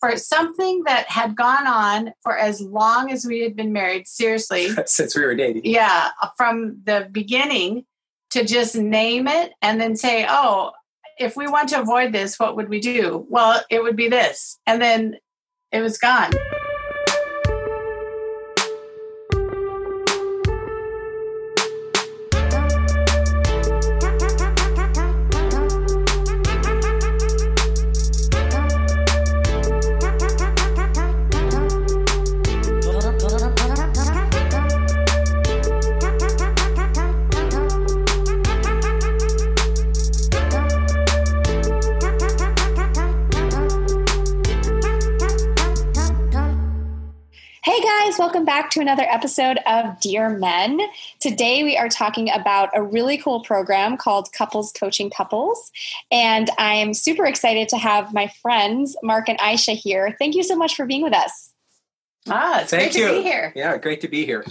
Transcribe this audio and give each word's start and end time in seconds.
for 0.00 0.16
something 0.16 0.82
that 0.84 1.08
had 1.08 1.36
gone 1.36 1.66
on 1.66 2.12
for 2.22 2.36
as 2.36 2.60
long 2.60 3.10
as 3.10 3.24
we 3.24 3.40
had 3.40 3.56
been 3.56 3.72
married, 3.72 4.06
seriously. 4.06 4.68
Since 4.86 5.16
we 5.16 5.24
were 5.24 5.34
dating. 5.34 5.62
Yeah, 5.64 6.10
from 6.36 6.80
the 6.84 7.08
beginning 7.10 7.84
to 8.30 8.44
just 8.44 8.76
name 8.76 9.26
it 9.26 9.52
and 9.62 9.80
then 9.80 9.96
say, 9.96 10.26
oh, 10.28 10.72
if 11.18 11.36
we 11.36 11.48
want 11.48 11.70
to 11.70 11.80
avoid 11.80 12.12
this, 12.12 12.38
what 12.38 12.56
would 12.56 12.68
we 12.68 12.80
do? 12.80 13.26
Well, 13.28 13.60
it 13.70 13.82
would 13.82 13.96
be 13.96 14.08
this. 14.08 14.58
And 14.66 14.80
then 14.80 15.16
it 15.72 15.80
was 15.80 15.98
gone. 15.98 16.30
Another 48.88 49.06
episode 49.10 49.58
of 49.66 50.00
Dear 50.00 50.30
Men. 50.30 50.80
Today 51.20 51.62
we 51.62 51.76
are 51.76 51.90
talking 51.90 52.30
about 52.30 52.70
a 52.74 52.82
really 52.82 53.18
cool 53.18 53.42
program 53.42 53.98
called 53.98 54.32
Couples 54.32 54.72
Coaching 54.72 55.10
Couples. 55.10 55.70
And 56.10 56.48
I 56.56 56.72
am 56.76 56.94
super 56.94 57.26
excited 57.26 57.68
to 57.68 57.76
have 57.76 58.14
my 58.14 58.32
friends, 58.40 58.96
Mark 59.02 59.28
and 59.28 59.38
Aisha, 59.40 59.74
here. 59.74 60.16
Thank 60.18 60.34
you 60.34 60.42
so 60.42 60.56
much 60.56 60.74
for 60.74 60.86
being 60.86 61.02
with 61.02 61.12
us. 61.12 61.52
Ah, 62.30 62.62
it's 62.62 62.70
Thank 62.70 62.92
great 62.92 63.02
you. 63.02 63.08
to 63.08 63.14
be 63.16 63.22
here. 63.22 63.52
Yeah, 63.54 63.76
great 63.76 64.00
to 64.00 64.08
be 64.08 64.24
here. 64.24 64.42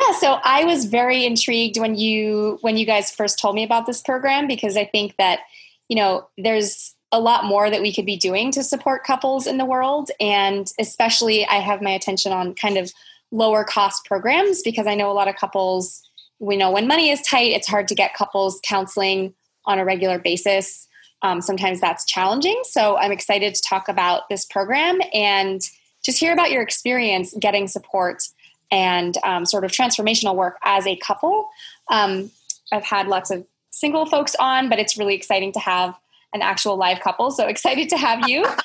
Yeah, 0.00 0.12
so 0.20 0.38
I 0.44 0.62
was 0.62 0.84
very 0.84 1.26
intrigued 1.26 1.76
when 1.76 1.96
you 1.96 2.58
when 2.60 2.76
you 2.76 2.86
guys 2.86 3.10
first 3.10 3.40
told 3.40 3.56
me 3.56 3.64
about 3.64 3.84
this 3.84 4.00
program 4.00 4.46
because 4.46 4.76
I 4.76 4.84
think 4.84 5.16
that, 5.16 5.40
you 5.88 5.96
know, 5.96 6.28
there's 6.38 6.94
a 7.10 7.18
lot 7.18 7.44
more 7.44 7.68
that 7.68 7.82
we 7.82 7.92
could 7.92 8.06
be 8.06 8.16
doing 8.16 8.52
to 8.52 8.62
support 8.62 9.02
couples 9.02 9.48
in 9.48 9.58
the 9.58 9.64
world. 9.64 10.12
And 10.20 10.70
especially, 10.78 11.44
I 11.48 11.54
have 11.54 11.82
my 11.82 11.90
attention 11.90 12.30
on 12.30 12.54
kind 12.54 12.78
of 12.78 12.92
lower 13.30 13.64
cost 13.64 14.04
programs 14.04 14.62
because 14.62 14.86
I 14.86 14.94
know 14.94 15.10
a 15.10 15.14
lot 15.14 15.28
of 15.28 15.36
couples, 15.36 16.02
we 16.38 16.56
know 16.56 16.70
when 16.70 16.86
money 16.86 17.10
is 17.10 17.20
tight, 17.22 17.52
it's 17.52 17.68
hard 17.68 17.88
to 17.88 17.94
get 17.94 18.14
couples 18.14 18.60
counseling 18.64 19.34
on 19.66 19.78
a 19.78 19.84
regular 19.84 20.18
basis. 20.18 20.88
Um, 21.22 21.40
sometimes 21.42 21.80
that's 21.80 22.04
challenging. 22.04 22.60
So 22.64 22.96
I'm 22.96 23.12
excited 23.12 23.54
to 23.54 23.62
talk 23.62 23.88
about 23.88 24.28
this 24.28 24.46
program 24.46 25.00
and 25.12 25.60
just 26.02 26.18
hear 26.18 26.32
about 26.32 26.50
your 26.50 26.62
experience 26.62 27.34
getting 27.38 27.68
support 27.68 28.22
and 28.70 29.16
um, 29.22 29.44
sort 29.44 29.64
of 29.64 29.70
transformational 29.70 30.34
work 30.34 30.56
as 30.64 30.86
a 30.86 30.96
couple. 30.96 31.48
Um, 31.90 32.30
I've 32.72 32.84
had 32.84 33.08
lots 33.08 33.30
of 33.30 33.44
single 33.70 34.06
folks 34.06 34.34
on, 34.36 34.68
but 34.68 34.78
it's 34.78 34.96
really 34.96 35.14
exciting 35.14 35.52
to 35.52 35.58
have 35.58 35.94
an 36.32 36.42
actual 36.42 36.76
live 36.76 37.00
couple. 37.00 37.30
So 37.30 37.46
excited 37.46 37.88
to 37.90 37.96
have 37.96 38.28
you. 38.28 38.44
um, 38.46 38.56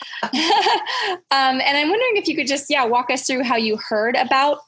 and 1.31 1.77
I'm 1.77 1.89
wondering 1.89 2.17
if 2.17 2.27
you 2.27 2.35
could 2.35 2.47
just, 2.47 2.69
yeah, 2.69 2.85
walk 2.85 3.09
us 3.09 3.25
through 3.25 3.43
how 3.43 3.55
you 3.55 3.77
heard 3.89 4.15
about 4.15 4.59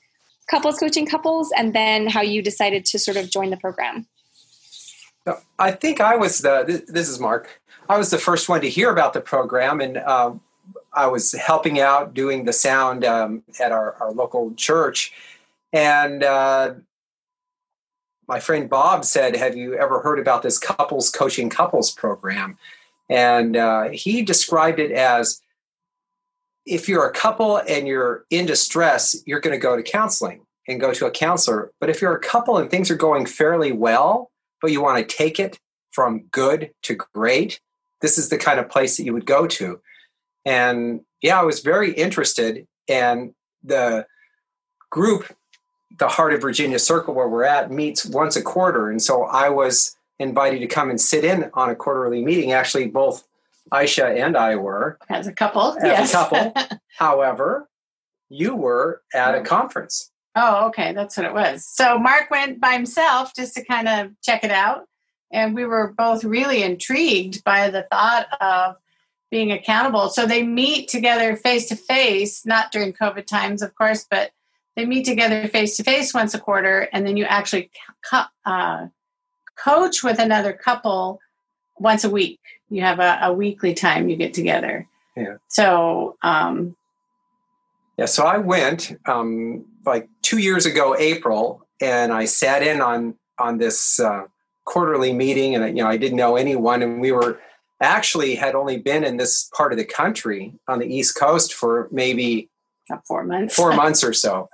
couples 0.50 0.78
coaching 0.80 1.06
couples 1.06 1.52
and 1.58 1.74
then 1.74 2.08
how 2.08 2.22
you 2.22 2.42
decided 2.42 2.86
to 2.86 3.00
sort 3.00 3.18
of 3.18 3.30
join 3.30 3.50
the 3.50 3.58
program. 3.58 4.08
I 5.60 5.72
think 5.72 6.00
I 6.00 6.16
was 6.16 6.40
the, 6.40 6.84
this 6.88 7.10
is 7.10 7.20
Mark. 7.20 7.62
I 7.90 7.98
was 7.98 8.10
the 8.10 8.18
first 8.18 8.50
one 8.50 8.62
to 8.62 8.70
hear 8.70 8.90
about 8.90 9.14
the 9.14 9.22
program, 9.22 9.80
and 9.80 9.98
um, 9.98 10.42
I 10.94 11.08
was 11.08 11.32
helping 11.34 11.80
out 11.80 12.14
doing 12.14 12.46
the 12.46 12.54
sound 12.54 13.06
um, 13.06 13.44
at 13.60 13.72
our, 13.72 13.94
our, 14.00 14.12
local 14.12 14.54
church. 14.56 15.14
And 15.72 16.24
uh, 16.24 16.74
my 18.28 18.40
friend 18.40 18.70
Bob 18.70 19.06
said, 19.06 19.36
Have 19.36 19.56
you 19.56 19.76
ever 19.76 20.02
heard 20.02 20.20
about 20.20 20.44
this 20.44 20.58
couples 20.58 21.10
coaching 21.10 21.50
couples 21.50 21.92
program? 21.92 22.58
And 23.10 23.56
uh, 23.56 23.90
he 23.90 24.22
described 24.22 24.80
it 24.80 24.92
as 24.92 25.42
if 26.66 26.90
you're 26.90 27.08
a 27.08 27.14
couple 27.14 27.58
and 27.58 27.88
you're 27.88 28.26
in 28.30 28.46
distress, 28.46 29.16
you're 29.26 29.40
going 29.40 29.56
to 29.56 29.62
go 29.62 29.78
to 29.78 29.84
counseling 29.84 30.42
and 30.68 30.82
go 30.82 30.94
to 30.94 31.06
a 31.06 31.12
counselor. 31.12 31.72
But 31.80 31.90
if 31.90 32.02
you're 32.02 32.16
a 32.16 32.20
couple 32.20 32.58
and 32.58 32.70
things 32.70 32.92
are 32.92 32.96
going 32.96 33.26
fairly 33.26 33.72
well, 33.72 34.32
but 34.62 34.72
you 34.72 34.82
want 34.82 34.98
to 34.98 35.16
take 35.16 35.40
it 35.40 35.60
from 35.92 36.26
good 36.32 36.72
to 36.84 36.96
great, 36.96 37.62
this 38.02 38.18
is 38.18 38.30
the 38.30 38.38
kind 38.38 38.60
of 38.60 38.70
place 38.70 38.98
that 38.98 39.04
you 39.04 39.14
would 39.14 39.26
go 39.26 39.48
to. 39.48 39.80
And 40.46 41.02
yeah, 41.22 41.40
I 41.40 41.44
was 41.44 41.62
very 41.62 41.94
interested. 41.94 42.68
And 42.88 43.34
the 43.64 44.06
group, 44.90 45.36
the 45.98 46.08
Heart 46.08 46.34
of 46.34 46.42
Virginia 46.42 46.80
Circle, 46.80 47.14
where 47.14 47.28
we're 47.28 47.44
at, 47.44 47.72
meets 47.72 48.06
once 48.06 48.36
a 48.36 48.42
quarter. 48.42 48.90
And 48.90 49.02
so 49.02 49.24
I 49.24 49.50
was 49.50 49.97
invited 50.20 50.60
to 50.60 50.68
come 50.68 50.90
and 50.90 51.00
sit 51.00 51.24
in 51.24 51.50
on 51.54 51.70
a 51.70 51.76
quarterly 51.76 52.24
meeting. 52.24 52.52
Actually, 52.52 52.88
both 52.88 53.28
Aisha 53.72 54.24
and 54.24 54.38
I 54.38 54.56
were 54.56 54.98
as 55.10 55.28
a 55.28 55.34
couple. 55.34 55.78
As 55.78 55.84
yes. 55.84 56.10
a 56.12 56.14
couple. 56.14 56.54
However, 56.98 57.70
you 58.30 58.56
were 58.56 59.02
at 59.14 59.36
a 59.36 59.42
conference. 59.42 60.12
Oh, 60.36 60.68
okay, 60.68 60.94
that's 60.94 61.18
what 61.18 61.26
it 61.26 61.34
was. 61.34 61.66
So 61.66 61.98
Mark 61.98 62.30
went 62.30 62.62
by 62.62 62.74
himself 62.74 63.34
just 63.36 63.56
to 63.56 63.66
kind 63.66 63.88
of 63.88 64.12
check 64.22 64.44
it 64.44 64.52
out, 64.52 64.86
and 65.32 65.56
we 65.56 65.66
were 65.66 65.94
both 65.98 66.24
really 66.24 66.62
intrigued 66.62 67.44
by 67.44 67.70
the 67.70 67.88
thought 67.92 68.28
of 68.40 68.76
being 69.32 69.52
accountable. 69.52 70.10
So 70.10 70.26
they 70.26 70.44
meet 70.44 70.90
together 70.90 71.36
face 71.36 71.68
to 71.70 71.76
face, 71.76 72.46
not 72.46 72.72
during 72.72 72.94
COVID 72.94 73.26
times, 73.26 73.62
of 73.62 73.76
course, 73.76 74.06
but 74.10 74.32
they 74.76 74.86
meet 74.86 75.06
together 75.06 75.48
face 75.48 75.76
to 75.78 75.84
face 75.84 76.14
once 76.14 76.36
a 76.36 76.40
quarter, 76.40 76.88
and 76.94 77.06
then 77.06 77.18
you 77.18 77.26
actually 77.26 77.72
uh, 78.46 78.88
coach 79.58 80.04
with 80.04 80.20
another 80.20 80.54
couple 80.54 81.20
once 81.78 82.04
a 82.04 82.10
week. 82.10 82.40
You 82.70 82.82
have 82.82 83.00
a, 83.00 83.20
a 83.24 83.34
weekly 83.34 83.74
time 83.74 84.10
you 84.10 84.16
get 84.16 84.34
together. 84.34 84.88
Yeah. 85.16 85.38
So, 85.48 86.18
um, 86.22 86.76
yeah, 87.98 88.06
so 88.06 88.26
I 88.26 88.38
went 88.38 88.96
um, 89.08 89.66
like 89.86 90.08
two 90.22 90.38
years 90.38 90.66
ago, 90.66 90.96
April, 90.98 91.68
and 91.82 92.14
I 92.14 92.26
sat 92.26 92.62
in 92.62 92.82
on 92.82 93.16
on 93.40 93.58
this 93.58 94.00
uh, 94.00 94.26
quarterly 94.66 95.14
meeting, 95.14 95.56
and 95.56 95.76
you 95.76 95.84
know 95.84 95.90
I 95.90 95.98
didn't 95.98 96.18
know 96.18 96.36
anyone, 96.36 96.84
and 96.84 97.02
we 97.02 97.12
were 97.12 97.40
actually 97.82 98.36
had 98.36 98.54
only 98.54 98.78
been 98.78 99.04
in 99.04 99.18
this 99.18 99.50
part 99.56 99.72
of 99.72 99.80
the 99.80 99.86
country 99.86 100.54
on 100.68 100.80
the 100.80 100.86
East 100.86 101.18
Coast 101.18 101.54
for 101.54 101.88
maybe 101.92 102.50
four 103.08 103.24
months, 103.24 103.56
four 103.56 103.74
months 103.76 104.04
or 104.04 104.14
so 104.14 104.48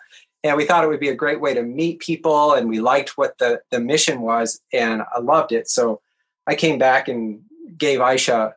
and 0.43 0.57
we 0.57 0.65
thought 0.65 0.83
it 0.83 0.87
would 0.87 0.99
be 0.99 1.09
a 1.09 1.15
great 1.15 1.39
way 1.39 1.53
to 1.53 1.63
meet 1.63 1.99
people 1.99 2.53
and 2.53 2.67
we 2.67 2.79
liked 2.79 3.17
what 3.17 3.37
the, 3.37 3.61
the 3.71 3.79
mission 3.79 4.21
was 4.21 4.61
and 4.71 5.01
i 5.15 5.19
loved 5.19 5.51
it. 5.51 5.69
So 5.69 6.01
i 6.47 6.55
came 6.55 6.77
back 6.77 7.07
and 7.07 7.41
gave 7.77 7.99
aisha 7.99 8.53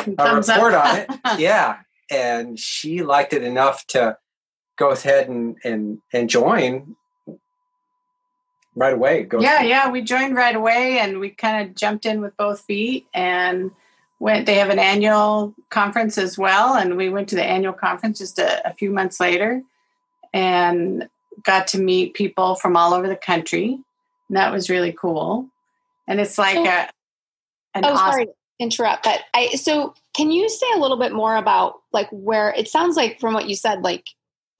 a 0.00 0.34
report 0.34 0.74
on 0.74 0.96
it. 0.96 1.10
Yeah. 1.38 1.78
And 2.10 2.58
she 2.58 3.02
liked 3.02 3.32
it 3.32 3.42
enough 3.42 3.86
to 3.88 4.16
go 4.76 4.90
ahead 4.90 5.28
and 5.28 5.56
and, 5.64 5.98
and 6.12 6.28
join 6.28 6.96
right 8.74 8.92
away. 8.92 9.24
Go 9.24 9.40
yeah 9.40 9.60
through. 9.60 9.68
yeah 9.68 9.90
we 9.90 10.02
joined 10.02 10.36
right 10.36 10.54
away 10.54 10.98
and 10.98 11.18
we 11.18 11.30
kind 11.30 11.66
of 11.66 11.74
jumped 11.74 12.06
in 12.06 12.20
with 12.20 12.36
both 12.36 12.60
feet 12.60 13.06
and 13.14 13.70
went 14.18 14.46
they 14.46 14.56
have 14.56 14.70
an 14.70 14.78
annual 14.78 15.54
conference 15.70 16.18
as 16.18 16.38
well 16.38 16.74
and 16.74 16.96
we 16.96 17.08
went 17.08 17.28
to 17.28 17.34
the 17.34 17.44
annual 17.44 17.72
conference 17.72 18.18
just 18.18 18.38
a, 18.38 18.68
a 18.68 18.74
few 18.74 18.90
months 18.90 19.20
later 19.20 19.62
and 20.36 21.08
got 21.42 21.66
to 21.68 21.80
meet 21.80 22.14
people 22.14 22.54
from 22.56 22.76
all 22.76 22.92
over 22.92 23.08
the 23.08 23.16
country. 23.16 23.78
And 24.28 24.36
that 24.36 24.52
was 24.52 24.68
really 24.68 24.92
cool. 24.92 25.48
And 26.06 26.20
it's 26.20 26.38
like 26.38 26.58
a 26.58 26.90
an 27.74 27.84
oh, 27.84 27.92
awesome- 27.92 28.12
sorry, 28.12 28.26
interrupt. 28.58 29.04
But 29.04 29.20
I 29.34 29.48
so 29.54 29.94
can 30.14 30.30
you 30.30 30.48
say 30.48 30.66
a 30.74 30.78
little 30.78 30.98
bit 30.98 31.12
more 31.12 31.36
about 31.36 31.80
like 31.92 32.08
where 32.10 32.50
it 32.50 32.68
sounds 32.68 32.96
like 32.96 33.18
from 33.18 33.34
what 33.34 33.48
you 33.48 33.54
said, 33.54 33.82
like 33.82 34.04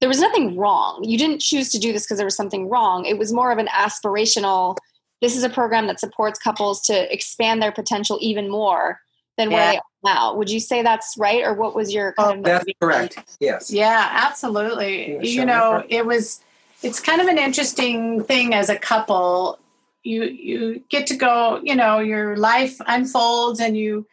there 0.01 0.09
was 0.09 0.21
nothing 0.21 0.57
wrong. 0.57 1.05
You 1.05 1.19
didn't 1.19 1.41
choose 1.41 1.71
to 1.71 1.79
do 1.79 1.93
this 1.93 2.05
because 2.05 2.19
there 2.19 2.27
was 2.27 2.37
something 2.37 2.69
wrong. 2.69 3.05
It 3.07 3.19
was 3.19 3.33
more 3.33 3.51
of 3.51 3.59
an 3.59 3.69
aspirational. 3.69 4.77
This 5.23 5.37
is 5.37 5.43
a 5.43 5.49
program 5.49 5.87
that 5.87 6.01
supports 6.01 6.39
couples 6.39 6.83
to 6.87 7.13
expand 7.13 7.63
their 7.63 7.73
potential 7.73 8.19
even 8.21 8.51
more 8.51 9.01
than 9.39 9.51
yeah. 9.51 9.57
where 9.57 9.73
they 9.73 9.77
are 9.79 9.83
now. 10.07 10.35
Would 10.35 10.51
you 10.51 10.61
say 10.61 10.83
that's 10.83 11.17
right, 11.19 11.45
or 11.45 11.53
what 11.53 11.75
was 11.75 11.93
your 11.93 12.15
kind 12.15 12.37
oh, 12.37 12.39
of 12.39 12.45
that's 12.45 12.65
correct? 12.81 13.37
Yes. 13.41 13.71
Yeah, 13.71 14.09
absolutely. 14.11 15.19
You 15.27 15.45
know, 15.45 15.85
it 15.89 16.07
was. 16.07 16.41
It's 16.83 17.01
kind 17.01 17.21
of 17.21 17.27
an 17.27 17.39
interesting 17.39 18.23
thing 18.25 18.55
as 18.55 18.69
a 18.71 18.79
couple. 18.79 19.59
You 20.03 20.25
you 20.25 20.83
get 20.89 21.07
to 21.09 21.17
go. 21.17 21.61
You 21.63 21.77
know, 21.77 21.99
your 21.99 22.37
life 22.37 22.77
unfolds, 22.87 23.61
and 23.61 23.77
you 23.77 24.07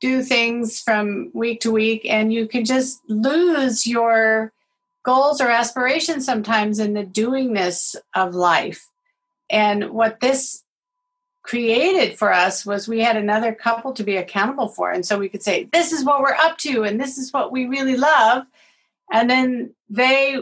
do 0.00 0.22
things 0.22 0.80
from 0.80 1.30
week 1.32 1.60
to 1.60 1.70
week, 1.70 2.02
and 2.04 2.32
you 2.32 2.46
can 2.46 2.64
just 2.64 3.00
lose 3.08 3.86
your 3.86 4.52
goals 5.04 5.40
or 5.40 5.48
aspirations 5.48 6.26
sometimes 6.26 6.80
in 6.80 6.94
the 6.94 7.04
doingness 7.04 7.94
of 8.14 8.34
life. 8.34 8.88
And 9.48 9.90
what 9.90 10.20
this 10.20 10.64
created 11.46 12.18
for 12.18 12.32
us 12.32 12.66
was 12.66 12.88
we 12.88 13.00
had 13.00 13.16
another 13.16 13.54
couple 13.54 13.92
to 13.92 14.02
be 14.02 14.16
accountable 14.16 14.68
for. 14.68 14.90
And 14.90 15.06
so 15.06 15.18
we 15.18 15.28
could 15.28 15.42
say, 15.42 15.68
this 15.72 15.92
is 15.92 16.04
what 16.04 16.20
we're 16.20 16.34
up 16.34 16.58
to, 16.58 16.82
and 16.82 17.00
this 17.00 17.18
is 17.18 17.32
what 17.32 17.52
we 17.52 17.66
really 17.66 17.96
love. 17.96 18.44
And 19.12 19.30
then 19.30 19.74
they, 19.88 20.36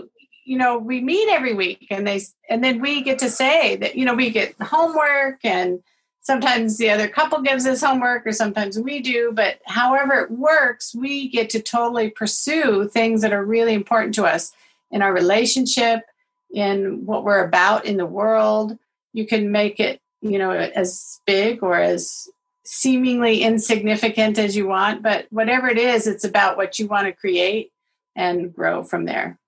you 0.46 0.56
know, 0.56 0.78
we 0.78 1.02
meet 1.02 1.28
every 1.28 1.52
week 1.52 1.86
and 1.90 2.06
they, 2.06 2.22
and 2.48 2.64
then 2.64 2.80
we 2.80 3.02
get 3.02 3.18
to 3.18 3.28
say 3.28 3.76
that, 3.76 3.96
you 3.96 4.06
know, 4.06 4.14
we 4.14 4.30
get 4.30 4.54
homework 4.62 5.40
and 5.44 5.82
sometimes 6.22 6.78
the 6.78 6.88
other 6.88 7.06
couple 7.06 7.42
gives 7.42 7.66
us 7.66 7.82
homework 7.82 8.26
or 8.26 8.32
sometimes 8.32 8.78
we 8.78 9.00
do. 9.00 9.30
But 9.32 9.60
however 9.66 10.14
it 10.20 10.30
works, 10.30 10.94
we 10.94 11.28
get 11.28 11.50
to 11.50 11.60
totally 11.60 12.08
pursue 12.08 12.88
things 12.88 13.20
that 13.20 13.34
are 13.34 13.44
really 13.44 13.74
important 13.74 14.14
to 14.14 14.24
us 14.24 14.52
in 14.90 15.02
our 15.02 15.12
relationship, 15.12 16.00
in 16.50 17.04
what 17.04 17.24
we're 17.24 17.44
about 17.44 17.84
in 17.84 17.98
the 17.98 18.06
world. 18.06 18.78
You 19.12 19.26
can 19.26 19.52
make 19.52 19.80
it 19.80 20.00
you 20.24 20.38
know 20.38 20.50
as 20.50 21.20
big 21.26 21.62
or 21.62 21.78
as 21.78 22.28
seemingly 22.64 23.42
insignificant 23.42 24.38
as 24.38 24.56
you 24.56 24.66
want 24.66 25.02
but 25.02 25.26
whatever 25.30 25.68
it 25.68 25.78
is 25.78 26.06
it's 26.06 26.24
about 26.24 26.56
what 26.56 26.78
you 26.78 26.86
want 26.86 27.06
to 27.06 27.12
create 27.12 27.70
and 28.16 28.54
grow 28.54 28.82
from 28.82 29.04
there. 29.04 29.38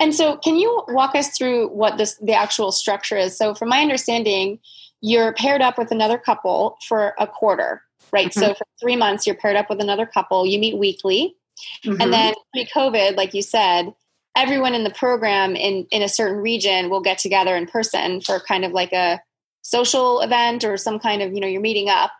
And 0.00 0.14
so 0.14 0.36
can 0.36 0.56
you 0.56 0.82
walk 0.88 1.14
us 1.14 1.36
through 1.36 1.68
what 1.68 1.96
this 1.96 2.16
the 2.16 2.34
actual 2.34 2.72
structure 2.72 3.16
is? 3.16 3.36
So 3.36 3.54
from 3.54 3.68
my 3.68 3.80
understanding 3.80 4.58
you're 5.00 5.34
paired 5.34 5.60
up 5.60 5.78
with 5.78 5.90
another 5.90 6.18
couple 6.18 6.78
for 6.86 7.14
a 7.18 7.26
quarter 7.26 7.82
right? 8.12 8.28
Mm-hmm. 8.28 8.40
so 8.40 8.54
for 8.54 8.66
three 8.80 8.96
months 8.96 9.26
you're 9.26 9.36
paired 9.36 9.56
up 9.56 9.68
with 9.70 9.80
another 9.80 10.06
couple. 10.06 10.46
You 10.46 10.58
meet 10.58 10.76
weekly. 10.76 11.36
Mm-hmm. 11.84 12.02
and 12.02 12.12
then 12.12 12.34
pre-covid 12.52 13.16
like 13.16 13.32
you 13.32 13.40
said 13.40 13.94
everyone 14.36 14.74
in 14.74 14.82
the 14.82 14.90
program 14.90 15.54
in 15.54 15.86
in 15.92 16.02
a 16.02 16.08
certain 16.08 16.38
region 16.38 16.90
will 16.90 17.00
get 17.00 17.18
together 17.18 17.54
in 17.54 17.66
person 17.66 18.20
for 18.20 18.40
kind 18.40 18.64
of 18.64 18.72
like 18.72 18.92
a 18.92 19.20
social 19.64 20.20
event 20.20 20.62
or 20.62 20.76
some 20.76 21.00
kind 21.00 21.22
of 21.22 21.32
you 21.32 21.40
know 21.40 21.48
you're 21.48 21.60
meeting 21.60 21.88
up. 21.88 22.12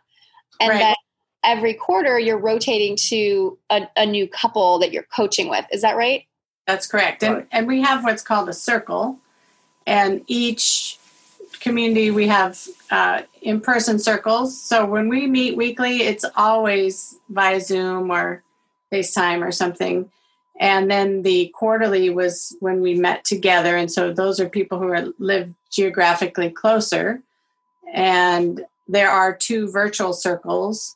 And 0.59 0.69
right. 0.69 0.79
then 0.79 0.95
every 1.43 1.73
quarter 1.73 2.19
you're 2.19 2.39
rotating 2.39 2.97
to 3.07 3.57
a, 3.69 3.87
a, 3.95 4.05
new 4.05 4.27
couple 4.27 4.79
that 4.79 4.91
you're 4.91 5.07
coaching 5.15 5.49
with. 5.49 5.65
Is 5.71 5.81
that 5.81 5.95
right? 5.95 6.25
That's 6.65 6.87
correct. 6.87 7.23
And 7.23 7.45
and 7.51 7.67
we 7.67 7.81
have 7.81 8.03
what's 8.03 8.23
called 8.23 8.49
a 8.49 8.53
circle. 8.53 9.17
And 9.87 10.23
each 10.27 10.97
community 11.59 12.11
we 12.11 12.27
have 12.27 12.59
uh, 12.91 13.21
in-person 13.41 13.99
circles. 13.99 14.59
So 14.59 14.85
when 14.85 15.07
we 15.07 15.27
meet 15.27 15.55
weekly 15.55 16.01
it's 16.01 16.25
always 16.35 17.15
via 17.29 17.61
zoom 17.61 18.11
or 18.11 18.43
facetime 18.91 19.45
or 19.45 19.51
something. 19.51 20.11
And 20.59 20.89
then 20.89 21.23
the 21.23 21.51
quarterly 21.53 22.09
was 22.09 22.55
when 22.61 22.81
we 22.81 22.95
met 22.95 23.25
together. 23.25 23.75
And 23.75 23.91
so 23.91 24.13
those 24.13 24.39
are 24.39 24.47
people 24.47 24.79
who 24.79 24.87
are 24.87 25.07
live 25.19 25.53
geographically 25.69 26.49
closer 26.49 27.21
and 27.95 28.61
there 28.87 29.09
are 29.09 29.35
two 29.35 29.71
virtual 29.71 30.13
circles. 30.13 30.95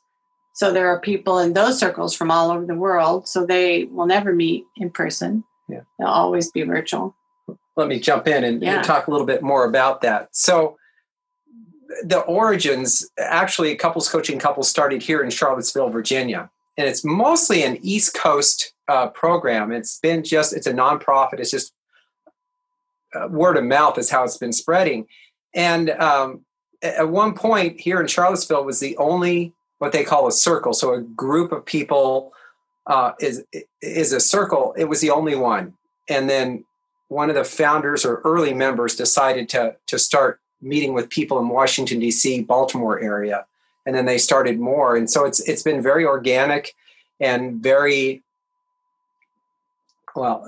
So 0.54 0.70
there 0.70 0.88
are 0.88 1.00
people 1.00 1.38
in 1.38 1.54
those 1.54 1.80
circles 1.80 2.14
from 2.14 2.30
all 2.30 2.50
over 2.50 2.66
the 2.66 2.74
world. 2.74 3.26
So 3.26 3.46
they 3.46 3.84
will 3.84 4.06
never 4.06 4.34
meet 4.34 4.64
in 4.76 4.90
person. 4.90 5.42
Yeah. 5.68 5.80
They'll 5.98 6.08
always 6.08 6.50
be 6.52 6.62
virtual. 6.62 7.16
Let 7.76 7.88
me 7.88 7.98
jump 7.98 8.28
in 8.28 8.44
and, 8.44 8.62
yeah. 8.62 8.76
and 8.76 8.84
talk 8.84 9.06
a 9.06 9.10
little 9.10 9.26
bit 9.26 9.42
more 9.42 9.64
about 9.64 10.02
that. 10.02 10.28
So 10.32 10.76
the 12.04 12.20
origins, 12.20 13.08
actually, 13.18 13.74
couples 13.76 14.08
coaching 14.08 14.38
couples 14.38 14.68
started 14.68 15.02
here 15.02 15.22
in 15.22 15.30
Charlottesville, 15.30 15.88
Virginia. 15.88 16.50
And 16.76 16.86
it's 16.86 17.02
mostly 17.02 17.62
an 17.62 17.78
East 17.80 18.14
Coast 18.14 18.74
uh, 18.88 19.08
program. 19.08 19.72
It's 19.72 19.98
been 19.98 20.22
just, 20.22 20.54
it's 20.54 20.66
a 20.66 20.72
nonprofit. 20.72 21.40
It's 21.40 21.50
just 21.50 21.72
uh, 23.14 23.28
word 23.28 23.56
of 23.56 23.64
mouth 23.64 23.96
is 23.96 24.10
how 24.10 24.24
it's 24.24 24.36
been 24.36 24.52
spreading. 24.52 25.06
And 25.54 25.90
um, 25.90 26.44
at 26.82 27.08
one 27.08 27.34
point 27.34 27.80
here 27.80 28.00
in 28.00 28.06
Charlottesville 28.06 28.64
was 28.64 28.80
the 28.80 28.96
only 28.96 29.52
what 29.78 29.92
they 29.92 30.04
call 30.04 30.26
a 30.26 30.32
circle. 30.32 30.72
So 30.72 30.94
a 30.94 31.00
group 31.00 31.52
of 31.52 31.64
people 31.64 32.32
uh, 32.86 33.12
is 33.20 33.44
is 33.82 34.12
a 34.12 34.20
circle. 34.20 34.74
It 34.76 34.84
was 34.84 35.00
the 35.00 35.10
only 35.10 35.34
one, 35.34 35.74
and 36.08 36.28
then 36.28 36.64
one 37.08 37.28
of 37.28 37.34
the 37.34 37.44
founders 37.44 38.04
or 38.04 38.20
early 38.24 38.54
members 38.54 38.94
decided 38.96 39.48
to 39.50 39.76
to 39.86 39.98
start 39.98 40.40
meeting 40.62 40.92
with 40.92 41.08
people 41.08 41.38
in 41.38 41.48
Washington 41.48 41.98
D.C., 41.98 42.42
Baltimore 42.42 43.00
area, 43.00 43.46
and 43.86 43.94
then 43.94 44.06
they 44.06 44.18
started 44.18 44.58
more. 44.58 44.96
And 44.96 45.10
so 45.10 45.24
it's 45.24 45.40
it's 45.40 45.62
been 45.62 45.82
very 45.82 46.04
organic 46.04 46.74
and 47.20 47.62
very 47.62 48.22
well, 50.14 50.46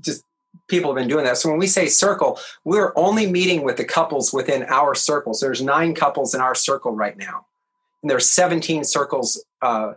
just 0.00 0.24
people 0.68 0.90
have 0.90 0.96
been 0.96 1.08
doing 1.08 1.24
that. 1.24 1.36
So 1.36 1.48
when 1.48 1.58
we 1.58 1.66
say 1.66 1.86
circle, 1.86 2.38
we're 2.64 2.92
only 2.96 3.30
meeting 3.30 3.62
with 3.62 3.76
the 3.76 3.84
couples 3.84 4.32
within 4.32 4.64
our 4.64 4.94
circles. 4.94 5.40
There's 5.40 5.62
nine 5.62 5.94
couples 5.94 6.34
in 6.34 6.40
our 6.40 6.54
circle 6.54 6.92
right 6.92 7.16
now, 7.16 7.46
and 8.02 8.10
there's 8.10 8.30
17 8.30 8.84
circles 8.84 9.44
uh, 9.62 9.94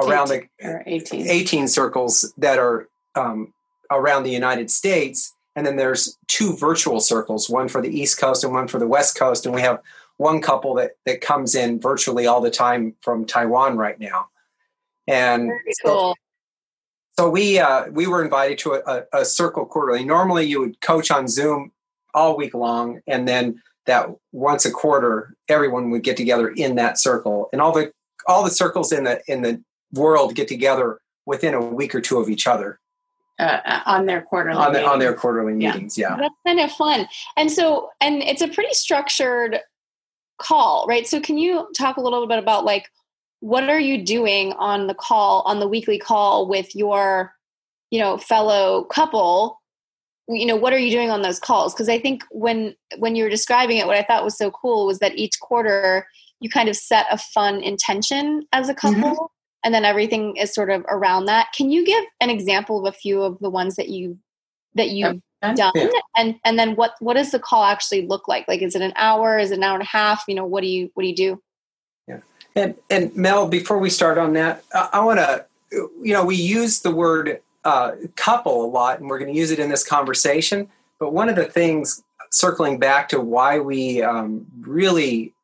around 0.00 0.32
18, 0.32 0.48
the 0.58 0.82
18. 0.86 1.28
18 1.28 1.68
circles 1.68 2.32
that 2.38 2.58
are 2.58 2.88
um, 3.14 3.52
around 3.90 4.24
the 4.24 4.30
United 4.30 4.70
States, 4.70 5.34
and 5.54 5.66
then 5.66 5.76
there's 5.76 6.18
two 6.28 6.56
virtual 6.56 7.00
circles, 7.00 7.48
one 7.48 7.68
for 7.68 7.82
the 7.82 7.90
East 7.90 8.18
Coast 8.18 8.42
and 8.42 8.52
one 8.52 8.68
for 8.68 8.78
the 8.78 8.86
West 8.86 9.18
Coast, 9.18 9.46
and 9.46 9.54
we 9.54 9.60
have 9.60 9.80
one 10.16 10.40
couple 10.40 10.74
that 10.74 10.92
that 11.06 11.20
comes 11.20 11.54
in 11.54 11.80
virtually 11.80 12.26
all 12.26 12.40
the 12.40 12.50
time 12.50 12.94
from 13.02 13.26
Taiwan 13.26 13.76
right 13.76 13.98
now. 13.98 14.28
And 15.06 15.50
cool. 15.84 16.14
So 17.18 17.28
we 17.28 17.58
uh, 17.58 17.88
we 17.90 18.06
were 18.06 18.24
invited 18.24 18.58
to 18.58 18.82
a, 18.86 19.04
a, 19.12 19.24
circle 19.24 19.66
quarterly. 19.66 20.04
Normally, 20.04 20.46
you 20.46 20.60
would 20.60 20.80
coach 20.80 21.10
on 21.10 21.28
Zoom 21.28 21.72
all 22.14 22.36
week 22.36 22.54
long, 22.54 23.00
and 23.06 23.28
then 23.28 23.60
that 23.86 24.08
once 24.32 24.64
a 24.64 24.70
quarter, 24.70 25.34
everyone 25.48 25.90
would 25.90 26.02
get 26.02 26.16
together 26.16 26.48
in 26.48 26.76
that 26.76 26.98
circle, 26.98 27.50
and 27.52 27.60
all 27.60 27.72
the 27.72 27.92
all 28.26 28.42
the 28.42 28.50
circles 28.50 28.92
in 28.92 29.04
the 29.04 29.20
in 29.26 29.42
the 29.42 29.62
world 29.92 30.34
get 30.34 30.48
together 30.48 31.00
within 31.26 31.54
a 31.54 31.60
week 31.60 31.94
or 31.94 32.00
two 32.00 32.18
of 32.18 32.30
each 32.30 32.46
other. 32.46 32.78
Uh, 33.38 33.60
uh 33.64 33.80
on 33.86 34.06
their 34.06 34.22
quarterly 34.22 34.58
on, 34.58 34.72
the, 34.74 34.86
on, 34.86 34.98
their 34.98 35.14
quarterly 35.14 35.54
meetings 35.54 35.96
yeah. 35.96 36.10
yeah 36.10 36.16
that's 36.16 36.34
kind 36.46 36.60
of 36.60 36.70
fun 36.70 37.08
and 37.38 37.50
so 37.50 37.88
and 38.02 38.22
it's 38.22 38.42
a 38.42 38.46
pretty 38.46 38.72
structured 38.74 39.58
call 40.38 40.84
right 40.86 41.06
so 41.06 41.18
can 41.18 41.38
you 41.38 41.66
talk 41.76 41.96
a 41.96 42.00
little 42.00 42.26
bit 42.26 42.38
about 42.38 42.66
like 42.66 42.90
what 43.42 43.68
are 43.68 43.80
you 43.80 44.04
doing 44.04 44.52
on 44.52 44.86
the 44.86 44.94
call 44.94 45.42
on 45.46 45.58
the 45.58 45.66
weekly 45.66 45.98
call 45.98 46.46
with 46.46 46.76
your 46.76 47.34
you 47.90 47.98
know 47.98 48.16
fellow 48.16 48.84
couple? 48.84 49.60
You 50.28 50.46
know 50.46 50.56
what 50.56 50.72
are 50.72 50.78
you 50.78 50.92
doing 50.92 51.10
on 51.10 51.22
those 51.22 51.40
calls? 51.40 51.74
Because 51.74 51.88
i 51.88 51.98
think 51.98 52.24
when 52.30 52.76
when 52.98 53.16
you 53.16 53.24
were 53.24 53.30
describing 53.30 53.78
it 53.78 53.86
what 53.86 53.96
i 53.96 54.02
thought 54.04 54.24
was 54.24 54.38
so 54.38 54.50
cool 54.50 54.86
was 54.86 55.00
that 55.00 55.16
each 55.16 55.40
quarter 55.40 56.06
you 56.38 56.48
kind 56.48 56.68
of 56.68 56.76
set 56.76 57.06
a 57.10 57.18
fun 57.18 57.62
intention 57.62 58.46
as 58.52 58.68
a 58.68 58.74
couple 58.74 59.00
mm-hmm. 59.00 59.24
and 59.64 59.74
then 59.74 59.84
everything 59.84 60.36
is 60.36 60.52
sort 60.52 60.70
of 60.70 60.84
around 60.88 61.26
that. 61.26 61.48
Can 61.56 61.70
you 61.70 61.84
give 61.84 62.04
an 62.20 62.30
example 62.30 62.78
of 62.78 62.92
a 62.92 62.96
few 62.96 63.22
of 63.22 63.38
the 63.40 63.50
ones 63.50 63.76
that 63.76 63.88
you 63.88 64.18
that 64.74 64.90
you've 64.90 65.20
done? 65.42 65.72
Yeah. 65.74 65.88
and 66.16 66.36
and 66.44 66.58
then 66.58 66.76
what 66.76 66.94
what 67.00 67.14
does 67.14 67.32
the 67.32 67.40
call 67.40 67.64
actually 67.64 68.06
look 68.06 68.28
like? 68.28 68.46
Like 68.46 68.62
is 68.62 68.74
it 68.74 68.82
an 68.82 68.92
hour? 68.94 69.38
Is 69.38 69.50
it 69.50 69.58
an 69.58 69.64
hour 69.64 69.74
and 69.74 69.82
a 69.82 69.86
half? 69.86 70.24
You 70.28 70.36
know 70.36 70.46
what 70.46 70.62
do 70.62 70.68
you 70.68 70.90
what 70.94 71.02
do 71.02 71.08
you 71.08 71.16
do 71.16 71.42
and 72.54 72.74
and 72.90 73.14
Mel, 73.16 73.48
before 73.48 73.78
we 73.78 73.90
start 73.90 74.18
on 74.18 74.34
that, 74.34 74.64
I, 74.74 74.88
I 74.94 75.04
want 75.04 75.18
to, 75.18 75.46
you 75.70 76.12
know, 76.12 76.24
we 76.24 76.36
use 76.36 76.80
the 76.80 76.90
word 76.90 77.40
uh, 77.64 77.92
couple 78.16 78.64
a 78.64 78.66
lot, 78.66 79.00
and 79.00 79.08
we're 79.08 79.18
going 79.18 79.32
to 79.32 79.38
use 79.38 79.50
it 79.50 79.58
in 79.58 79.70
this 79.70 79.86
conversation. 79.86 80.68
But 80.98 81.12
one 81.12 81.28
of 81.28 81.36
the 81.36 81.44
things, 81.44 82.02
circling 82.30 82.78
back 82.78 83.08
to 83.10 83.20
why 83.20 83.58
we 83.58 84.02
um, 84.02 84.46
really 84.60 85.34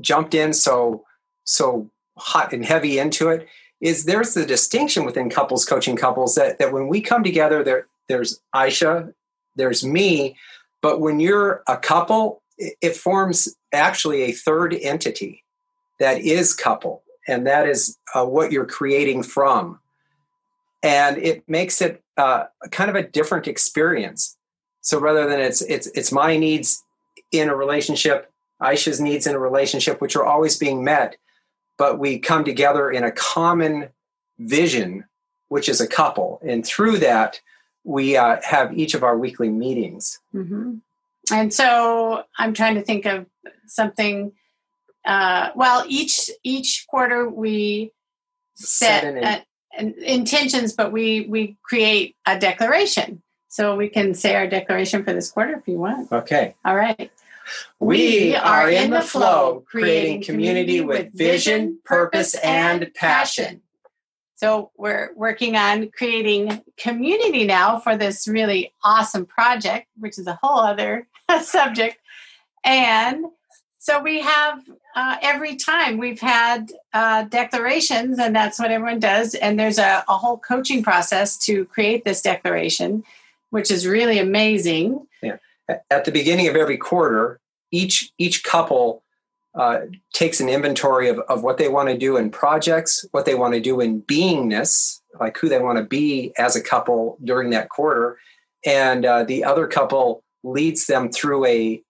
jumped 0.00 0.34
in 0.34 0.52
so 0.52 1.04
so 1.44 1.90
hot 2.16 2.52
and 2.52 2.64
heavy 2.64 2.98
into 2.98 3.28
it, 3.28 3.46
is 3.80 4.04
there's 4.04 4.34
the 4.34 4.44
distinction 4.46 5.04
within 5.04 5.30
couples 5.30 5.64
coaching 5.64 5.96
couples 5.96 6.34
that 6.34 6.58
that 6.58 6.72
when 6.72 6.88
we 6.88 7.00
come 7.00 7.22
together, 7.22 7.62
there 7.62 7.86
there's 8.08 8.40
Aisha, 8.54 9.12
there's 9.54 9.84
me, 9.84 10.36
but 10.82 11.00
when 11.00 11.20
you're 11.20 11.62
a 11.68 11.76
couple, 11.76 12.42
it, 12.56 12.74
it 12.80 12.96
forms 12.96 13.54
actually 13.72 14.22
a 14.22 14.32
third 14.32 14.74
entity 14.74 15.44
that 15.98 16.20
is 16.20 16.54
couple 16.54 17.02
and 17.26 17.46
that 17.46 17.68
is 17.68 17.98
uh, 18.14 18.24
what 18.24 18.52
you're 18.52 18.66
creating 18.66 19.22
from. 19.22 19.78
And 20.82 21.18
it 21.18 21.48
makes 21.48 21.82
it 21.82 22.02
uh, 22.16 22.44
kind 22.70 22.88
of 22.88 22.96
a 22.96 23.02
different 23.02 23.46
experience. 23.48 24.36
So 24.80 24.98
rather 24.98 25.28
than 25.28 25.40
it's 25.40 25.60
it's 25.62 25.86
it's 25.88 26.12
my 26.12 26.36
needs 26.36 26.82
in 27.30 27.48
a 27.48 27.56
relationship 27.56 28.32
aisha's 28.62 29.00
needs 29.00 29.26
in 29.26 29.34
a 29.34 29.38
relationship 29.38 30.00
which 30.00 30.16
are 30.16 30.24
always 30.24 30.56
being 30.56 30.82
met 30.82 31.16
but 31.76 31.98
we 31.98 32.18
come 32.18 32.44
together 32.44 32.90
in 32.90 33.04
a 33.04 33.12
common 33.12 33.88
vision 34.38 35.04
which 35.48 35.68
is 35.68 35.80
a 35.80 35.86
couple. 35.86 36.40
And 36.44 36.66
through 36.66 36.98
that 36.98 37.40
we 37.84 38.16
uh, 38.16 38.38
have 38.42 38.76
each 38.76 38.94
of 38.94 39.02
our 39.02 39.16
weekly 39.16 39.48
meetings. 39.48 40.20
Mm-hmm. 40.34 40.76
and 41.32 41.52
so 41.52 42.22
i'm 42.38 42.54
trying 42.54 42.74
to 42.76 42.82
think 42.82 43.04
of 43.06 43.26
something 43.66 44.32
uh, 45.04 45.50
well, 45.54 45.84
each 45.88 46.30
each 46.42 46.86
quarter 46.88 47.28
we 47.28 47.92
set, 48.54 49.02
set 49.02 49.14
an, 49.14 49.42
an 49.76 49.94
intentions, 50.02 50.72
but 50.72 50.92
we 50.92 51.26
we 51.28 51.56
create 51.62 52.16
a 52.26 52.38
declaration. 52.38 53.22
So 53.48 53.76
we 53.76 53.88
can 53.88 54.14
say 54.14 54.34
our 54.36 54.46
declaration 54.46 55.04
for 55.04 55.12
this 55.12 55.30
quarter 55.30 55.54
if 55.54 55.66
you 55.66 55.78
want. 55.78 56.12
Okay. 56.12 56.54
All 56.64 56.76
right. 56.76 57.10
We 57.80 58.36
are 58.36 58.70
in 58.70 58.90
the 58.90 59.00
flow, 59.00 59.64
creating 59.66 60.22
community 60.22 60.82
with 60.82 61.12
vision, 61.14 61.78
purpose, 61.84 62.34
and 62.34 62.90
passion. 62.94 63.62
So 64.36 64.70
we're 64.76 65.10
working 65.16 65.56
on 65.56 65.90
creating 65.90 66.62
community 66.76 67.44
now 67.44 67.80
for 67.80 67.96
this 67.96 68.28
really 68.28 68.72
awesome 68.84 69.26
project, 69.26 69.88
which 69.98 70.18
is 70.18 70.26
a 70.26 70.38
whole 70.40 70.60
other 70.60 71.08
subject. 71.42 71.96
And 72.62 73.24
so 73.78 74.00
we 74.00 74.20
have 74.20 74.62
uh, 74.98 75.16
every 75.22 75.54
time 75.54 75.96
we've 75.96 76.20
had 76.20 76.72
uh, 76.92 77.22
declarations, 77.22 78.18
and 78.18 78.34
that's 78.34 78.58
what 78.58 78.72
everyone 78.72 78.98
does. 78.98 79.36
And 79.36 79.56
there's 79.56 79.78
a, 79.78 80.02
a, 80.08 80.16
whole 80.16 80.38
coaching 80.38 80.82
process 80.82 81.38
to 81.46 81.66
create 81.66 82.04
this 82.04 82.20
declaration, 82.20 83.04
which 83.50 83.70
is 83.70 83.86
really 83.86 84.18
amazing. 84.18 85.06
Yeah. 85.22 85.36
At 85.88 86.04
the 86.04 86.10
beginning 86.10 86.48
of 86.48 86.56
every 86.56 86.76
quarter, 86.76 87.38
each 87.70 88.12
each 88.18 88.42
couple 88.42 89.04
uh, 89.54 89.82
takes 90.12 90.40
an 90.40 90.48
inventory 90.48 91.08
of, 91.08 91.20
of 91.28 91.44
what 91.44 91.58
they 91.58 91.68
want 91.68 91.90
to 91.90 91.96
do 91.96 92.16
in 92.16 92.28
projects, 92.28 93.06
what 93.12 93.24
they 93.24 93.36
want 93.36 93.54
to 93.54 93.60
do 93.60 93.80
in 93.80 94.02
beingness, 94.02 95.00
like 95.20 95.38
who 95.38 95.48
they 95.48 95.60
want 95.60 95.78
to 95.78 95.84
be 95.84 96.32
as 96.38 96.56
a 96.56 96.60
couple 96.60 97.18
during 97.22 97.50
that 97.50 97.68
quarter. 97.68 98.18
And 98.66 99.06
uh, 99.06 99.22
the 99.22 99.44
other 99.44 99.68
couple 99.68 100.24
leads 100.42 100.86
them 100.86 101.12
through 101.12 101.46
a, 101.46 101.80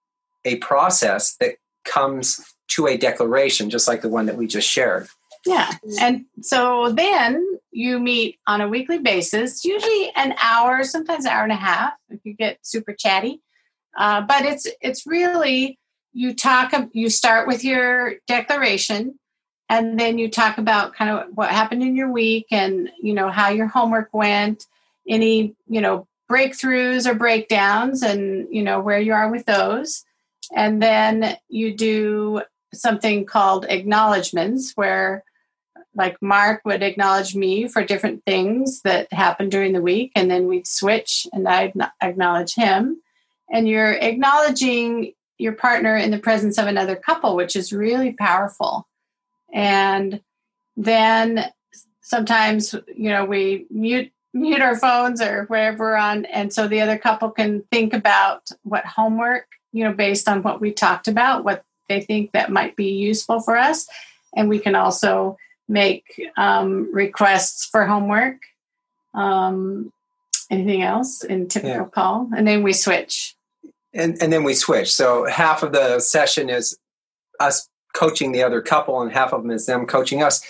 a 0.44 0.56
process 0.56 1.36
that 1.36 1.54
comes 1.86 2.38
to 2.68 2.86
a 2.86 2.96
declaration, 2.96 3.70
just 3.70 3.88
like 3.88 4.02
the 4.02 4.08
one 4.08 4.26
that 4.26 4.36
we 4.36 4.46
just 4.46 4.68
shared. 4.68 5.08
Yeah. 5.46 5.70
And 6.00 6.26
so 6.42 6.92
then 6.92 7.58
you 7.70 7.98
meet 7.98 8.38
on 8.46 8.60
a 8.60 8.68
weekly 8.68 8.98
basis, 8.98 9.64
usually 9.64 10.12
an 10.16 10.34
hour, 10.42 10.84
sometimes 10.84 11.24
an 11.24 11.30
hour 11.30 11.44
and 11.44 11.52
a 11.52 11.56
half 11.56 11.94
if 12.10 12.20
you 12.24 12.34
get 12.34 12.58
super 12.62 12.92
chatty. 12.92 13.40
Uh, 13.96 14.20
but 14.22 14.44
it's 14.44 14.66
it's 14.80 15.06
really 15.06 15.78
you 16.12 16.34
talk 16.34 16.72
you 16.92 17.08
start 17.08 17.46
with 17.46 17.64
your 17.64 18.14
declaration 18.26 19.18
and 19.68 19.98
then 19.98 20.18
you 20.18 20.30
talk 20.30 20.58
about 20.58 20.94
kind 20.94 21.10
of 21.10 21.28
what 21.34 21.50
happened 21.50 21.82
in 21.82 21.96
your 21.96 22.10
week 22.10 22.46
and 22.50 22.90
you 23.00 23.14
know 23.14 23.30
how 23.30 23.48
your 23.48 23.66
homework 23.66 24.08
went 24.12 24.64
any 25.08 25.54
you 25.68 25.80
know 25.80 26.06
breakthroughs 26.30 27.06
or 27.06 27.14
breakdowns 27.14 28.02
and 28.02 28.46
you 28.50 28.62
know 28.62 28.80
where 28.80 29.00
you 29.00 29.12
are 29.12 29.30
with 29.30 29.46
those 29.46 30.04
and 30.54 30.82
then 30.82 31.36
you 31.48 31.74
do 31.74 32.42
something 32.72 33.24
called 33.24 33.66
acknowledgments 33.68 34.72
where 34.74 35.24
like 35.94 36.20
mark 36.20 36.60
would 36.64 36.82
acknowledge 36.82 37.34
me 37.34 37.66
for 37.66 37.82
different 37.82 38.22
things 38.24 38.82
that 38.82 39.12
happened 39.12 39.50
during 39.50 39.72
the 39.72 39.82
week 39.82 40.12
and 40.14 40.30
then 40.30 40.46
we'd 40.46 40.66
switch 40.66 41.26
and 41.32 41.48
i'd 41.48 41.72
acknowledge 42.02 42.54
him 42.54 43.00
and 43.50 43.66
you're 43.68 43.92
acknowledging 43.92 45.14
your 45.38 45.52
partner 45.52 45.96
in 45.96 46.10
the 46.10 46.18
presence 46.18 46.58
of 46.58 46.66
another 46.66 46.96
couple, 46.96 47.36
which 47.36 47.56
is 47.56 47.72
really 47.72 48.12
powerful. 48.12 48.88
And 49.52 50.20
then 50.76 51.50
sometimes, 52.02 52.74
you 52.94 53.10
know, 53.10 53.24
we 53.24 53.66
mute 53.70 54.12
mute 54.34 54.60
our 54.60 54.76
phones 54.76 55.22
or 55.22 55.44
wherever 55.46 55.84
we're 55.84 55.96
on, 55.96 56.26
and 56.26 56.52
so 56.52 56.68
the 56.68 56.82
other 56.82 56.98
couple 56.98 57.30
can 57.30 57.62
think 57.72 57.94
about 57.94 58.50
what 58.62 58.84
homework, 58.84 59.46
you 59.72 59.82
know, 59.82 59.92
based 59.92 60.28
on 60.28 60.42
what 60.42 60.60
we 60.60 60.70
talked 60.70 61.08
about, 61.08 61.44
what 61.44 61.64
they 61.88 62.00
think 62.00 62.32
that 62.32 62.50
might 62.50 62.76
be 62.76 62.92
useful 62.92 63.40
for 63.40 63.56
us, 63.56 63.86
and 64.36 64.48
we 64.48 64.58
can 64.58 64.74
also 64.74 65.36
make 65.68 66.04
um, 66.36 66.92
requests 66.94 67.66
for 67.66 67.86
homework. 67.86 68.36
Um, 69.14 69.92
anything 70.50 70.82
else 70.82 71.24
in 71.24 71.48
typical 71.48 71.76
yeah. 71.76 71.88
call, 71.92 72.30
and 72.34 72.46
then 72.46 72.62
we 72.62 72.72
switch 72.72 73.36
and 73.94 74.20
and 74.22 74.32
then 74.32 74.44
we 74.44 74.54
switch. 74.54 74.92
So 74.92 75.26
half 75.26 75.62
of 75.62 75.72
the 75.72 76.00
session 76.00 76.48
is 76.50 76.78
us 77.40 77.68
coaching 77.94 78.32
the 78.32 78.42
other 78.42 78.60
couple, 78.60 79.00
and 79.00 79.12
half 79.12 79.32
of 79.32 79.42
them 79.42 79.50
is 79.50 79.66
them 79.66 79.86
coaching 79.86 80.22
us. 80.22 80.42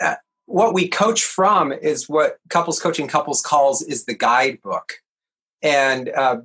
Uh, 0.00 0.16
what 0.46 0.74
we 0.74 0.88
coach 0.88 1.22
from 1.24 1.72
is 1.72 2.08
what 2.08 2.38
couples 2.48 2.80
coaching 2.80 3.08
couples 3.08 3.40
calls 3.40 3.82
is 3.82 4.04
the 4.04 4.14
guidebook, 4.14 4.94
and 5.62 6.08
uh, 6.10 6.40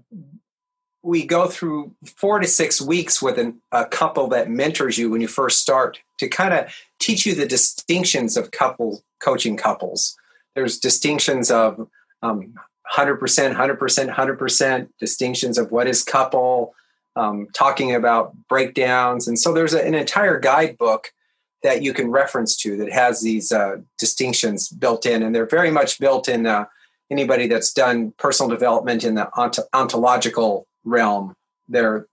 we 1.05 1.23
go 1.23 1.47
through 1.47 1.91
four 2.17 2.39
to 2.39 2.47
six 2.47 2.81
weeks 2.81 3.21
with 3.21 3.37
an, 3.37 3.61
a 3.71 3.85
couple 3.85 4.27
that 4.27 4.49
mentors 4.49 4.97
you 4.97 5.11
when 5.11 5.21
you 5.21 5.27
first 5.27 5.61
start 5.61 5.99
to 6.17 6.27
kind 6.27 6.51
of 6.51 6.73
teach 6.99 7.27
you 7.27 7.35
the 7.35 7.45
distinctions 7.45 8.35
of 8.35 8.49
couple 8.49 9.03
coaching 9.19 9.55
couples. 9.55 10.17
There's 10.55 10.79
distinctions 10.79 11.51
of 11.51 11.87
um, 12.23 12.55
100%, 12.91 13.19
100%, 13.19 14.15
100% 14.15 14.89
distinctions 14.99 15.59
of 15.59 15.71
what 15.71 15.87
is 15.87 16.03
couple, 16.03 16.73
um, 17.15 17.49
talking 17.53 17.93
about 17.93 18.35
breakdowns. 18.49 19.27
And 19.27 19.37
so 19.37 19.53
there's 19.53 19.75
a, 19.75 19.85
an 19.85 19.93
entire 19.93 20.39
guidebook 20.39 21.13
that 21.61 21.83
you 21.83 21.93
can 21.93 22.09
reference 22.09 22.57
to 22.57 22.77
that 22.77 22.91
has 22.91 23.21
these 23.21 23.51
uh, 23.51 23.77
distinctions 23.99 24.69
built 24.69 25.05
in. 25.05 25.21
And 25.21 25.35
they're 25.35 25.45
very 25.45 25.71
much 25.71 25.99
built 25.99 26.27
in 26.27 26.47
uh, 26.47 26.65
anybody 27.11 27.47
that's 27.47 27.71
done 27.71 28.11
personal 28.17 28.49
development 28.49 29.03
in 29.03 29.13
the 29.13 29.29
ont- 29.39 29.59
ontological 29.71 30.67
realm. 30.85 31.35
They're 31.67 32.07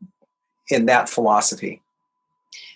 in 0.69 0.87
that 0.87 1.09
philosophy. 1.09 1.83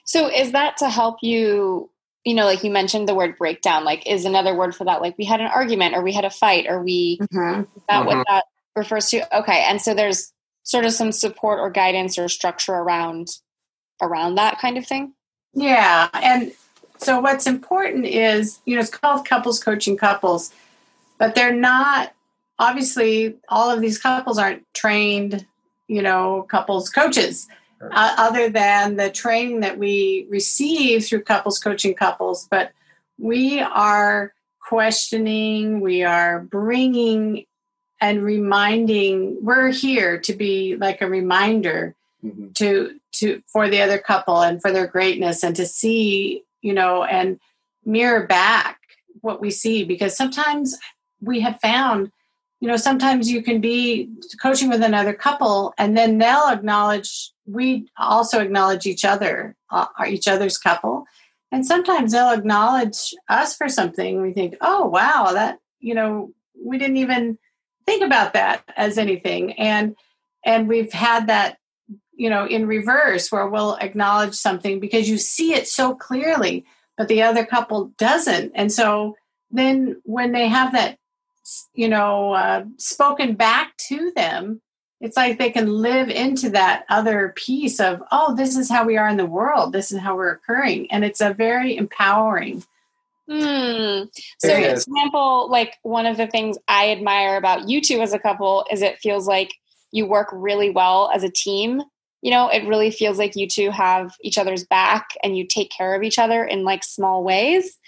So 0.05 0.31
is 0.31 0.53
that 0.53 0.77
to 0.79 0.89
help 0.89 1.19
you 1.23 1.91
you 2.27 2.35
know, 2.35 2.45
like 2.45 2.65
you 2.65 2.71
mentioned 2.73 3.09
the 3.09 3.15
word 3.15 3.39
breakdown, 3.39 3.85
like 3.85 4.05
is 4.05 4.25
another 4.25 4.53
word 4.53 4.75
for 4.75 4.83
that. 4.85 5.01
Like 5.01 5.17
we 5.17 5.25
had 5.25 5.41
an 5.41 5.47
argument 5.47 5.95
or 5.95 6.03
we 6.03 6.13
had 6.13 6.25
a 6.25 6.31
fight 6.31 6.67
or 6.69 6.83
we, 6.83 7.19
mm-hmm. 7.19 7.63
that 7.89 7.89
mm-hmm. 7.89 8.07
what 8.07 8.27
that 8.29 8.45
refers 8.75 9.09
to. 9.11 9.39
Okay. 9.39 9.65
And 9.69 9.81
so 9.81 9.95
there's 9.95 10.33
sort 10.65 10.85
of 10.85 10.93
some 10.93 11.13
support 11.13 11.61
or 11.61 11.71
guidance 11.71 12.19
or 12.19 12.29
structure 12.29 12.75
around, 12.75 13.29
around 14.03 14.35
that 14.35 14.59
kind 14.59 14.77
of 14.77 14.85
thing. 14.85 15.15
Yeah. 15.55 16.09
And 16.15 16.51
so 16.99 17.21
what's 17.21 17.47
important 17.47 18.07
is, 18.07 18.59
you 18.65 18.75
know, 18.75 18.81
it's 18.81 18.91
called 18.91 19.25
couples 19.25 19.63
coaching 19.63 19.97
couples, 19.97 20.53
but 21.19 21.37
they're 21.37 21.55
not, 21.55 22.13
obviously 22.59 23.37
all 23.49 23.71
of 23.71 23.81
these 23.81 23.99
couples 23.99 24.37
aren't 24.37 24.65
trained, 24.75 25.47
you 25.89 26.03
know, 26.03 26.47
couples 26.49 26.91
coaches. 26.91 27.49
Uh, 27.79 28.15
other 28.17 28.49
than 28.49 28.97
the 28.97 29.11
training 29.11 29.61
that 29.61 29.77
we 29.77 30.27
receive 30.31 31.05
through 31.05 31.23
couples 31.23 31.59
coaching 31.59 31.93
couples 31.93 32.49
but 32.51 32.73
we 33.19 33.61
are 33.61 34.33
questioning 34.67 35.79
we 35.83 36.03
are 36.03 36.41
bringing 36.41 37.45
and 38.01 38.25
reminding 38.25 39.37
we're 39.45 39.69
here 39.69 40.19
to 40.19 40.33
be 40.33 40.75
like 40.77 41.03
a 41.03 41.07
reminder 41.07 41.95
mm-hmm. 42.25 42.47
to 42.55 42.99
to 43.13 43.43
for 43.47 43.69
the 43.69 43.83
other 43.83 43.99
couple 43.99 44.41
and 44.41 44.63
for 44.63 44.73
their 44.73 44.87
greatness 44.87 45.45
and 45.45 45.55
to 45.55 45.67
see 45.67 46.43
you 46.63 46.73
know 46.73 47.05
and 47.05 47.39
mirror 47.85 48.27
back 48.27 48.81
what 49.21 49.41
we 49.41 49.51
see. 49.51 49.85
Because 49.85 50.17
sometimes 50.17 50.77
we 51.21 51.41
have 51.41 51.61
found 51.61 52.11
you 52.67 52.73
know 52.73 52.77
sometimes 52.77 53.31
you 53.31 53.43
can 53.43 53.61
be 53.61 54.11
coaching 54.43 54.69
with 54.69 54.83
another 54.83 55.15
couple 55.15 55.73
and 55.79 55.97
then 55.97 56.19
they'll 56.19 56.49
acknowledge 56.49 57.31
we 57.47 57.87
also 57.97 58.41
acknowledge 58.41 58.87
each 58.87 59.05
other 59.05 59.55
uh, 59.71 59.87
each 60.09 60.27
other's 60.27 60.59
couple. 60.59 61.05
And 61.53 61.65
sometimes 61.65 62.11
they'll 62.11 62.33
acknowledge 62.33 63.15
us 63.29 63.55
for 63.55 63.69
something. 63.69 64.21
We 64.21 64.33
think 64.33 64.57
oh 64.61 64.87
wow 64.87 65.31
that 65.35 65.61
you 65.79 65.95
know 65.95 66.33
we 66.61 66.77
didn't 66.77 66.97
even 66.97 67.39
think 67.87 68.03
about 68.03 68.33
that 68.33 68.65
as 68.77 68.99
anything. 68.99 69.53
And 69.53 69.95
and 70.45 70.67
we've 70.67 70.93
had 70.93 71.29
that 71.29 71.59
you 72.17 72.31
know 72.31 72.49
in 72.49 72.67
reverse 72.67 73.31
where 73.31 73.47
we'll 73.47 73.77
acknowledge 73.77 74.35
something 74.35 74.81
because 74.81 75.09
you 75.09 75.19
see 75.19 75.55
it 75.55 75.69
so 75.69 75.95
clearly 75.95 76.67
but 76.99 77.07
the 77.07 77.23
other 77.23 77.47
couple 77.47 77.93
doesn't. 77.97 78.51
And 78.57 78.73
so 78.73 79.15
then 79.53 80.01
when 80.03 80.33
they 80.33 80.49
have 80.49 80.73
that 80.73 80.99
you 81.75 81.89
know, 81.89 82.33
uh, 82.33 82.65
spoken 82.79 83.35
back 83.35 83.77
to 83.89 84.13
them, 84.17 84.61
it's 85.01 85.17
like 85.17 85.39
they 85.39 85.51
can 85.51 85.69
live 85.69 86.09
into 86.09 86.51
that 86.51 86.85
other 86.89 87.33
piece 87.37 87.81
of, 87.81 88.03
oh, 88.11 88.35
this 88.35 88.57
is 88.57 88.71
how 88.71 88.85
we 88.85 88.97
are 88.97 89.09
in 89.09 89.19
the 89.19 89.27
world. 89.27 89.73
This 89.73 89.93
is 89.93 89.99
how 89.99 90.17
we're 90.17 90.33
occurring. 90.33 90.91
And 90.91 91.05
it's 91.05 91.21
a 91.21 91.35
very 91.35 91.77
empowering. 91.77 92.65
Hmm. 93.29 94.05
So, 94.39 94.49
for 94.49 94.57
example, 94.57 95.51
like 95.51 95.75
one 95.83 96.07
of 96.07 96.17
the 96.17 96.29
things 96.29 96.57
I 96.69 96.93
admire 96.93 97.37
about 97.37 97.69
you 97.69 97.81
two 97.81 98.01
as 98.01 98.13
a 98.13 98.19
couple 98.19 98.65
is 98.71 98.83
it 98.83 98.99
feels 98.99 99.27
like 99.27 99.53
you 99.91 100.07
work 100.07 100.29
really 100.33 100.71
well 100.71 101.11
as 101.15 101.25
a 101.25 101.31
team. 101.31 101.83
You 102.23 102.31
know, 102.31 102.49
it 102.49 102.67
really 102.67 102.91
feels 102.91 103.19
like 103.19 103.37
you 103.37 103.47
two 103.47 103.71
have 103.71 104.15
each 104.23 104.39
other's 104.39 104.65
back 104.65 105.11
and 105.23 105.37
you 105.37 105.47
take 105.47 105.71
care 105.71 105.95
of 105.95 106.03
each 106.03 106.19
other 106.19 106.45
in 106.45 106.65
like 106.65 106.83
small 106.85 107.23
ways 107.23 107.79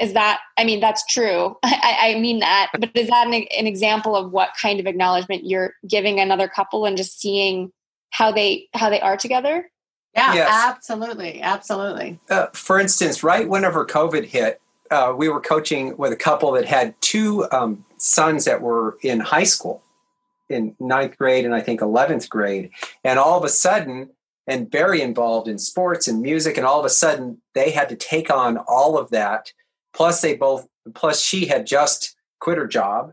is 0.00 0.12
that 0.12 0.40
i 0.56 0.64
mean 0.64 0.80
that's 0.80 1.04
true 1.06 1.56
I, 1.62 2.14
I, 2.16 2.20
mean 2.20 2.40
that 2.40 2.70
but 2.72 2.90
is 2.94 3.08
that 3.08 3.26
an, 3.26 3.34
an, 3.34 3.66
example 3.66 4.16
of 4.16 4.32
what 4.32 4.50
kind 4.60 4.80
of 4.80 4.86
acknowledgement 4.86 5.46
you're 5.46 5.74
giving 5.86 6.20
another 6.20 6.48
couple 6.48 6.84
and 6.84 6.96
just 6.96 7.20
seeing 7.20 7.72
how 8.10 8.32
they 8.32 8.68
how 8.74 8.90
they 8.90 9.00
are 9.00 9.16
together 9.16 9.70
yeah 10.14 10.34
yes. 10.34 10.50
absolutely 10.50 11.40
absolutely 11.42 12.18
uh, 12.30 12.46
for 12.52 12.78
instance 12.78 13.22
right 13.22 13.48
whenever 13.48 13.86
covid 13.86 14.24
hit 14.24 14.60
uh, 14.90 15.12
we 15.16 15.28
were 15.28 15.40
coaching 15.40 15.96
with 15.96 16.12
a 16.12 16.16
couple 16.16 16.52
that 16.52 16.66
had 16.66 16.94
two 17.00 17.50
um, 17.50 17.84
sons 17.96 18.44
that 18.44 18.60
were 18.60 18.98
in 19.02 19.18
high 19.18 19.44
school 19.44 19.82
in 20.48 20.74
ninth 20.78 21.16
grade 21.16 21.44
and 21.44 21.54
i 21.54 21.60
think 21.60 21.80
11th 21.80 22.28
grade 22.28 22.70
and 23.02 23.18
all 23.18 23.38
of 23.38 23.44
a 23.44 23.48
sudden 23.48 24.10
and 24.46 24.70
very 24.70 25.00
involved 25.00 25.48
in 25.48 25.58
sports 25.58 26.08
and 26.08 26.20
music. 26.20 26.56
And 26.56 26.66
all 26.66 26.78
of 26.78 26.84
a 26.84 26.90
sudden, 26.90 27.40
they 27.54 27.70
had 27.70 27.88
to 27.88 27.96
take 27.96 28.30
on 28.30 28.58
all 28.68 28.98
of 28.98 29.10
that. 29.10 29.52
Plus, 29.94 30.20
they 30.20 30.34
both, 30.34 30.68
plus, 30.94 31.22
she 31.22 31.46
had 31.46 31.66
just 31.66 32.16
quit 32.40 32.58
her 32.58 32.66
job. 32.66 33.12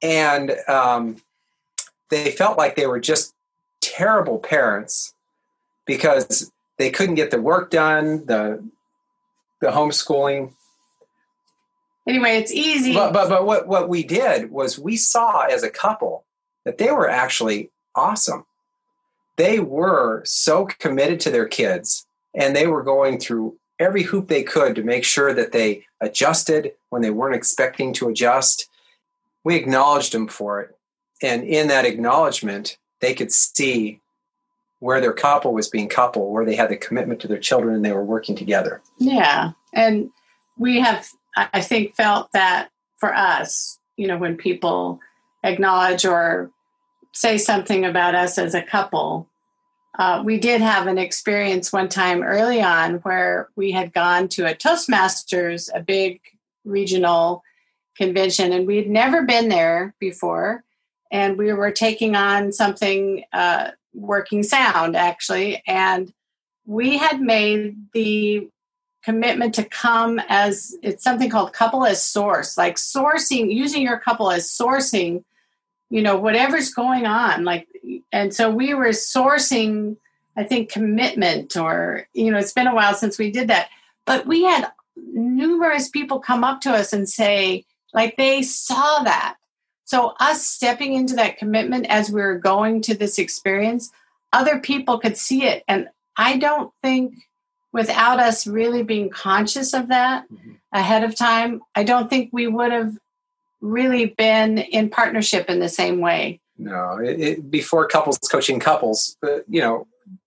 And 0.00 0.56
um, 0.68 1.16
they 2.10 2.30
felt 2.30 2.58
like 2.58 2.76
they 2.76 2.86
were 2.86 3.00
just 3.00 3.34
terrible 3.80 4.38
parents 4.38 5.14
because 5.86 6.50
they 6.78 6.90
couldn't 6.90 7.14
get 7.14 7.30
the 7.30 7.40
work 7.40 7.70
done, 7.70 8.26
the 8.26 8.62
the 9.60 9.68
homeschooling. 9.68 10.52
Anyway, 12.06 12.36
it's 12.36 12.52
easy. 12.52 12.92
But 12.92 13.12
but 13.12 13.28
but 13.28 13.46
what 13.46 13.66
what 13.66 13.88
we 13.88 14.02
did 14.02 14.50
was 14.50 14.78
we 14.78 14.96
saw 14.96 15.40
as 15.42 15.62
a 15.62 15.70
couple 15.70 16.24
that 16.64 16.78
they 16.78 16.90
were 16.90 17.08
actually 17.08 17.70
awesome. 17.94 18.44
They 19.36 19.58
were 19.58 20.22
so 20.24 20.66
committed 20.66 21.20
to 21.20 21.30
their 21.30 21.48
kids 21.48 22.06
and 22.34 22.54
they 22.54 22.66
were 22.66 22.82
going 22.82 23.18
through 23.18 23.58
every 23.78 24.02
hoop 24.02 24.28
they 24.28 24.42
could 24.42 24.74
to 24.76 24.82
make 24.82 25.04
sure 25.04 25.32
that 25.34 25.52
they 25.52 25.84
adjusted 26.00 26.72
when 26.90 27.02
they 27.02 27.10
weren't 27.10 27.36
expecting 27.36 27.92
to 27.94 28.08
adjust. 28.08 28.68
We 29.44 29.56
acknowledged 29.56 30.12
them 30.12 30.28
for 30.28 30.60
it. 30.60 30.76
And 31.22 31.44
in 31.44 31.68
that 31.68 31.84
acknowledgement, 31.84 32.76
they 33.00 33.14
could 33.14 33.32
see 33.32 34.00
where 34.80 35.00
their 35.00 35.12
couple 35.12 35.54
was 35.54 35.68
being 35.68 35.88
coupled, 35.88 36.32
where 36.32 36.44
they 36.44 36.56
had 36.56 36.68
the 36.68 36.76
commitment 36.76 37.20
to 37.20 37.28
their 37.28 37.38
children 37.38 37.74
and 37.74 37.84
they 37.84 37.92
were 37.92 38.04
working 38.04 38.36
together. 38.36 38.82
Yeah. 38.98 39.52
And 39.72 40.10
we 40.58 40.80
have, 40.80 41.08
I 41.36 41.60
think, 41.60 41.94
felt 41.94 42.30
that 42.32 42.68
for 42.98 43.14
us, 43.14 43.78
you 43.96 44.06
know, 44.06 44.18
when 44.18 44.36
people 44.36 45.00
acknowledge 45.42 46.04
or 46.04 46.50
say 47.12 47.38
something 47.38 47.84
about 47.84 48.14
us 48.14 48.38
as 48.38 48.54
a 48.54 48.62
couple, 48.62 49.28
uh, 49.98 50.22
we 50.24 50.38
did 50.38 50.60
have 50.60 50.86
an 50.86 50.98
experience 50.98 51.72
one 51.72 51.88
time 51.88 52.22
early 52.22 52.60
on 52.60 52.94
where 52.96 53.48
we 53.56 53.70
had 53.70 53.92
gone 53.92 54.28
to 54.28 54.46
a 54.46 54.54
Toastmasters, 54.54 55.70
a 55.74 55.80
big 55.80 56.20
regional 56.64 57.42
convention, 57.96 58.52
and 58.52 58.66
we 58.66 58.76
had 58.76 58.88
never 58.88 59.22
been 59.22 59.48
there 59.48 59.94
before. 60.00 60.64
And 61.12 61.38
we 61.38 61.52
were 61.52 61.70
taking 61.70 62.16
on 62.16 62.50
something 62.50 63.24
uh, 63.32 63.70
working 63.94 64.42
sound 64.42 64.96
actually 64.96 65.62
and 65.66 66.12
we 66.66 66.98
had 66.98 67.20
made 67.20 67.76
the 67.92 68.48
commitment 69.04 69.54
to 69.54 69.64
come 69.64 70.20
as 70.28 70.74
it's 70.82 71.04
something 71.04 71.30
called 71.30 71.52
couple 71.52 71.84
as 71.84 72.02
source 72.02 72.58
like 72.58 72.76
sourcing 72.76 73.54
using 73.54 73.82
your 73.82 73.98
couple 73.98 74.30
as 74.30 74.48
sourcing 74.48 75.22
you 75.90 76.02
know 76.02 76.16
whatever's 76.16 76.72
going 76.72 77.06
on 77.06 77.44
like 77.44 77.68
and 78.12 78.34
so 78.34 78.50
we 78.50 78.74
were 78.74 78.88
sourcing 78.88 79.96
i 80.36 80.44
think 80.44 80.70
commitment 80.70 81.56
or 81.56 82.06
you 82.12 82.30
know 82.30 82.38
it's 82.38 82.52
been 82.52 82.66
a 82.66 82.74
while 82.74 82.94
since 82.94 83.18
we 83.18 83.30
did 83.30 83.48
that 83.48 83.68
but 84.04 84.26
we 84.26 84.42
had 84.44 84.70
numerous 84.96 85.88
people 85.88 86.20
come 86.20 86.44
up 86.44 86.60
to 86.60 86.72
us 86.72 86.92
and 86.92 87.08
say 87.08 87.64
like 87.92 88.16
they 88.16 88.42
saw 88.42 89.02
that 89.02 89.36
so, 89.84 90.14
us 90.18 90.46
stepping 90.46 90.94
into 90.94 91.14
that 91.16 91.36
commitment 91.36 91.86
as 91.86 92.10
we 92.10 92.20
were 92.20 92.38
going 92.38 92.80
to 92.82 92.94
this 92.94 93.18
experience, 93.18 93.92
other 94.32 94.58
people 94.58 94.98
could 94.98 95.16
see 95.16 95.44
it. 95.44 95.62
And 95.68 95.88
I 96.16 96.38
don't 96.38 96.72
think 96.82 97.14
without 97.72 98.18
us 98.18 98.46
really 98.46 98.82
being 98.82 99.10
conscious 99.10 99.74
of 99.74 99.88
that 99.88 100.24
mm-hmm. 100.30 100.52
ahead 100.72 101.04
of 101.04 101.16
time, 101.16 101.60
I 101.74 101.84
don't 101.84 102.08
think 102.08 102.30
we 102.32 102.46
would 102.46 102.72
have 102.72 102.96
really 103.60 104.06
been 104.06 104.58
in 104.58 104.88
partnership 104.88 105.50
in 105.50 105.60
the 105.60 105.68
same 105.68 106.00
way. 106.00 106.40
No, 106.56 106.98
it, 106.98 107.20
it, 107.20 107.50
before 107.50 107.86
couples 107.86 108.18
coaching 108.18 108.60
couples, 108.60 109.16
uh, 109.26 109.38
you 109.48 109.60
know, 109.60 109.86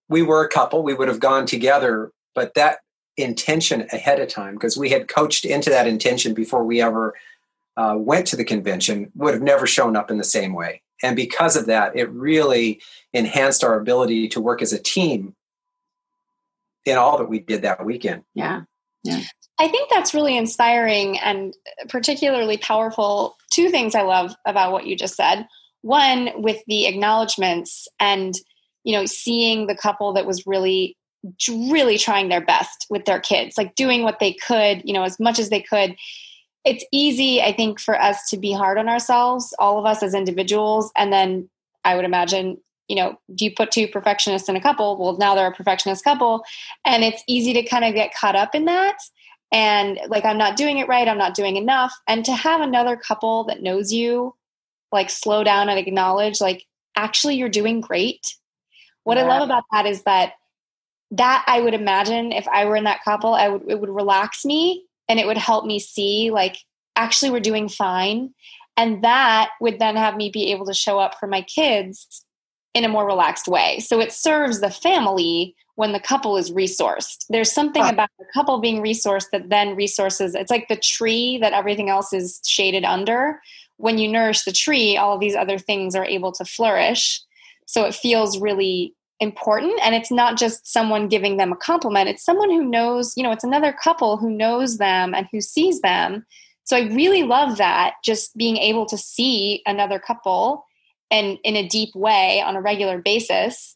we 0.10 0.22
were 0.22 0.44
a 0.44 0.50
couple, 0.50 0.84
we 0.84 0.94
would 0.94 1.08
have 1.08 1.20
gone 1.20 1.46
together, 1.46 2.12
but 2.36 2.54
that 2.56 2.80
intention 3.16 3.88
ahead 3.92 4.20
of 4.20 4.28
time, 4.28 4.54
because 4.54 4.78
we 4.78 4.90
had 4.90 5.08
coached 5.08 5.46
into 5.46 5.70
that 5.70 5.88
intention 5.88 6.34
before 6.34 6.64
we 6.64 6.82
ever 6.82 7.14
uh, 7.78 7.96
went 7.98 8.28
to 8.28 8.36
the 8.36 8.44
convention 8.44 9.12
would 9.16 9.34
have 9.34 9.44
never 9.44 9.68
shown 9.68 9.96
up 9.96 10.12
in 10.12 10.18
the 10.18 10.24
same 10.24 10.54
way. 10.54 10.82
And 11.04 11.16
because 11.16 11.56
of 11.56 11.68
that, 11.68 11.96
it 11.96 12.10
really 12.10 12.82
enhanced 13.14 13.64
our 13.64 13.80
ability 13.80 14.28
to 14.30 14.42
work 14.42 14.62
as 14.62 14.74
a 14.74 14.80
team 14.80 15.36
in 16.86 16.98
all 16.98 17.18
that 17.18 17.30
we 17.30 17.40
did 17.40 17.62
that 17.62 17.86
weekend. 17.86 18.24
Yeah. 18.34 18.62
Yeah. 19.04 19.22
I 19.60 19.68
think 19.68 19.90
that's 19.90 20.14
really 20.14 20.38
inspiring 20.38 21.20
and 21.20 21.54
particularly 21.90 22.58
powerful. 22.58 23.36
Two 23.52 23.70
things 23.70 23.96
I 23.96 24.02
love 24.02 24.36
about 24.46 24.72
what 24.72 24.86
you 24.86 24.96
just 24.96 25.16
said. 25.16 25.48
One, 25.82 26.30
with 26.42 26.62
the 26.68 26.88
acknowledgments 26.88 27.88
and, 28.00 28.34
you 28.84 28.94
know, 28.94 29.06
seeing 29.06 29.68
the 29.68 29.76
couple 29.76 30.14
that 30.14 30.26
was 30.26 30.46
really, 30.46 30.98
really 31.50 31.98
trying 31.98 32.30
their 32.30 32.46
best 32.46 32.88
with 32.90 33.06
their 33.06 33.20
kids, 33.20 33.58
like 33.58 33.76
doing 33.76 34.04
what 34.04 34.20
they 34.20 34.34
could, 34.34 34.82
you 34.86 34.94
know, 34.94 35.04
as 35.04 35.20
much 35.20 35.40
as 35.40 35.50
they 35.50 35.62
could 35.62 35.96
it's 36.68 36.86
easy, 36.92 37.42
I 37.42 37.54
think, 37.54 37.80
for 37.80 38.00
us 38.00 38.30
to 38.30 38.38
be 38.38 38.52
hard 38.52 38.78
on 38.78 38.90
ourselves, 38.90 39.54
all 39.58 39.80
of 39.80 39.86
us 39.86 40.04
as 40.04 40.14
individuals. 40.14 40.92
And 40.98 41.14
then 41.14 41.50
I 41.86 41.96
would 41.96 42.04
imagine, 42.04 42.58
you 42.90 42.98
know, 42.98 43.18
do 43.34 43.46
you 43.46 43.56
put 43.56 43.72
two 43.72 43.88
perfectionists 43.88 44.50
in 44.50 44.58
a 44.58 44.62
couple? 44.62 44.98
Well, 44.98 45.18
now 45.18 45.34
they're 45.34 45.48
a 45.48 45.54
perfectionist 45.54 46.04
couple. 46.04 46.44
And 46.84 47.06
it's 47.06 47.24
easy 47.26 47.54
to 47.54 47.64
kind 47.64 47.86
of 47.86 47.94
get 47.94 48.14
caught 48.14 48.36
up 48.36 48.54
in 48.54 48.66
that. 48.66 48.98
And 49.50 49.98
like, 50.10 50.26
I'm 50.26 50.38
not 50.38 50.58
doing 50.58 50.78
it 50.78 50.90
right. 50.90 51.08
I'm 51.08 51.18
not 51.18 51.36
doing 51.36 51.56
enough. 51.56 51.94
And 52.06 52.26
to 52.26 52.34
have 52.34 52.60
another 52.60 52.98
couple 52.98 53.46
that 53.46 53.62
knows 53.64 53.94
you, 53.94 54.36
like, 54.92 55.10
slow 55.10 55.44
down 55.44 55.70
and 55.70 55.80
acknowledge, 55.80 56.42
like, 56.42 56.66
actually, 56.96 57.36
you're 57.36 57.50
doing 57.50 57.82
great. 57.82 58.36
What 59.04 59.18
yeah. 59.18 59.24
I 59.24 59.28
love 59.28 59.44
about 59.44 59.64
that 59.72 59.86
is 59.86 60.04
that 60.04 60.34
that 61.12 61.46
I 61.48 61.62
would 61.62 61.74
imagine 61.74 62.34
if 62.34 62.46
I 62.50 62.66
were 62.66 62.76
in 62.76 62.84
that 62.84 63.04
couple, 63.06 63.34
I 63.34 63.48
would 63.48 63.64
it 63.70 63.80
would 63.80 63.90
relax 63.90 64.44
me 64.44 64.84
and 65.08 65.20
it 65.20 65.26
would 65.26 65.38
help 65.38 65.66
me 65.66 65.80
see 65.80 66.32
like 66.32 66.58
actually 66.96 67.32
we're 67.32 67.40
doing 67.40 67.70
fine 67.70 68.34
and 68.76 69.04
that 69.04 69.52
would 69.60 69.80
then 69.80 69.96
have 69.96 70.16
me 70.16 70.30
be 70.30 70.52
able 70.52 70.66
to 70.66 70.74
show 70.74 71.00
up 71.00 71.20
for 71.20 71.28
my 71.28 71.42
kids 71.42 72.24
in 72.74 72.84
a 72.84 72.90
more 72.90 73.06
relaxed 73.06 73.48
way 73.48 73.80
so 73.80 74.00
it 74.00 74.12
serves 74.12 74.60
the 74.60 74.70
family 74.70 75.56
when 75.76 75.94
the 75.94 76.00
couple 76.00 76.38
is 76.38 76.52
resourced 76.52 77.26
there's 77.30 77.52
something 77.52 77.84
huh. 77.84 77.92
about 77.94 78.10
the 78.20 78.26
couple 78.34 78.60
being 78.60 78.82
resourced 78.82 79.30
that 79.32 79.50
then 79.50 79.76
resources 79.76 80.36
it's 80.36 80.52
like 80.52 80.68
the 80.68 80.76
tree 80.76 81.38
that 81.38 81.54
everything 81.54 81.90
else 81.90 82.14
is 82.14 82.42
shaded 82.46 82.84
under 82.84 83.40
when 83.78 83.98
you 83.98 84.08
nourish 84.08 84.44
the 84.44 84.52
tree 84.52 84.98
all 84.98 85.14
of 85.14 85.20
these 85.20 85.36
other 85.36 85.58
things 85.58 85.96
are 85.96 86.06
able 86.06 86.32
to 86.34 86.46
flourish. 86.46 87.22
So 87.66 87.86
it 87.86 87.96
feels 87.96 88.40
really 88.40 88.94
important. 89.20 89.80
And 89.84 89.96
it's 89.96 90.12
not 90.12 90.38
just 90.38 90.72
someone 90.72 91.08
giving 91.08 91.38
them 91.38 91.52
a 91.52 91.58
compliment. 91.58 92.10
It's 92.10 92.24
someone 92.24 92.50
who 92.50 92.64
knows 92.64 93.14
you 93.16 93.24
know 93.24 93.32
it's 93.32 93.44
another 93.44 93.74
couple 93.74 94.18
who 94.18 94.30
knows 94.30 94.78
them 94.78 95.14
and 95.14 95.28
who 95.32 95.42
sees 95.42 95.82
them. 95.82 96.26
So 96.64 96.76
i 96.76 96.82
really 96.82 97.24
love 97.24 97.58
that 97.58 97.94
just 98.04 98.36
being 98.36 98.58
able 98.58 98.86
to 98.88 98.98
see 98.98 99.62
another 99.66 100.00
couple 100.00 100.66
and 101.10 101.38
in 101.44 101.56
a 101.56 101.68
deep 101.68 101.96
way 101.96 102.42
on 102.42 102.56
a 102.56 102.62
regular 102.62 103.00
basis. 103.00 103.76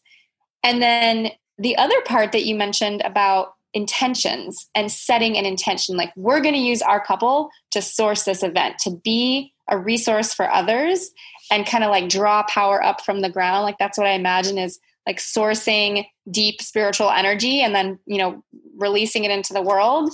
And 0.63 0.81
then 0.81 1.31
the 1.57 1.77
other 1.77 2.01
part 2.01 2.31
that 2.31 2.45
you 2.45 2.55
mentioned 2.55 3.01
about 3.01 3.53
intentions 3.73 4.67
and 4.75 4.91
setting 4.91 5.37
an 5.37 5.45
intention 5.45 5.95
like 5.95 6.11
we're 6.17 6.41
going 6.41 6.53
to 6.53 6.59
use 6.59 6.81
our 6.81 6.99
couple 6.99 7.49
to 7.71 7.81
source 7.81 8.23
this 8.23 8.43
event 8.43 8.77
to 8.77 8.89
be 8.89 9.53
a 9.71 9.77
resource 9.77 10.33
for 10.33 10.51
others 10.51 11.09
and 11.49 11.65
kind 11.65 11.83
of 11.83 11.89
like 11.89 12.09
draw 12.09 12.43
power 12.43 12.83
up 12.83 13.01
from 13.01 13.21
the 13.21 13.29
ground. 13.29 13.63
Like 13.63 13.77
that's 13.79 13.97
what 13.97 14.07
i 14.07 14.11
imagine 14.11 14.57
is 14.57 14.79
like 15.07 15.17
sourcing 15.17 16.05
deep 16.29 16.61
spiritual 16.61 17.09
energy 17.09 17.61
and 17.61 17.73
then 17.73 17.97
you 18.05 18.19
know 18.19 18.43
releasing 18.77 19.23
it 19.23 19.31
into 19.31 19.53
the 19.53 19.61
world 19.61 20.11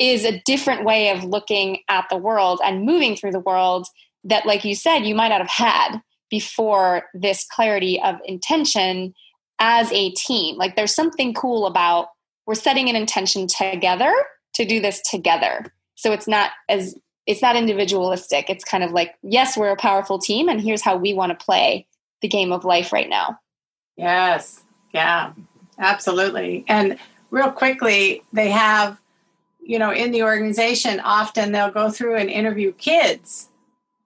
is 0.00 0.24
a 0.24 0.42
different 0.44 0.84
way 0.84 1.10
of 1.10 1.22
looking 1.22 1.78
at 1.88 2.06
the 2.10 2.16
world 2.16 2.60
and 2.64 2.84
moving 2.84 3.14
through 3.14 3.30
the 3.30 3.38
world 3.38 3.86
that 4.24 4.44
like 4.44 4.64
you 4.64 4.74
said 4.74 5.00
you 5.00 5.14
might 5.14 5.28
not 5.28 5.40
have 5.40 5.48
had 5.48 6.00
before 6.30 7.04
this 7.14 7.46
clarity 7.46 8.00
of 8.02 8.16
intention 8.24 9.14
as 9.60 9.92
a 9.92 10.10
team. 10.12 10.56
Like 10.56 10.74
there's 10.74 10.94
something 10.94 11.32
cool 11.32 11.66
about 11.66 12.08
we're 12.46 12.54
setting 12.54 12.88
an 12.88 12.96
intention 12.96 13.46
together 13.46 14.12
to 14.54 14.64
do 14.64 14.80
this 14.80 15.00
together. 15.08 15.72
So 15.94 16.12
it's 16.12 16.28
not 16.28 16.50
as 16.68 16.96
it's 17.26 17.42
not 17.42 17.56
individualistic 17.56 18.48
it's 18.48 18.64
kind 18.64 18.84
of 18.84 18.92
like 18.92 19.14
yes 19.22 19.56
we're 19.56 19.70
a 19.70 19.76
powerful 19.76 20.18
team 20.18 20.48
and 20.48 20.60
here's 20.60 20.82
how 20.82 20.96
we 20.96 21.14
want 21.14 21.36
to 21.36 21.44
play 21.44 21.86
the 22.22 22.28
game 22.28 22.52
of 22.52 22.64
life 22.64 22.92
right 22.92 23.08
now 23.08 23.38
Yes. 23.96 24.62
Yeah. 24.92 25.32
Absolutely. 25.78 26.64
And 26.68 26.98
real 27.30 27.50
quickly, 27.50 28.22
they 28.32 28.50
have, 28.50 28.98
you 29.60 29.78
know, 29.78 29.90
in 29.90 30.10
the 30.10 30.22
organization, 30.22 31.00
often 31.00 31.52
they'll 31.52 31.70
go 31.70 31.90
through 31.90 32.16
and 32.16 32.30
interview 32.30 32.72
kids, 32.72 33.48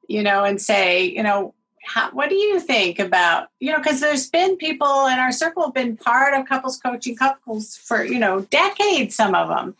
you 0.06 0.22
know, 0.22 0.44
and 0.44 0.60
say, 0.60 1.04
you 1.04 1.22
know, 1.22 1.54
how, 1.82 2.10
what 2.10 2.28
do 2.28 2.36
you 2.36 2.60
think 2.60 2.98
about, 2.98 3.48
you 3.60 3.72
know, 3.72 3.78
because 3.78 4.00
there's 4.00 4.28
been 4.28 4.56
people 4.56 5.06
in 5.06 5.18
our 5.18 5.32
circle 5.32 5.64
have 5.64 5.74
been 5.74 5.96
part 5.96 6.34
of 6.34 6.46
couples 6.46 6.78
coaching 6.78 7.16
couples 7.16 7.76
for, 7.76 8.04
you 8.04 8.18
know, 8.18 8.40
decades, 8.42 9.14
some 9.14 9.34
of 9.34 9.48
them. 9.48 9.74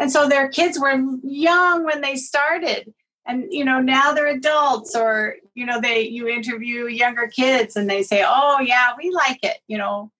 And 0.00 0.10
so 0.10 0.28
their 0.28 0.48
kids 0.48 0.80
were 0.80 1.00
young 1.22 1.84
when 1.84 2.00
they 2.00 2.16
started 2.16 2.92
and 3.26 3.44
you 3.50 3.64
know 3.64 3.80
now 3.80 4.12
they're 4.12 4.26
adults 4.28 4.96
or 4.96 5.36
you 5.54 5.66
know 5.66 5.78
they 5.78 6.08
you 6.08 6.26
interview 6.26 6.86
younger 6.86 7.28
kids 7.28 7.76
and 7.76 7.88
they 7.88 8.02
say 8.02 8.24
oh 8.26 8.58
yeah 8.60 8.88
we 8.96 9.10
like 9.10 9.38
it 9.44 9.58
you 9.68 9.76
know 9.76 10.10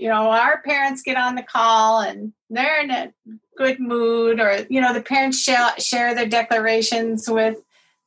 you 0.00 0.08
know, 0.08 0.30
our 0.30 0.62
parents 0.62 1.02
get 1.02 1.18
on 1.18 1.34
the 1.34 1.42
call 1.42 2.00
and 2.00 2.32
they're 2.48 2.80
in 2.82 2.90
a 2.90 3.12
good 3.58 3.78
mood, 3.78 4.40
or, 4.40 4.66
you 4.70 4.80
know, 4.80 4.94
the 4.94 5.02
parents 5.02 5.38
share, 5.38 6.14
their 6.14 6.26
declarations 6.26 7.28
with 7.28 7.58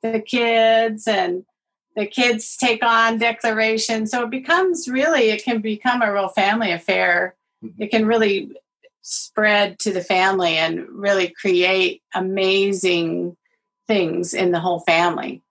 the 0.01 0.19
kids 0.19 1.08
and 1.08 1.45
the 1.95 2.08
kids 2.08 2.58
take 2.58 2.84
on 2.84 3.19
declarations. 3.19 4.10
So 4.10 4.23
it 4.23 4.32
becomes 4.32 4.88
really, 4.88 5.29
it 5.29 5.43
can 5.43 5.62
become 5.62 6.01
a 6.01 6.12
real 6.12 6.29
family 6.29 6.71
affair. 6.71 7.36
It 7.77 7.91
can 7.91 8.08
really 8.08 8.56
spread 9.03 9.77
to 9.79 9.93
the 9.93 10.01
family 10.01 10.57
and 10.57 10.87
really 10.89 11.27
create 11.39 12.01
amazing 12.15 13.37
things 13.85 14.33
in 14.33 14.51
the 14.51 14.59
whole 14.59 14.79
family. 14.79 15.41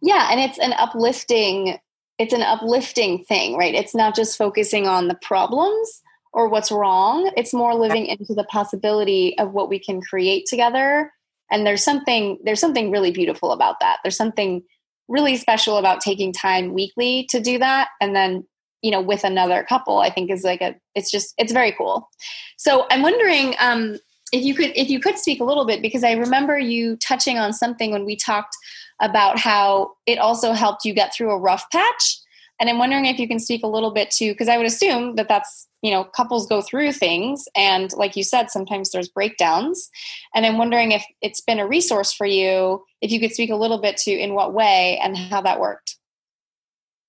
Yeah, 0.00 0.28
and 0.30 0.40
it's 0.40 0.58
an 0.58 0.72
uplifting 0.72 1.78
it's 2.18 2.34
an 2.34 2.42
uplifting 2.42 3.24
thing, 3.24 3.56
right? 3.56 3.74
It's 3.74 3.94
not 3.94 4.14
just 4.14 4.36
focusing 4.36 4.86
on 4.86 5.08
the 5.08 5.14
problems 5.14 6.02
or 6.34 6.48
what's 6.48 6.70
wrong. 6.70 7.32
It's 7.34 7.54
more 7.54 7.74
living 7.74 8.04
into 8.04 8.34
the 8.34 8.44
possibility 8.44 9.38
of 9.38 9.52
what 9.52 9.70
we 9.70 9.78
can 9.78 10.02
create 10.02 10.44
together. 10.46 11.10
And 11.50 11.66
there's 11.66 11.82
something 11.82 12.38
there's 12.44 12.60
something 12.60 12.90
really 12.90 13.10
beautiful 13.10 13.52
about 13.52 13.80
that. 13.80 13.98
There's 14.02 14.16
something 14.16 14.62
really 15.08 15.36
special 15.36 15.76
about 15.76 16.00
taking 16.00 16.32
time 16.32 16.72
weekly 16.72 17.26
to 17.30 17.40
do 17.40 17.58
that 17.58 17.88
and 18.00 18.14
then 18.14 18.46
you 18.82 18.90
know 18.90 19.00
with 19.00 19.24
another 19.24 19.64
couple 19.64 19.98
i 19.98 20.10
think 20.10 20.30
is 20.30 20.44
like 20.44 20.60
a 20.60 20.74
it's 20.94 21.10
just 21.10 21.34
it's 21.38 21.52
very 21.52 21.72
cool. 21.72 22.08
So 22.56 22.86
i'm 22.90 23.02
wondering 23.02 23.54
um 23.58 23.98
if 24.32 24.44
you 24.44 24.54
could 24.54 24.72
if 24.76 24.88
you 24.88 25.00
could 25.00 25.18
speak 25.18 25.40
a 25.40 25.44
little 25.44 25.66
bit 25.66 25.82
because 25.82 26.04
i 26.04 26.12
remember 26.12 26.58
you 26.58 26.96
touching 26.96 27.38
on 27.38 27.52
something 27.52 27.90
when 27.90 28.04
we 28.04 28.16
talked 28.16 28.56
about 29.00 29.38
how 29.38 29.92
it 30.06 30.18
also 30.18 30.52
helped 30.52 30.84
you 30.84 30.92
get 30.92 31.14
through 31.14 31.30
a 31.30 31.38
rough 31.38 31.70
patch. 31.70 32.18
And 32.58 32.68
i'm 32.68 32.78
wondering 32.78 33.06
if 33.06 33.18
you 33.18 33.26
can 33.26 33.38
speak 33.38 33.62
a 33.62 33.68
little 33.68 33.90
bit 33.90 34.10
to 34.12 34.32
because 34.32 34.48
i 34.48 34.56
would 34.56 34.66
assume 34.66 35.16
that 35.16 35.28
that's 35.28 35.66
you 35.82 35.90
know 35.90 36.04
couples 36.04 36.46
go 36.46 36.60
through 36.60 36.92
things 36.92 37.48
and 37.56 37.90
like 37.94 38.16
you 38.16 38.22
said 38.22 38.50
sometimes 38.50 38.90
there's 38.90 39.08
breakdowns. 39.08 39.90
And 40.34 40.44
i'm 40.46 40.58
wondering 40.58 40.92
if 40.92 41.04
it's 41.22 41.40
been 41.40 41.58
a 41.58 41.66
resource 41.66 42.12
for 42.12 42.26
you 42.26 42.84
if 43.00 43.10
you 43.10 43.20
could 43.20 43.32
speak 43.32 43.50
a 43.50 43.56
little 43.56 43.78
bit 43.80 43.96
to 43.98 44.10
in 44.10 44.34
what 44.34 44.52
way 44.52 45.00
and 45.02 45.16
how 45.16 45.40
that 45.40 45.60
worked. 45.60 45.96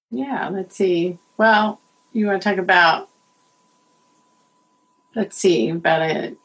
Yeah 0.10 0.50
let's 0.50 0.76
see 0.76 1.20
well 1.42 1.82
you 2.14 2.28
want 2.28 2.42
to 2.42 2.50
talk 2.50 2.58
about 2.58 3.10
let's 5.16 5.38
see 5.38 5.70
about 5.70 6.02
it 6.02 6.38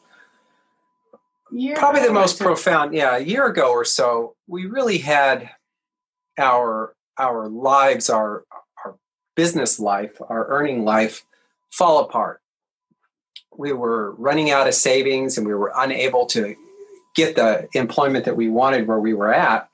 probably 1.75 2.01
the 2.01 2.11
most 2.11 2.39
profound 2.39 2.93
yeah 2.93 3.15
a 3.15 3.21
year 3.21 3.45
ago 3.45 3.71
or 3.71 3.85
so 3.85 4.35
we 4.47 4.65
really 4.65 4.97
had 4.97 5.49
our 6.37 6.95
our 7.17 7.47
lives 7.47 8.09
our 8.09 8.43
our 8.83 8.95
business 9.35 9.79
life 9.79 10.19
our 10.29 10.47
earning 10.47 10.83
life 10.83 11.23
fall 11.71 11.99
apart. 11.99 12.41
We 13.55 13.73
were 13.73 14.13
running 14.15 14.51
out 14.51 14.67
of 14.67 14.73
savings 14.73 15.37
and 15.37 15.47
we 15.47 15.53
were 15.53 15.71
unable 15.75 16.25
to 16.27 16.55
get 17.15 17.35
the 17.35 17.67
employment 17.73 18.25
that 18.25 18.35
we 18.35 18.49
wanted 18.49 18.87
where 18.87 18.99
we 18.99 19.13
were 19.13 19.33
at. 19.33 19.69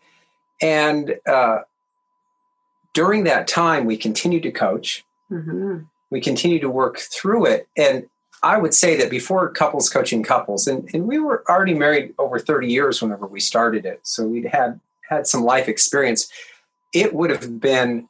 And 0.61 1.15
uh, 1.27 1.59
during 2.93 3.25
that 3.25 3.47
time 3.47 3.85
we 3.85 3.97
continued 3.97 4.43
to 4.43 4.51
coach 4.51 5.03
mm-hmm. 5.33 5.77
we 6.09 6.21
continue 6.21 6.59
to 6.59 6.69
work 6.69 6.99
through 6.99 7.45
it 7.45 7.67
and 7.77 8.05
I 8.43 8.57
would 8.57 8.73
say 8.73 8.97
that 8.97 9.09
before 9.09 9.49
couples 9.49 9.89
coaching 9.89 10.21
couples, 10.21 10.67
and, 10.67 10.87
and 10.93 11.07
we 11.07 11.17
were 11.17 11.45
already 11.49 11.73
married 11.73 12.13
over 12.19 12.37
30 12.37 12.67
years 12.67 13.01
whenever 13.01 13.25
we 13.25 13.39
started 13.39 13.85
it. 13.85 14.01
So 14.03 14.27
we'd 14.27 14.45
had 14.45 14.81
had 15.09 15.27
some 15.27 15.43
life 15.45 15.69
experience. 15.69 16.29
It 16.93 17.13
would 17.13 17.29
have 17.29 17.61
been 17.61 18.09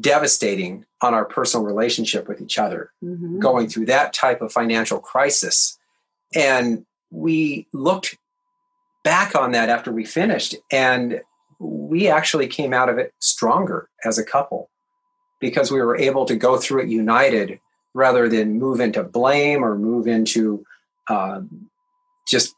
devastating 0.00 0.84
on 1.00 1.14
our 1.14 1.24
personal 1.24 1.64
relationship 1.64 2.26
with 2.26 2.40
each 2.40 2.58
other 2.58 2.90
mm-hmm. 3.02 3.38
going 3.38 3.68
through 3.68 3.86
that 3.86 4.12
type 4.12 4.40
of 4.40 4.52
financial 4.52 4.98
crisis. 4.98 5.78
And 6.34 6.84
we 7.10 7.68
looked 7.72 8.16
back 9.04 9.36
on 9.36 9.52
that 9.52 9.68
after 9.68 9.92
we 9.92 10.04
finished, 10.04 10.56
and 10.72 11.20
we 11.60 12.08
actually 12.08 12.48
came 12.48 12.72
out 12.72 12.88
of 12.88 12.98
it 12.98 13.12
stronger 13.20 13.88
as 14.04 14.18
a 14.18 14.24
couple 14.24 14.70
because 15.42 15.72
we 15.72 15.82
were 15.82 15.96
able 15.96 16.24
to 16.24 16.36
go 16.36 16.56
through 16.56 16.82
it 16.82 16.88
united 16.88 17.58
rather 17.94 18.28
than 18.28 18.60
move 18.60 18.80
into 18.80 19.02
blame 19.02 19.62
or 19.62 19.76
move 19.76 20.06
into 20.06 20.64
uh, 21.08 21.40
just 22.28 22.54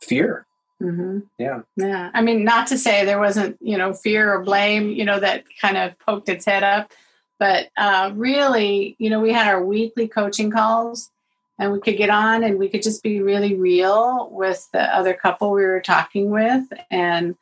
fear. 0.00 0.46
Mm-hmm. 0.80 1.18
Yeah. 1.38 1.60
Yeah. 1.76 2.10
I 2.14 2.22
mean, 2.22 2.44
not 2.44 2.66
to 2.68 2.78
say 2.78 3.04
there 3.04 3.20
wasn't, 3.20 3.58
you 3.60 3.76
know, 3.76 3.92
fear 3.92 4.32
or 4.32 4.42
blame, 4.42 4.90
you 4.90 5.04
know, 5.04 5.20
that 5.20 5.44
kind 5.60 5.76
of 5.76 5.96
poked 5.98 6.30
its 6.30 6.46
head 6.46 6.64
up. 6.64 6.90
But 7.38 7.68
uh, 7.76 8.10
really, 8.14 8.96
you 8.98 9.10
know, 9.10 9.20
we 9.20 9.32
had 9.32 9.46
our 9.46 9.62
weekly 9.62 10.08
coaching 10.08 10.50
calls 10.50 11.10
and 11.58 11.72
we 11.72 11.80
could 11.80 11.98
get 11.98 12.08
on 12.08 12.42
and 12.42 12.58
we 12.58 12.70
could 12.70 12.82
just 12.82 13.02
be 13.02 13.20
really 13.20 13.54
real 13.54 14.30
with 14.30 14.66
the 14.72 14.82
other 14.82 15.12
couple 15.12 15.52
we 15.52 15.62
were 15.62 15.82
talking 15.82 16.30
with. 16.30 16.64
And, 16.90 17.36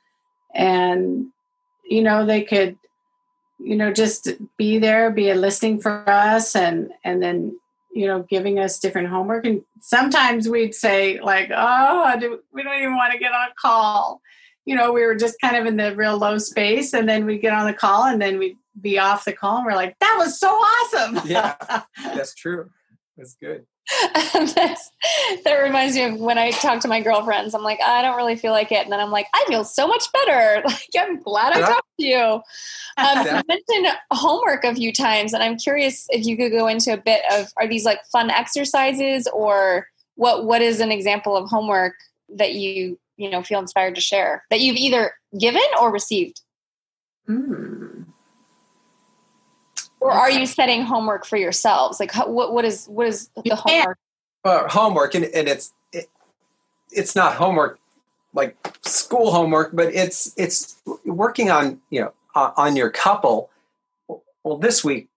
and, 0.54 1.28
you 1.84 2.02
know, 2.02 2.26
they 2.26 2.42
could 2.42 2.76
you 3.62 3.76
know 3.76 3.92
just 3.92 4.28
be 4.56 4.78
there 4.78 5.10
be 5.10 5.30
a 5.30 5.34
listening 5.34 5.80
for 5.80 6.08
us 6.08 6.56
and 6.56 6.90
and 7.04 7.22
then 7.22 7.58
you 7.92 8.06
know 8.06 8.22
giving 8.22 8.58
us 8.58 8.78
different 8.78 9.08
homework. 9.08 9.44
And 9.46 9.62
sometimes 9.80 10.48
we'd 10.48 10.74
say 10.74 11.20
like 11.20 11.50
oh 11.54 12.38
we 12.52 12.62
don't 12.62 12.78
even 12.78 12.96
want 12.96 13.12
to 13.12 13.18
get 13.18 13.32
on 13.32 13.48
a 13.48 13.54
call. 13.60 14.20
You 14.64 14.76
know 14.76 14.92
we 14.92 15.04
were 15.04 15.14
just 15.14 15.40
kind 15.40 15.56
of 15.56 15.66
in 15.66 15.76
the 15.76 15.94
real 15.94 16.16
low 16.18 16.38
space 16.38 16.92
and 16.92 17.08
then 17.08 17.24
we'd 17.24 17.42
get 17.42 17.52
on 17.52 17.66
the 17.66 17.74
call 17.74 18.04
and 18.04 18.20
then 18.20 18.38
we'd 18.38 18.56
be 18.80 18.98
off 18.98 19.24
the 19.24 19.32
call 19.32 19.58
and 19.58 19.66
we're 19.66 19.74
like 19.74 19.98
that 20.00 20.16
was 20.18 20.38
so 20.38 20.48
awesome. 20.48 21.20
Yeah 21.24 21.54
that's 22.02 22.34
true. 22.34 22.70
That's 23.16 23.34
good 23.34 23.66
that 25.44 25.60
reminds 25.62 25.96
me 25.96 26.04
of 26.04 26.20
when 26.20 26.38
I 26.38 26.50
talk 26.52 26.80
to 26.80 26.88
my 26.88 27.00
girlfriends. 27.00 27.54
I'm 27.54 27.62
like, 27.62 27.80
I 27.80 28.02
don't 28.02 28.16
really 28.16 28.36
feel 28.36 28.52
like 28.52 28.70
it, 28.70 28.84
and 28.84 28.92
then 28.92 29.00
I'm 29.00 29.10
like, 29.10 29.26
I 29.34 29.44
feel 29.48 29.64
so 29.64 29.86
much 29.86 30.04
better. 30.12 30.62
Like, 30.70 30.88
I'm 30.98 31.20
glad 31.20 31.52
I 31.52 31.60
talked 31.60 31.88
to 31.98 32.06
you. 32.06 32.42
Um, 32.96 33.26
you 33.26 33.42
mentioned 33.48 33.98
homework 34.12 34.64
a 34.64 34.74
few 34.74 34.92
times, 34.92 35.32
and 35.32 35.42
I'm 35.42 35.56
curious 35.56 36.06
if 36.10 36.24
you 36.24 36.36
could 36.36 36.52
go 36.52 36.68
into 36.68 36.92
a 36.92 36.96
bit 36.96 37.22
of 37.32 37.48
are 37.56 37.66
these 37.66 37.84
like 37.84 38.00
fun 38.12 38.30
exercises, 38.30 39.26
or 39.32 39.88
what? 40.14 40.44
What 40.44 40.62
is 40.62 40.80
an 40.80 40.92
example 40.92 41.36
of 41.36 41.48
homework 41.48 41.94
that 42.28 42.54
you 42.54 42.98
you 43.16 43.30
know 43.30 43.42
feel 43.42 43.58
inspired 43.58 43.96
to 43.96 44.00
share 44.00 44.44
that 44.50 44.60
you've 44.60 44.76
either 44.76 45.12
given 45.38 45.62
or 45.80 45.90
received? 45.90 46.40
Mm 47.28 47.89
or 50.00 50.10
are 50.10 50.30
you 50.30 50.46
setting 50.46 50.82
homework 50.82 51.26
for 51.26 51.36
yourselves? 51.36 52.00
Like 52.00 52.10
how, 52.10 52.28
what 52.28 52.52
what 52.52 52.64
is 52.64 52.86
what 52.86 53.06
is 53.06 53.28
the 53.44 53.54
homework? 53.54 53.98
Uh, 54.44 54.68
homework 54.68 55.14
and, 55.14 55.26
and 55.26 55.48
it's 55.48 55.72
it, 55.92 56.06
it's 56.90 57.14
not 57.14 57.34
homework 57.34 57.78
like 58.32 58.56
school 58.82 59.30
homework 59.30 59.74
but 59.74 59.92
it's 59.94 60.32
it's 60.36 60.80
working 61.04 61.50
on 61.50 61.80
you 61.90 62.00
know 62.00 62.12
on 62.34 62.76
your 62.76 62.90
couple. 62.90 63.50
Well 64.42 64.56
this 64.56 64.82
week 64.82 65.08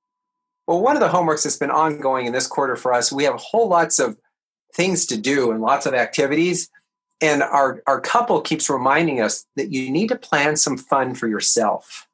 well 0.68 0.82
one 0.82 0.96
of 0.96 1.02
the 1.02 1.08
homeworks 1.08 1.44
that's 1.44 1.58
been 1.58 1.72
ongoing 1.72 2.26
in 2.26 2.34
this 2.34 2.48
quarter 2.48 2.76
for 2.76 2.94
us 2.94 3.12
we 3.12 3.24
have 3.24 3.36
whole 3.36 3.70
lots 3.70 4.00
of 4.00 4.18
things 4.74 5.06
to 5.06 5.18
do 5.18 5.52
and 5.52 5.62
lots 5.62 5.86
of 5.86 5.94
activities 5.94 6.70
and 7.22 7.42
our 7.42 7.82
our 7.88 8.02
couple 8.02 8.42
keeps 8.42 8.70
reminding 8.70 9.22
us 9.22 9.46
that 9.56 9.72
you 9.72 9.90
need 9.90 10.10
to 10.10 10.16
plan 10.16 10.58
some 10.58 10.78
fun 10.78 11.16
for 11.16 11.28
yourself 11.28 12.08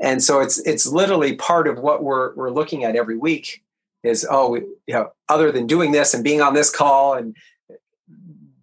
and 0.00 0.22
so 0.22 0.40
it's 0.40 0.58
it's 0.60 0.86
literally 0.86 1.34
part 1.34 1.68
of 1.68 1.78
what 1.78 2.02
we're 2.02 2.34
we're 2.34 2.50
looking 2.50 2.84
at 2.84 2.96
every 2.96 3.16
week 3.16 3.62
is 4.02 4.26
oh 4.28 4.50
we, 4.50 4.60
you 4.86 4.94
know 4.94 5.10
other 5.28 5.50
than 5.50 5.66
doing 5.66 5.92
this 5.92 6.14
and 6.14 6.24
being 6.24 6.40
on 6.40 6.54
this 6.54 6.70
call 6.70 7.14
and 7.14 7.36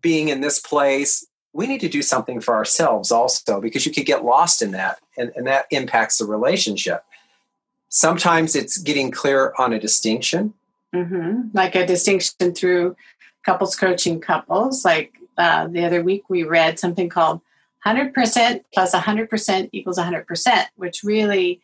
being 0.01 0.29
in 0.29 0.41
this 0.41 0.59
place 0.59 1.25
we 1.53 1.67
need 1.67 1.81
to 1.81 1.89
do 1.89 2.01
something 2.01 2.39
for 2.39 2.55
ourselves 2.55 3.11
also 3.11 3.59
because 3.59 3.85
you 3.85 3.91
could 3.91 4.05
get 4.05 4.23
lost 4.23 4.61
in 4.61 4.71
that 4.71 4.99
and, 5.17 5.31
and 5.35 5.47
that 5.47 5.65
impacts 5.71 6.17
the 6.17 6.25
relationship. 6.25 7.03
Sometimes 7.89 8.55
it's 8.55 8.77
getting 8.77 9.11
clear 9.11 9.53
on 9.57 9.73
a 9.73 9.79
distinction. 9.79 10.53
Mm-hmm. 10.93 11.51
like 11.53 11.73
a 11.75 11.87
distinction 11.87 12.53
through 12.53 12.97
couples 13.45 13.77
coaching 13.77 14.19
couples. 14.19 14.83
Like 14.83 15.13
uh, 15.37 15.67
the 15.67 15.85
other 15.85 16.03
week 16.03 16.29
we 16.29 16.43
read 16.43 16.79
something 16.79 17.07
called 17.07 17.39
100% 17.85 18.61
plus 18.73 18.93
100% 18.93 19.69
equals 19.71 19.97
100%, 19.97 20.65
which 20.75 21.03
really 21.03 21.61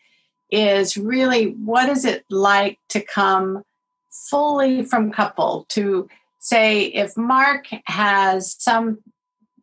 is 0.50 0.96
really 0.96 1.52
what 1.52 1.88
is 1.88 2.04
it 2.04 2.24
like 2.30 2.78
to 2.88 3.00
come 3.00 3.62
fully 4.10 4.82
from 4.82 5.12
couple 5.12 5.66
to 5.68 6.08
say 6.38 6.84
if 6.84 7.16
Mark 7.16 7.66
has 7.84 8.56
some 8.58 8.98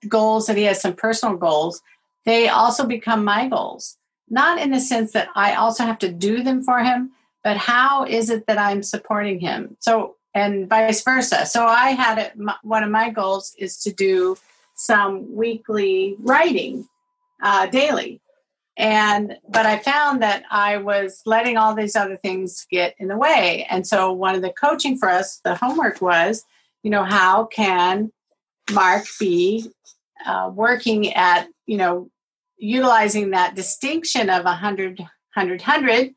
goals 0.07 0.47
that 0.47 0.57
he 0.57 0.63
has 0.63 0.81
some 0.81 0.93
personal 0.93 1.35
goals, 1.35 1.81
they 2.25 2.47
also 2.47 2.85
become 2.85 3.23
my 3.23 3.47
goals. 3.47 3.97
Not 4.29 4.59
in 4.59 4.71
the 4.71 4.79
sense 4.79 5.11
that 5.13 5.29
I 5.35 5.55
also 5.55 5.83
have 5.83 5.99
to 5.99 6.11
do 6.11 6.43
them 6.43 6.63
for 6.63 6.79
him, 6.79 7.11
but 7.43 7.57
how 7.57 8.05
is 8.05 8.29
it 8.29 8.47
that 8.47 8.57
I'm 8.57 8.81
supporting 8.81 9.39
him? 9.39 9.77
So, 9.79 10.15
and 10.33 10.67
vice 10.67 11.03
versa. 11.03 11.45
So, 11.45 11.65
I 11.65 11.91
had 11.91 12.17
it, 12.17 12.33
one 12.63 12.83
of 12.83 12.89
my 12.89 13.09
goals 13.09 13.55
is 13.57 13.77
to 13.81 13.93
do 13.93 14.35
some 14.75 15.33
weekly 15.33 16.15
writing 16.19 16.87
uh, 17.41 17.65
daily. 17.67 18.21
and 18.77 19.37
but 19.47 19.65
i 19.65 19.77
found 19.77 20.21
that 20.21 20.43
i 20.51 20.77
was 20.77 21.21
letting 21.25 21.55
all 21.55 21.73
these 21.73 21.95
other 21.95 22.17
things 22.17 22.67
get 22.69 22.93
in 22.99 23.07
the 23.07 23.17
way 23.17 23.65
and 23.69 23.87
so 23.87 24.11
one 24.11 24.35
of 24.35 24.41
the 24.41 24.51
coaching 24.51 24.97
for 24.97 25.09
us 25.09 25.39
the 25.45 25.55
homework 25.55 26.01
was 26.01 26.43
you 26.83 26.91
know 26.91 27.03
how 27.03 27.45
can 27.45 28.11
mark 28.71 29.05
be 29.19 29.69
uh, 30.25 30.49
working 30.53 31.13
at 31.13 31.47
you 31.65 31.77
know 31.77 32.09
utilizing 32.57 33.31
that 33.31 33.55
distinction 33.55 34.29
of 34.29 34.43
100 34.43 34.99
100 34.99 35.61
100 35.61 36.15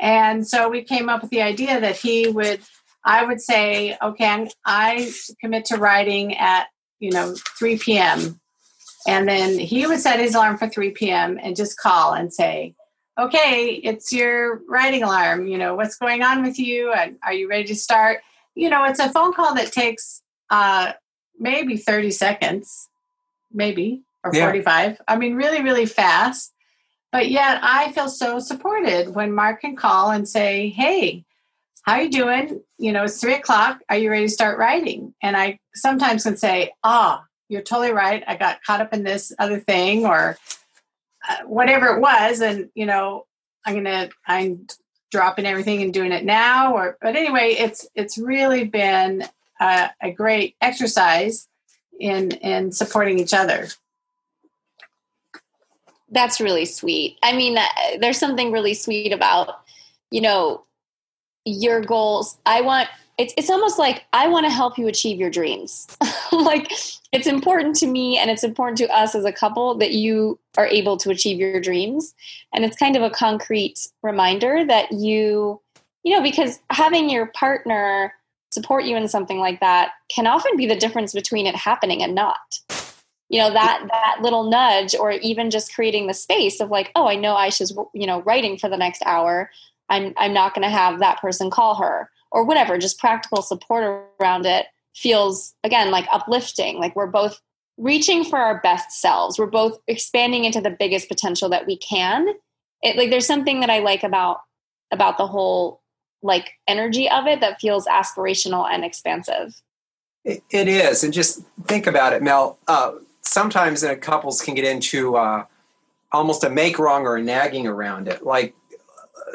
and 0.00 0.46
so 0.46 0.68
we 0.68 0.82
came 0.82 1.08
up 1.08 1.22
with 1.22 1.30
the 1.30 1.42
idea 1.42 1.80
that 1.80 1.96
he 1.96 2.28
would 2.28 2.60
i 3.04 3.24
would 3.24 3.40
say 3.40 3.96
okay 4.02 4.48
i 4.64 5.10
commit 5.40 5.66
to 5.66 5.76
writing 5.76 6.36
at 6.36 6.68
you 7.00 7.10
know 7.10 7.34
3 7.58 7.78
p.m 7.78 8.40
and 9.06 9.28
then 9.28 9.58
he 9.58 9.86
would 9.86 10.00
set 10.00 10.20
his 10.20 10.34
alarm 10.34 10.58
for 10.58 10.68
3 10.68 10.90
p.m 10.90 11.38
and 11.42 11.56
just 11.56 11.78
call 11.78 12.12
and 12.12 12.32
say 12.32 12.74
okay 13.18 13.80
it's 13.82 14.12
your 14.12 14.60
writing 14.68 15.02
alarm 15.02 15.46
you 15.46 15.58
know 15.58 15.74
what's 15.74 15.96
going 15.96 16.22
on 16.22 16.42
with 16.42 16.58
you 16.58 16.92
and 16.92 17.16
are 17.22 17.32
you 17.32 17.48
ready 17.48 17.64
to 17.64 17.74
start 17.74 18.20
you 18.54 18.68
know 18.68 18.84
it's 18.84 19.00
a 19.00 19.10
phone 19.10 19.32
call 19.32 19.54
that 19.54 19.72
takes 19.72 20.22
uh 20.50 20.92
maybe 21.38 21.76
30 21.76 22.10
seconds 22.10 22.88
maybe 23.52 24.02
or 24.24 24.34
yeah. 24.34 24.44
45. 24.44 25.00
I 25.06 25.16
mean, 25.16 25.34
really, 25.34 25.62
really 25.62 25.86
fast. 25.86 26.52
But 27.10 27.30
yet 27.30 27.60
I 27.62 27.92
feel 27.92 28.08
so 28.08 28.38
supported 28.38 29.14
when 29.14 29.32
Mark 29.32 29.62
can 29.62 29.76
call 29.76 30.10
and 30.10 30.28
say, 30.28 30.68
hey, 30.68 31.24
how 31.88 31.96
you 31.96 32.10
doing? 32.10 32.62
You 32.76 32.92
know, 32.92 33.04
it's 33.04 33.18
three 33.18 33.32
o'clock. 33.32 33.80
Are 33.88 33.96
you 33.96 34.10
ready 34.10 34.26
to 34.26 34.30
start 34.30 34.58
writing? 34.58 35.14
And 35.22 35.34
I 35.34 35.58
sometimes 35.74 36.24
can 36.24 36.36
say, 36.36 36.72
ah, 36.84 37.22
oh, 37.22 37.24
you're 37.48 37.62
totally 37.62 37.92
right. 37.92 38.22
I 38.26 38.36
got 38.36 38.62
caught 38.62 38.82
up 38.82 38.92
in 38.92 39.04
this 39.04 39.32
other 39.38 39.58
thing 39.58 40.04
or 40.04 40.36
uh, 41.26 41.36
whatever 41.46 41.86
it 41.86 42.00
was. 42.00 42.42
And, 42.42 42.68
you 42.74 42.84
know, 42.84 43.24
I'm 43.64 43.72
going 43.72 43.86
to, 43.86 44.10
I'm 44.26 44.66
dropping 45.10 45.46
everything 45.46 45.80
and 45.80 45.94
doing 45.94 46.12
it 46.12 46.26
now. 46.26 46.74
Or, 46.74 46.98
but 47.00 47.16
anyway, 47.16 47.56
it's, 47.58 47.88
it's 47.94 48.18
really 48.18 48.64
been 48.64 49.24
a, 49.58 49.88
a 50.02 50.10
great 50.10 50.56
exercise 50.60 51.48
in, 51.98 52.32
in 52.32 52.70
supporting 52.70 53.18
each 53.18 53.32
other. 53.32 53.68
That's 56.10 56.38
really 56.38 56.66
sweet. 56.66 57.16
I 57.22 57.34
mean, 57.34 57.56
uh, 57.56 57.64
there's 57.98 58.18
something 58.18 58.52
really 58.52 58.74
sweet 58.74 59.14
about, 59.14 59.54
you 60.10 60.20
know, 60.20 60.64
your 61.48 61.80
goals. 61.80 62.36
I 62.46 62.60
want 62.60 62.88
it's 63.16 63.34
it's 63.36 63.50
almost 63.50 63.78
like 63.78 64.04
I 64.12 64.28
want 64.28 64.46
to 64.46 64.50
help 64.50 64.78
you 64.78 64.86
achieve 64.86 65.18
your 65.18 65.30
dreams. 65.30 65.88
like 66.32 66.70
it's 67.12 67.26
important 67.26 67.74
to 67.76 67.86
me 67.86 68.18
and 68.18 68.30
it's 68.30 68.44
important 68.44 68.78
to 68.78 68.88
us 68.88 69.14
as 69.14 69.24
a 69.24 69.32
couple 69.32 69.74
that 69.78 69.92
you 69.92 70.38
are 70.56 70.66
able 70.66 70.96
to 70.98 71.10
achieve 71.10 71.38
your 71.38 71.60
dreams. 71.60 72.14
And 72.54 72.64
it's 72.64 72.76
kind 72.76 72.96
of 72.96 73.02
a 73.02 73.10
concrete 73.10 73.88
reminder 74.02 74.64
that 74.64 74.92
you 74.92 75.60
you 76.04 76.14
know, 76.14 76.22
because 76.22 76.60
having 76.70 77.10
your 77.10 77.26
partner 77.26 78.14
support 78.50 78.84
you 78.84 78.96
in 78.96 79.08
something 79.08 79.38
like 79.38 79.60
that 79.60 79.90
can 80.14 80.26
often 80.26 80.56
be 80.56 80.66
the 80.66 80.76
difference 80.76 81.12
between 81.12 81.46
it 81.46 81.54
happening 81.54 82.02
and 82.02 82.14
not 82.14 82.38
you 83.28 83.40
know 83.40 83.52
that 83.52 83.84
that 83.90 84.18
little 84.22 84.48
nudge 84.48 84.94
or 84.94 85.12
even 85.12 85.50
just 85.50 85.74
creating 85.74 86.06
the 86.06 86.14
space 86.14 86.60
of 86.60 86.70
like 86.70 86.90
oh 86.94 87.06
i 87.06 87.14
know 87.14 87.34
aisha's 87.34 87.76
you 87.92 88.06
know 88.06 88.22
writing 88.22 88.58
for 88.58 88.68
the 88.68 88.76
next 88.76 89.02
hour 89.04 89.50
i'm 89.88 90.14
i'm 90.16 90.32
not 90.32 90.54
going 90.54 90.62
to 90.62 90.70
have 90.70 90.98
that 90.98 91.20
person 91.20 91.50
call 91.50 91.74
her 91.76 92.10
or 92.30 92.44
whatever. 92.44 92.78
Just 92.78 92.98
practical 92.98 93.42
support 93.42 94.10
around 94.20 94.46
it 94.46 94.66
feels 94.94 95.54
again 95.64 95.90
like 95.90 96.06
uplifting. 96.12 96.78
Like 96.78 96.96
we're 96.96 97.06
both 97.06 97.40
reaching 97.76 98.24
for 98.24 98.38
our 98.38 98.60
best 98.60 99.00
selves. 99.00 99.38
We're 99.38 99.46
both 99.46 99.78
expanding 99.86 100.44
into 100.44 100.60
the 100.60 100.70
biggest 100.70 101.08
potential 101.08 101.48
that 101.50 101.66
we 101.66 101.76
can. 101.76 102.28
It 102.82 102.96
like 102.96 103.10
there's 103.10 103.26
something 103.26 103.60
that 103.60 103.70
i 103.70 103.80
like 103.80 104.02
about 104.02 104.40
about 104.92 105.18
the 105.18 105.26
whole 105.26 105.82
like 106.22 106.50
energy 106.66 107.08
of 107.08 107.26
it 107.26 107.40
that 107.40 107.60
feels 107.60 107.86
aspirational 107.86 108.68
and 108.68 108.84
expansive. 108.84 109.62
It, 110.24 110.42
it 110.50 110.68
is. 110.68 111.04
And 111.04 111.12
just 111.12 111.42
think 111.64 111.86
about 111.86 112.12
it 112.12 112.22
mel. 112.22 112.58
Uh, 112.66 112.92
sometimes 113.22 113.82
in 113.82 113.96
couples 114.00 114.42
can 114.42 114.54
get 114.54 114.64
into 114.64 115.16
uh, 115.16 115.44
almost 116.12 116.44
a 116.44 116.50
make 116.50 116.78
wrong 116.78 117.06
or 117.06 117.16
a 117.16 117.22
nagging 117.22 117.66
around 117.66 118.08
it. 118.08 118.24
Like 118.24 118.54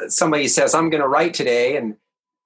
somebody 0.08 0.48
says, 0.48 0.74
I'm 0.74 0.90
going 0.90 1.02
to 1.02 1.08
write 1.08 1.34
today, 1.34 1.76
and 1.76 1.96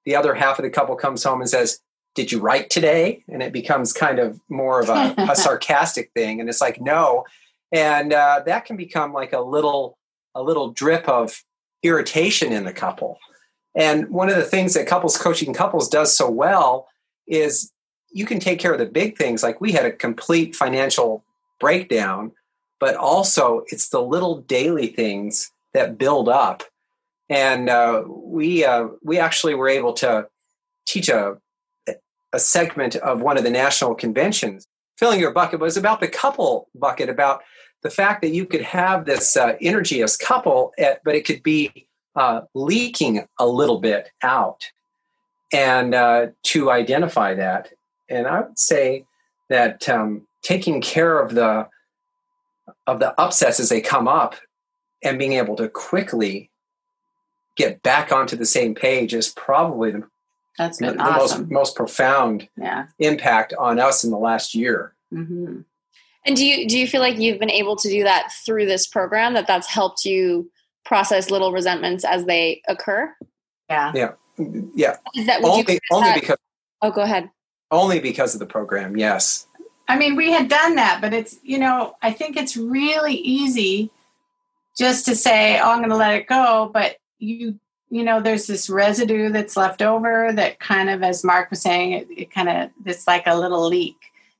the 0.04 0.16
other 0.16 0.34
half 0.34 0.58
of 0.58 0.62
the 0.62 0.70
couple 0.70 0.96
comes 0.96 1.22
home 1.22 1.40
and 1.40 1.50
says, 1.50 1.80
Did 2.14 2.32
you 2.32 2.40
write 2.40 2.70
today? 2.70 3.24
And 3.28 3.42
it 3.42 3.52
becomes 3.52 3.92
kind 3.92 4.18
of 4.18 4.40
more 4.48 4.80
of 4.80 4.88
a, 4.88 5.14
a 5.18 5.36
sarcastic 5.36 6.10
thing. 6.14 6.40
And 6.40 6.48
it's 6.48 6.60
like, 6.60 6.80
No. 6.80 7.24
And 7.72 8.12
uh, 8.12 8.42
that 8.46 8.64
can 8.64 8.76
become 8.76 9.12
like 9.12 9.32
a 9.32 9.40
little, 9.40 9.98
a 10.34 10.42
little 10.42 10.70
drip 10.72 11.06
of 11.08 11.44
irritation 11.82 12.52
in 12.52 12.64
the 12.64 12.72
couple. 12.72 13.18
And 13.74 14.08
one 14.08 14.28
of 14.28 14.36
the 14.36 14.42
things 14.42 14.74
that 14.74 14.86
couples 14.86 15.16
coaching 15.16 15.52
couples 15.52 15.88
does 15.88 16.16
so 16.16 16.30
well 16.30 16.88
is 17.26 17.70
you 18.10 18.24
can 18.24 18.40
take 18.40 18.58
care 18.58 18.72
of 18.72 18.78
the 18.78 18.86
big 18.86 19.16
things. 19.16 19.42
Like 19.42 19.60
we 19.60 19.72
had 19.72 19.84
a 19.84 19.92
complete 19.92 20.56
financial 20.56 21.24
breakdown, 21.60 22.32
but 22.80 22.96
also 22.96 23.64
it's 23.66 23.90
the 23.90 24.02
little 24.02 24.40
daily 24.40 24.88
things 24.88 25.52
that 25.74 25.98
build 25.98 26.28
up. 26.28 26.64
And 27.28 27.68
uh, 27.68 28.04
we 28.06 28.64
uh, 28.64 28.88
we 29.02 29.18
actually 29.18 29.54
were 29.54 29.68
able 29.68 29.92
to 29.94 30.26
teach 30.86 31.08
a 31.08 31.38
a 32.32 32.38
segment 32.38 32.96
of 32.96 33.20
one 33.20 33.38
of 33.38 33.44
the 33.44 33.50
national 33.50 33.94
conventions. 33.94 34.66
Filling 34.98 35.20
your 35.20 35.32
bucket 35.32 35.60
was 35.60 35.76
about 35.76 36.00
the 36.00 36.08
couple 36.08 36.68
bucket, 36.74 37.08
about 37.08 37.42
the 37.82 37.90
fact 37.90 38.22
that 38.22 38.30
you 38.30 38.44
could 38.44 38.62
have 38.62 39.04
this 39.04 39.36
uh, 39.36 39.54
energy 39.60 40.02
as 40.02 40.16
couple, 40.16 40.72
at, 40.78 40.84
eh, 40.84 40.96
but 41.04 41.14
it 41.14 41.24
could 41.24 41.42
be 41.42 41.86
uh, 42.16 42.40
leaking 42.54 43.24
a 43.38 43.46
little 43.46 43.78
bit 43.78 44.10
out, 44.22 44.64
and 45.52 45.94
uh, 45.94 46.26
to 46.42 46.70
identify 46.70 47.34
that. 47.34 47.70
And 48.08 48.26
I 48.26 48.40
would 48.40 48.58
say 48.58 49.04
that 49.48 49.88
um, 49.88 50.26
taking 50.42 50.80
care 50.80 51.20
of 51.20 51.34
the 51.34 51.68
of 52.86 52.98
the 53.00 53.18
upsets 53.20 53.60
as 53.60 53.68
they 53.68 53.80
come 53.80 54.08
up 54.08 54.34
and 55.02 55.18
being 55.18 55.34
able 55.34 55.56
to 55.56 55.68
quickly 55.68 56.50
get 57.58 57.82
back 57.82 58.12
onto 58.12 58.36
the 58.36 58.46
same 58.46 58.74
page 58.74 59.12
is 59.12 59.28
probably 59.28 59.90
the, 59.90 60.04
That's 60.56 60.78
been 60.78 60.96
the, 60.96 61.02
awesome. 61.02 61.42
most 61.42 61.50
most 61.50 61.76
profound 61.76 62.48
yeah. 62.56 62.86
impact 62.98 63.52
on 63.58 63.78
us 63.78 64.04
in 64.04 64.10
the 64.10 64.16
last 64.16 64.54
year. 64.54 64.94
Mm-hmm. 65.12 65.60
And 66.24 66.36
do 66.36 66.46
you 66.46 66.66
do 66.68 66.78
you 66.78 66.86
feel 66.86 67.00
like 67.00 67.18
you've 67.18 67.38
been 67.38 67.50
able 67.50 67.76
to 67.76 67.88
do 67.88 68.04
that 68.04 68.30
through 68.46 68.66
this 68.66 68.86
program? 68.86 69.34
That 69.34 69.46
that's 69.46 69.66
helped 69.66 70.04
you 70.04 70.50
process 70.84 71.30
little 71.30 71.52
resentments 71.52 72.04
as 72.04 72.24
they 72.24 72.62
occur? 72.68 73.14
Yeah. 73.68 73.92
Yeah. 73.94 74.12
Yeah. 74.74 74.96
Is 75.14 75.26
that 75.26 75.42
only 75.42 75.78
only 75.90 76.08
that, 76.08 76.20
because? 76.20 76.38
Oh, 76.80 76.90
go 76.90 77.02
ahead. 77.02 77.28
Only 77.70 77.98
because 78.00 78.34
of 78.34 78.40
the 78.40 78.46
program. 78.46 78.96
Yes. 78.96 79.46
I 79.88 79.96
mean, 79.96 80.16
we 80.16 80.30
had 80.30 80.48
done 80.48 80.76
that, 80.76 81.00
but 81.00 81.14
it's, 81.14 81.38
you 81.42 81.58
know, 81.58 81.94
I 82.02 82.12
think 82.12 82.36
it's 82.36 82.56
really 82.56 83.14
easy 83.14 83.90
just 84.78 85.06
to 85.06 85.16
say, 85.16 85.58
oh, 85.58 85.70
I'm 85.70 85.78
going 85.78 85.90
to 85.90 85.96
let 85.96 86.14
it 86.14 86.26
go. 86.26 86.70
But 86.72 86.96
you, 87.18 87.58
you 87.90 88.02
know, 88.02 88.20
there's 88.20 88.46
this 88.46 88.68
residue 88.68 89.30
that's 89.30 89.56
left 89.56 89.82
over 89.82 90.32
that 90.32 90.60
kind 90.60 90.90
of, 90.90 91.02
as 91.02 91.24
Mark 91.24 91.50
was 91.50 91.62
saying, 91.62 91.92
it, 91.92 92.08
it 92.10 92.30
kind 92.30 92.48
of, 92.48 92.70
it's 92.84 93.06
like 93.06 93.26
a 93.26 93.38
little 93.38 93.66
leak. 93.66 93.96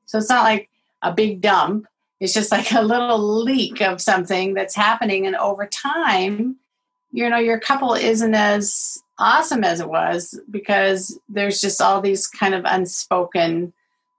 So 0.06 0.18
it's 0.18 0.28
not 0.28 0.44
like 0.44 0.68
a 1.02 1.12
big 1.12 1.40
dump. 1.40 1.86
It's 2.20 2.34
just 2.34 2.52
like 2.52 2.72
a 2.72 2.82
little 2.82 3.18
leak 3.42 3.80
of 3.80 4.00
something 4.00 4.54
that's 4.54 4.74
happening. 4.74 5.26
And 5.26 5.36
over 5.36 5.66
time, 5.66 6.56
you 7.12 7.28
know, 7.30 7.38
your 7.38 7.58
couple 7.58 7.94
isn't 7.94 8.34
as 8.34 9.02
awesome 9.18 9.64
as 9.64 9.80
it 9.80 9.88
was 9.88 10.38
because 10.50 11.18
there's 11.28 11.60
just 11.60 11.80
all 11.80 12.00
these 12.00 12.26
kind 12.26 12.54
of 12.54 12.62
unspoken 12.64 13.72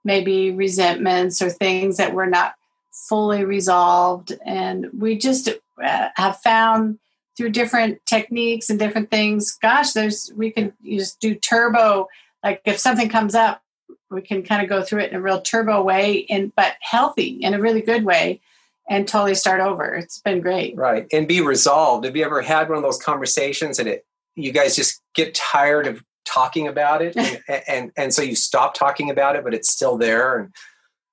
maybe 0.04 0.52
resentments 0.52 1.41
or 1.41 1.50
things 1.50 1.98
that 1.98 2.13
were 2.13 2.26
not 2.26 2.56
fully 2.91 3.43
resolved. 3.43 4.34
And 4.45 4.88
we 4.98 5.17
just 5.17 5.50
uh, 5.84 6.10
have 6.15 6.38
found 6.38 7.00
through 7.39 7.52
different 7.52 8.06
techniques 8.06 8.69
and 8.69 8.78
different 8.78 9.10
things, 9.10 9.58
gosh, 9.62 9.93
there's, 9.93 10.30
we 10.36 10.52
can 10.52 10.73
just 10.84 11.21
do 11.21 11.34
turbo. 11.34 12.06
Like 12.43 12.62
if 12.65 12.78
something 12.78 13.08
comes 13.08 13.34
up, 13.34 13.62
we 14.12 14.21
can 14.21 14.43
kind 14.43 14.62
of 14.62 14.67
go 14.67 14.84
through 14.84 15.04
it 15.04 15.12
in 15.12 15.15
a 15.15 15.21
real 15.21 15.39
turbo 15.39 15.82
way, 15.82 16.17
in, 16.17 16.52
but 16.58 16.73
healthy 16.82 17.39
in 17.41 17.54
a 17.54 17.60
really 17.60 17.80
good 17.80 18.04
way 18.04 18.41
and 18.89 19.08
totally 19.08 19.36
start 19.36 19.62
over. 19.62 19.95
It's 19.95 20.19
been 20.19 20.41
great. 20.41 20.75
Right. 20.75 21.08
And 21.13 21.30
be 21.30 21.39
resolved. 21.39 22.04
Have 22.04 22.17
you 22.17 22.25
ever 22.25 22.41
had 22.41 22.67
one 22.67 22.78
of 22.78 22.84
those 22.84 23.02
conversations 23.02 23.80
and 23.80 23.88
it, 23.88 24.06
you 24.36 24.52
guys 24.52 24.75
just 24.75 25.02
get 25.15 25.34
tired 25.34 25.88
of 25.88 26.04
talking 26.25 26.67
about 26.67 27.02
it 27.02 27.15
and, 27.15 27.39
and, 27.69 27.91
and 27.95 28.13
so 28.13 28.21
you 28.21 28.36
stop 28.36 28.73
talking 28.73 29.10
about 29.10 29.38
it 29.38 29.45
but 29.45 29.54
it's 29.54 29.71
still 29.71 29.97
there 29.97 30.38
and 30.38 30.54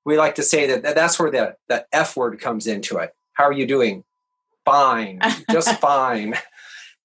we 0.05 0.19
like 0.19 0.35
to 0.35 0.43
say 0.43 0.67
that 0.67 0.95
that's 0.95 1.19
where 1.19 1.31
the, 1.31 1.55
the 1.69 1.87
f 1.93 2.17
word 2.17 2.39
comes 2.41 2.67
into 2.67 2.99
it 2.99 3.13
how 3.33 3.45
are 3.45 3.53
you 3.53 3.67
doing 3.67 4.05
fine 4.67 5.21
just 5.51 5.81
fine. 5.81 6.35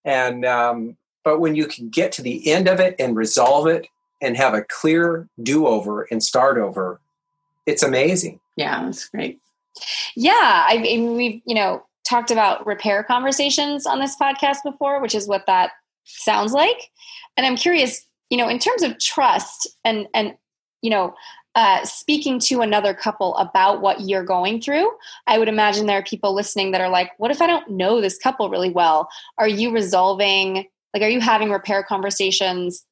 And 0.03 0.43
um, 0.43 0.97
but 1.23 1.39
when 1.39 1.55
you 1.55 1.67
can 1.67 1.89
get 1.89 2.11
to 2.13 2.21
the 2.21 2.51
end 2.51 2.67
of 2.67 2.81
it 2.81 2.95
and 2.99 3.15
resolve 3.15 3.67
it 3.67 3.87
and 4.21 4.35
have 4.35 4.53
a 4.53 4.63
clear 4.63 5.29
do-over 5.41 6.07
and 6.11 6.21
start 6.21 6.57
over 6.57 6.99
it's 7.65 7.83
amazing. 7.83 8.39
Yeah 8.57 8.83
that's 8.83 9.07
great. 9.07 9.39
Yeah 10.15 10.65
i 10.67 10.77
mean 10.77 11.15
we've 11.15 11.41
you 11.45 11.55
know 11.55 11.85
talked 12.11 12.29
about 12.29 12.65
repair 12.67 13.03
conversations 13.03 13.85
on 13.85 13.99
this 13.99 14.17
podcast 14.17 14.57
before, 14.63 15.01
which 15.01 15.15
is 15.15 15.27
what 15.27 15.45
that 15.47 15.71
sounds 16.03 16.51
like. 16.51 16.91
And 17.37 17.45
I'm 17.45 17.55
curious, 17.55 18.05
you 18.29 18.37
know, 18.37 18.49
in 18.49 18.59
terms 18.59 18.83
of 18.83 18.99
trust 18.99 19.67
and 19.85 20.07
and 20.13 20.35
you 20.81 20.89
know, 20.89 21.13
uh, 21.55 21.83
speaking 21.83 22.39
to 22.39 22.61
another 22.61 22.93
couple 22.93 23.35
about 23.35 23.81
what 23.81 24.01
you're 24.01 24.23
going 24.23 24.61
through, 24.61 24.89
I 25.27 25.37
would 25.37 25.49
imagine 25.49 25.85
there 25.85 25.99
are 25.99 26.03
people 26.03 26.33
listening 26.33 26.71
that 26.71 26.81
are 26.81 26.89
like, 26.89 27.11
"What 27.17 27.31
if 27.31 27.41
I 27.41 27.47
don't 27.47 27.71
know 27.71 27.99
this 27.99 28.17
couple 28.17 28.49
really 28.49 28.69
well?" 28.69 29.09
Are 29.37 29.47
you 29.47 29.71
resolving? 29.71 30.67
Like, 30.93 31.03
are 31.03 31.09
you 31.09 31.19
having 31.19 31.51
repair 31.51 31.83
conversations 31.83 32.85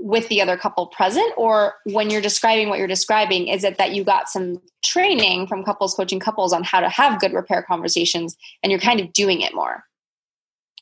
with 0.00 0.28
the 0.28 0.40
other 0.40 0.56
couple 0.56 0.86
present 0.86 1.30
or 1.36 1.74
when 1.84 2.08
you're 2.08 2.22
describing 2.22 2.68
what 2.68 2.78
you're 2.78 2.88
describing 2.88 3.48
is 3.48 3.64
it 3.64 3.76
that 3.76 3.92
you 3.92 4.02
got 4.02 4.30
some 4.30 4.60
training 4.82 5.46
from 5.46 5.62
couples 5.62 5.94
coaching 5.94 6.18
couples 6.18 6.54
on 6.54 6.64
how 6.64 6.80
to 6.80 6.88
have 6.88 7.20
good 7.20 7.34
repair 7.34 7.62
conversations 7.62 8.34
and 8.62 8.72
you're 8.72 8.80
kind 8.80 8.98
of 8.98 9.12
doing 9.12 9.42
it 9.42 9.54
more 9.54 9.84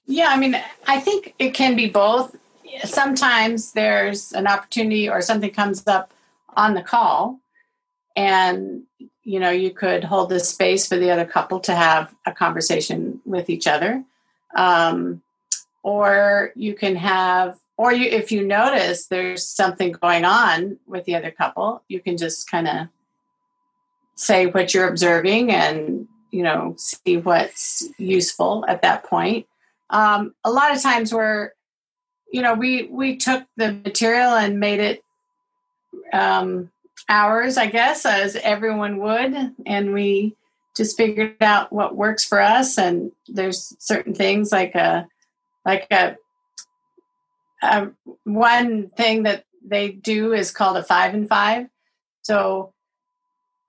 yeah 0.06 0.28
i 0.28 0.36
mean 0.36 0.56
i 0.86 1.00
think 1.00 1.34
it 1.40 1.50
can 1.50 1.74
be 1.74 1.88
both 1.88 2.36
sometimes 2.84 3.72
there's 3.72 4.32
an 4.32 4.46
opportunity 4.46 5.08
or 5.08 5.20
something 5.20 5.50
comes 5.50 5.84
up 5.88 6.12
on 6.58 6.74
the 6.74 6.82
call 6.82 7.40
and 8.16 8.82
you 9.22 9.38
know 9.38 9.50
you 9.50 9.70
could 9.70 10.02
hold 10.02 10.28
this 10.28 10.48
space 10.48 10.88
for 10.88 10.96
the 10.96 11.10
other 11.10 11.24
couple 11.24 11.60
to 11.60 11.74
have 11.74 12.12
a 12.26 12.32
conversation 12.32 13.20
with 13.24 13.48
each 13.48 13.66
other. 13.66 14.04
Um, 14.56 15.22
or 15.84 16.50
you 16.56 16.74
can 16.74 16.96
have 16.96 17.56
or 17.76 17.92
you 17.92 18.10
if 18.10 18.32
you 18.32 18.44
notice 18.44 19.06
there's 19.06 19.46
something 19.48 19.92
going 19.92 20.24
on 20.24 20.78
with 20.86 21.04
the 21.04 21.14
other 21.14 21.30
couple 21.30 21.82
you 21.88 22.00
can 22.00 22.16
just 22.16 22.50
kind 22.50 22.66
of 22.66 22.88
say 24.16 24.46
what 24.46 24.74
you're 24.74 24.88
observing 24.88 25.52
and 25.52 26.08
you 26.32 26.42
know 26.42 26.74
see 26.76 27.16
what's 27.18 27.88
useful 27.98 28.64
at 28.66 28.82
that 28.82 29.04
point. 29.04 29.46
Um, 29.90 30.34
a 30.44 30.50
lot 30.50 30.74
of 30.74 30.82
times 30.82 31.14
we're 31.14 31.52
you 32.32 32.42
know 32.42 32.54
we 32.54 32.88
we 32.90 33.16
took 33.16 33.44
the 33.56 33.72
material 33.72 34.32
and 34.32 34.58
made 34.58 34.80
it 34.80 35.02
um, 36.12 36.70
ours 37.08 37.56
i 37.56 37.66
guess 37.66 38.04
as 38.04 38.36
everyone 38.36 38.98
would 38.98 39.54
and 39.66 39.92
we 39.92 40.34
just 40.76 40.96
figured 40.96 41.34
out 41.40 41.72
what 41.72 41.96
works 41.96 42.24
for 42.24 42.40
us 42.40 42.78
and 42.78 43.10
there's 43.28 43.74
certain 43.78 44.14
things 44.14 44.52
like 44.52 44.74
a 44.74 45.06
like 45.64 45.86
a 45.90 46.16
uh, 47.62 47.86
one 48.24 48.90
thing 48.90 49.24
that 49.24 49.44
they 49.64 49.90
do 49.90 50.32
is 50.32 50.50
called 50.50 50.76
a 50.76 50.82
five 50.82 51.14
and 51.14 51.28
five. 51.28 51.66
So, 52.22 52.72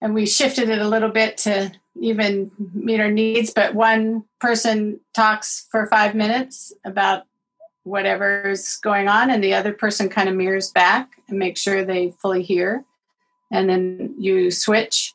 and 0.01 0.13
we 0.13 0.25
shifted 0.25 0.69
it 0.69 0.79
a 0.79 0.87
little 0.87 1.09
bit 1.09 1.37
to 1.39 1.71
even 1.99 2.51
meet 2.73 2.99
our 2.99 3.11
needs, 3.11 3.51
but 3.51 3.75
one 3.75 4.23
person 4.39 4.99
talks 5.13 5.67
for 5.71 5.87
five 5.87 6.15
minutes 6.15 6.73
about 6.85 7.23
whatever's 7.89 8.77
going 8.77 9.07
on, 9.07 9.29
and 9.29 9.43
the 9.43 9.53
other 9.53 9.73
person 9.73 10.09
kind 10.09 10.29
of 10.29 10.35
mirrors 10.35 10.71
back 10.71 11.21
and 11.27 11.39
make 11.39 11.57
sure 11.57 11.83
they 11.83 12.11
fully 12.21 12.43
hear. 12.43 12.83
And 13.51 13.69
then 13.69 14.15
you 14.17 14.51
switch. 14.51 15.13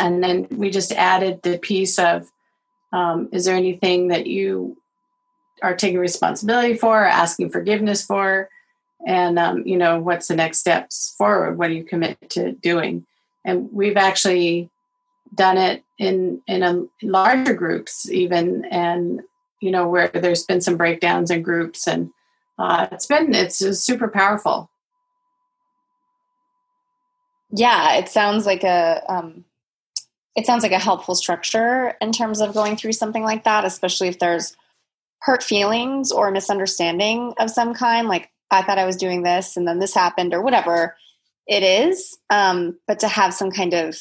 And 0.00 0.22
then 0.22 0.46
we 0.50 0.70
just 0.70 0.92
added 0.92 1.42
the 1.42 1.58
piece 1.58 1.98
of 1.98 2.30
um, 2.92 3.28
is 3.32 3.44
there 3.44 3.56
anything 3.56 4.08
that 4.08 4.26
you 4.26 4.76
are 5.62 5.74
taking 5.74 5.98
responsibility 5.98 6.74
for, 6.74 7.04
asking 7.04 7.50
forgiveness 7.50 8.04
for, 8.04 8.48
and 9.06 9.38
um, 9.38 9.62
you 9.66 9.76
know 9.76 9.98
what's 9.98 10.28
the 10.28 10.36
next 10.36 10.58
steps 10.58 11.14
forward. 11.18 11.58
What 11.58 11.68
do 11.68 11.74
you 11.74 11.84
commit 11.84 12.18
to 12.30 12.52
doing? 12.52 13.06
And 13.44 13.70
we've 13.72 13.96
actually 13.96 14.70
done 15.34 15.58
it 15.58 15.82
in 15.98 16.40
in 16.46 16.62
a 16.62 16.84
larger 17.02 17.54
groups 17.54 18.08
even, 18.10 18.64
and 18.66 19.22
you 19.60 19.70
know 19.70 19.88
where 19.88 20.08
there's 20.08 20.44
been 20.44 20.60
some 20.60 20.76
breakdowns 20.76 21.30
in 21.30 21.42
groups, 21.42 21.86
and 21.86 22.10
uh, 22.58 22.88
it's 22.92 23.06
been 23.06 23.34
it's 23.34 23.58
super 23.78 24.08
powerful. 24.08 24.70
Yeah, 27.50 27.94
it 27.94 28.08
sounds 28.08 28.46
like 28.46 28.64
a 28.64 29.02
um, 29.08 29.44
it 30.36 30.44
sounds 30.44 30.62
like 30.62 30.72
a 30.72 30.78
helpful 30.78 31.14
structure 31.14 31.94
in 32.00 32.12
terms 32.12 32.40
of 32.40 32.54
going 32.54 32.76
through 32.76 32.92
something 32.92 33.22
like 33.22 33.44
that, 33.44 33.64
especially 33.64 34.08
if 34.08 34.18
there's 34.18 34.54
hurt 35.20 35.42
feelings 35.42 36.12
or 36.12 36.30
misunderstanding 36.30 37.32
of 37.38 37.50
some 37.50 37.74
kind, 37.74 38.06
like 38.06 38.30
I 38.50 38.62
thought 38.62 38.78
I 38.78 38.84
was 38.84 38.96
doing 38.96 39.22
this 39.22 39.56
and 39.56 39.66
then 39.66 39.78
this 39.78 39.94
happened 39.94 40.34
or 40.34 40.42
whatever 40.42 40.96
it 41.46 41.62
is. 41.62 42.18
Um, 42.30 42.78
but 42.86 43.00
to 43.00 43.08
have 43.08 43.32
some 43.32 43.50
kind 43.50 43.72
of 43.72 43.96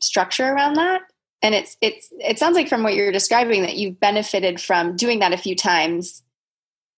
structure 0.00 0.46
around 0.46 0.74
that. 0.74 1.02
And 1.44 1.54
it's 1.54 1.76
it's 1.82 2.08
it 2.18 2.38
sounds 2.38 2.56
like 2.56 2.68
from 2.68 2.82
what 2.82 2.94
you're 2.94 3.12
describing 3.12 3.62
that 3.62 3.76
you've 3.76 4.00
benefited 4.00 4.60
from 4.60 4.96
doing 4.96 5.18
that 5.18 5.34
a 5.34 5.36
few 5.36 5.54
times. 5.54 6.22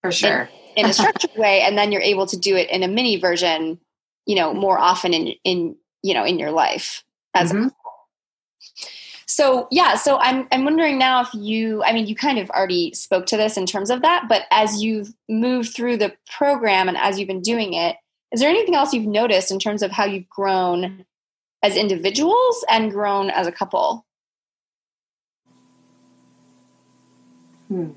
For 0.02 0.12
sure. 0.12 0.48
In, 0.76 0.84
in 0.84 0.90
a 0.90 0.94
structured 0.94 1.32
way, 1.36 1.62
and 1.62 1.76
then 1.76 1.90
you're 1.90 2.00
able 2.00 2.26
to 2.26 2.36
do 2.36 2.54
it 2.54 2.70
in 2.70 2.84
a 2.84 2.88
mini 2.88 3.18
version, 3.18 3.80
you 4.24 4.36
know, 4.36 4.54
more 4.54 4.78
often 4.78 5.12
in 5.12 5.34
in 5.42 5.76
you 6.02 6.14
know 6.14 6.24
in 6.24 6.38
your 6.38 6.52
life 6.52 7.02
as 7.34 7.52
mm-hmm. 7.52 7.68
So 9.26 9.66
yeah, 9.70 9.96
so 9.96 10.18
I'm 10.18 10.46
I'm 10.52 10.64
wondering 10.64 10.98
now 10.98 11.20
if 11.20 11.28
you 11.34 11.82
I 11.82 11.92
mean 11.92 12.06
you 12.06 12.14
kind 12.14 12.38
of 12.38 12.48
already 12.50 12.94
spoke 12.94 13.26
to 13.26 13.36
this 13.36 13.56
in 13.56 13.66
terms 13.66 13.90
of 13.90 14.02
that, 14.02 14.26
but 14.28 14.42
as 14.50 14.82
you've 14.82 15.12
moved 15.28 15.74
through 15.74 15.96
the 15.96 16.14
program 16.30 16.88
and 16.88 16.96
as 16.96 17.18
you've 17.18 17.28
been 17.28 17.42
doing 17.42 17.74
it, 17.74 17.96
is 18.32 18.40
there 18.40 18.48
anything 18.48 18.76
else 18.76 18.94
you've 18.94 19.04
noticed 19.04 19.50
in 19.50 19.58
terms 19.58 19.82
of 19.82 19.90
how 19.90 20.04
you've 20.04 20.28
grown 20.28 21.04
as 21.62 21.76
individuals 21.76 22.64
and 22.70 22.92
grown 22.92 23.28
as 23.28 23.46
a 23.46 23.52
couple? 23.52 24.05
Hmm. 27.68 27.90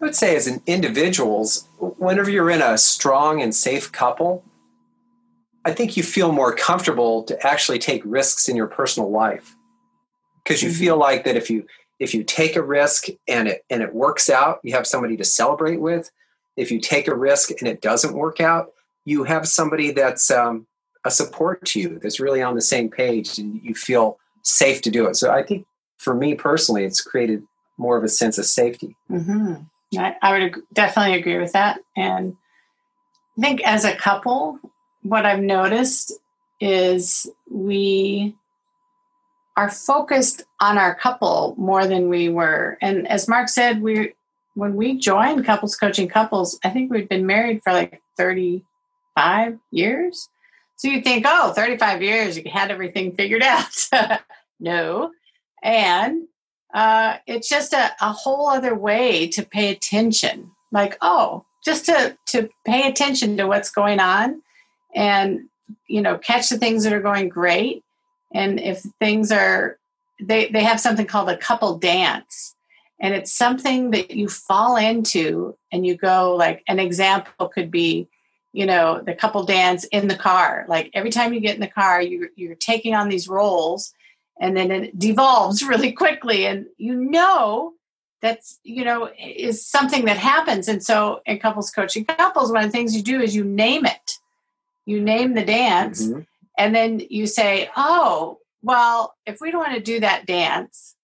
I 0.00 0.04
would 0.04 0.14
say 0.14 0.36
as 0.36 0.46
an 0.46 0.62
individuals, 0.66 1.68
whenever 1.78 2.30
you're 2.30 2.50
in 2.50 2.60
a 2.60 2.76
strong 2.76 3.40
and 3.40 3.54
safe 3.54 3.90
couple, 3.90 4.44
I 5.64 5.72
think 5.72 5.96
you 5.96 6.02
feel 6.02 6.30
more 6.30 6.54
comfortable 6.54 7.22
to 7.24 7.46
actually 7.46 7.78
take 7.78 8.02
risks 8.04 8.48
in 8.48 8.56
your 8.56 8.66
personal 8.66 9.10
life 9.10 9.56
because 10.42 10.62
you 10.62 10.68
mm-hmm. 10.68 10.78
feel 10.78 10.96
like 10.98 11.24
that 11.24 11.36
if 11.36 11.48
you 11.48 11.66
if 11.98 12.12
you 12.12 12.22
take 12.22 12.56
a 12.56 12.62
risk 12.62 13.06
and 13.26 13.48
it 13.48 13.64
and 13.70 13.82
it 13.82 13.94
works 13.94 14.28
out, 14.28 14.60
you 14.62 14.74
have 14.74 14.86
somebody 14.86 15.16
to 15.16 15.24
celebrate 15.24 15.80
with. 15.80 16.10
If 16.56 16.70
you 16.70 16.80
take 16.80 17.08
a 17.08 17.16
risk 17.16 17.50
and 17.50 17.68
it 17.68 17.80
doesn't 17.80 18.14
work 18.14 18.40
out, 18.40 18.72
you 19.04 19.24
have 19.24 19.48
somebody 19.48 19.90
that's 19.90 20.30
um, 20.30 20.66
a 21.04 21.10
support 21.10 21.64
to 21.66 21.80
you 21.80 21.98
that's 22.00 22.20
really 22.20 22.42
on 22.42 22.54
the 22.54 22.60
same 22.60 22.90
page, 22.90 23.38
and 23.38 23.60
you 23.62 23.74
feel 23.74 24.18
safe 24.42 24.82
to 24.82 24.90
do 24.90 25.06
it. 25.06 25.16
So 25.16 25.30
I 25.30 25.42
think 25.42 25.66
for 25.96 26.14
me 26.14 26.34
personally, 26.34 26.84
it's 26.84 27.00
created 27.00 27.42
more 27.76 27.96
of 27.96 28.04
a 28.04 28.08
sense 28.08 28.38
of 28.38 28.46
safety. 28.46 28.96
Mm-hmm. 29.10 29.54
I, 29.98 30.16
I 30.22 30.38
would 30.38 30.62
definitely 30.72 31.18
agree 31.18 31.38
with 31.38 31.52
that, 31.52 31.80
and 31.96 32.36
I 33.38 33.40
think 33.40 33.62
as 33.64 33.84
a 33.84 33.94
couple, 33.94 34.58
what 35.02 35.26
I've 35.26 35.40
noticed 35.40 36.12
is 36.60 37.30
we 37.50 38.36
are 39.56 39.70
focused 39.70 40.42
on 40.60 40.78
our 40.78 40.94
couple 40.94 41.54
more 41.56 41.86
than 41.86 42.08
we 42.08 42.28
were. 42.28 42.76
And 42.80 43.06
as 43.08 43.28
Mark 43.28 43.48
said, 43.48 43.82
we 43.82 44.14
when 44.54 44.76
we 44.76 44.98
joined 44.98 45.44
couples 45.44 45.76
coaching 45.76 46.08
couples, 46.08 46.58
I 46.64 46.70
think 46.70 46.90
we'd 46.90 47.08
been 47.08 47.26
married 47.26 47.60
for 47.62 47.72
like 47.72 48.00
35 48.16 49.58
years. 49.72 50.28
So 50.76 50.88
you 50.88 51.02
think, 51.02 51.24
oh, 51.26 51.52
35 51.52 52.02
years, 52.02 52.36
you 52.36 52.44
had 52.50 52.70
everything 52.70 53.14
figured 53.14 53.42
out. 53.42 54.20
no. 54.60 55.10
And 55.62 56.28
uh, 56.74 57.18
it's 57.28 57.48
just 57.48 57.72
a, 57.72 57.92
a 58.00 58.12
whole 58.12 58.48
other 58.48 58.74
way 58.74 59.28
to 59.28 59.46
pay 59.46 59.70
attention. 59.70 60.50
Like, 60.72 60.98
oh, 61.00 61.44
just 61.64 61.86
to 61.86 62.18
to 62.26 62.50
pay 62.66 62.88
attention 62.88 63.36
to 63.36 63.46
what's 63.46 63.70
going 63.70 64.00
on 64.00 64.42
and 64.94 65.48
you 65.88 66.02
know 66.02 66.18
catch 66.18 66.48
the 66.48 66.58
things 66.58 66.82
that 66.82 66.92
are 66.92 67.00
going 67.00 67.28
great. 67.28 67.82
And 68.34 68.60
if 68.60 68.82
things 68.98 69.30
are 69.30 69.78
they 70.20 70.48
they 70.48 70.64
have 70.64 70.80
something 70.80 71.06
called 71.06 71.30
a 71.30 71.36
couple 71.36 71.78
dance. 71.78 72.54
And 73.00 73.12
it's 73.12 73.32
something 73.32 73.90
that 73.90 74.12
you 74.12 74.28
fall 74.28 74.76
into 74.76 75.56
and 75.70 75.86
you 75.86 75.96
go 75.96 76.34
like 76.36 76.62
an 76.68 76.78
example 76.78 77.48
could 77.48 77.70
be 77.70 78.08
you 78.52 78.66
know 78.66 79.00
the 79.00 79.14
couple 79.14 79.44
dance 79.44 79.84
in 79.84 80.08
the 80.08 80.16
car. 80.16 80.64
Like 80.68 80.90
every 80.92 81.10
time 81.10 81.32
you 81.32 81.40
get 81.40 81.54
in 81.54 81.60
the 81.60 81.68
car 81.68 82.02
you 82.02 82.30
you're 82.34 82.56
taking 82.56 82.96
on 82.96 83.08
these 83.08 83.28
roles 83.28 83.94
and 84.40 84.56
then 84.56 84.70
it 84.70 84.98
devolves 84.98 85.62
really 85.62 85.92
quickly 85.92 86.46
and 86.46 86.66
you 86.78 86.94
know 86.94 87.72
that's 88.20 88.58
you 88.64 88.84
know 88.84 89.10
is 89.18 89.66
something 89.66 90.06
that 90.06 90.16
happens 90.16 90.68
and 90.68 90.82
so 90.82 91.20
in 91.26 91.38
couples 91.38 91.70
coaching 91.70 92.04
couples 92.04 92.50
one 92.50 92.64
of 92.64 92.70
the 92.70 92.76
things 92.76 92.96
you 92.96 93.02
do 93.02 93.20
is 93.20 93.36
you 93.36 93.44
name 93.44 93.84
it 93.84 94.12
you 94.86 95.00
name 95.00 95.34
the 95.34 95.44
dance 95.44 96.06
mm-hmm. 96.06 96.20
and 96.58 96.74
then 96.74 97.00
you 97.10 97.26
say 97.26 97.70
oh 97.76 98.38
well 98.62 99.14
if 99.26 99.40
we 99.40 99.50
don't 99.50 99.60
want 99.60 99.74
to 99.74 99.80
do 99.80 100.00
that 100.00 100.26
dance 100.26 100.96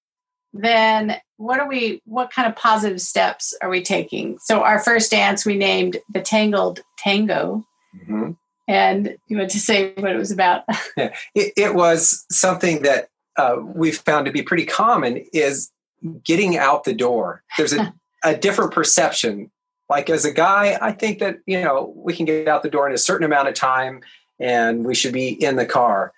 then 0.52 1.16
what 1.36 1.60
are 1.60 1.68
we 1.68 2.02
what 2.06 2.32
kind 2.32 2.48
of 2.48 2.56
positive 2.56 3.00
steps 3.00 3.54
are 3.60 3.68
we 3.68 3.82
taking 3.82 4.38
so 4.38 4.62
our 4.62 4.80
first 4.80 5.10
dance 5.10 5.46
we 5.46 5.56
named 5.56 5.98
the 6.12 6.20
tangled 6.20 6.80
tango 6.98 7.64
mm-hmm. 7.94 8.32
and 8.66 9.16
you 9.28 9.36
want 9.36 9.50
to 9.50 9.60
say 9.60 9.92
what 9.94 10.10
it 10.10 10.16
was 10.16 10.30
about 10.30 10.64
yeah. 10.96 11.14
it, 11.34 11.52
it 11.56 11.74
was 11.74 12.24
something 12.30 12.82
that 12.82 13.10
uh, 13.40 13.56
we've 13.56 13.96
found 13.96 14.26
to 14.26 14.32
be 14.32 14.42
pretty 14.42 14.66
common 14.66 15.24
is 15.32 15.70
getting 16.24 16.58
out 16.58 16.84
the 16.84 16.92
door. 16.92 17.42
There's 17.56 17.72
a, 17.72 17.94
a 18.24 18.36
different 18.36 18.72
perception. 18.72 19.50
Like 19.88 20.10
as 20.10 20.24
a 20.24 20.30
guy, 20.30 20.78
I 20.80 20.92
think 20.92 21.18
that 21.20 21.38
you 21.46 21.60
know 21.60 21.92
we 21.96 22.14
can 22.14 22.26
get 22.26 22.46
out 22.46 22.62
the 22.62 22.70
door 22.70 22.86
in 22.86 22.94
a 22.94 22.98
certain 22.98 23.24
amount 23.24 23.48
of 23.48 23.54
time, 23.54 24.02
and 24.38 24.84
we 24.84 24.94
should 24.94 25.12
be 25.12 25.28
in 25.28 25.56
the 25.56 25.66
car. 25.66 26.12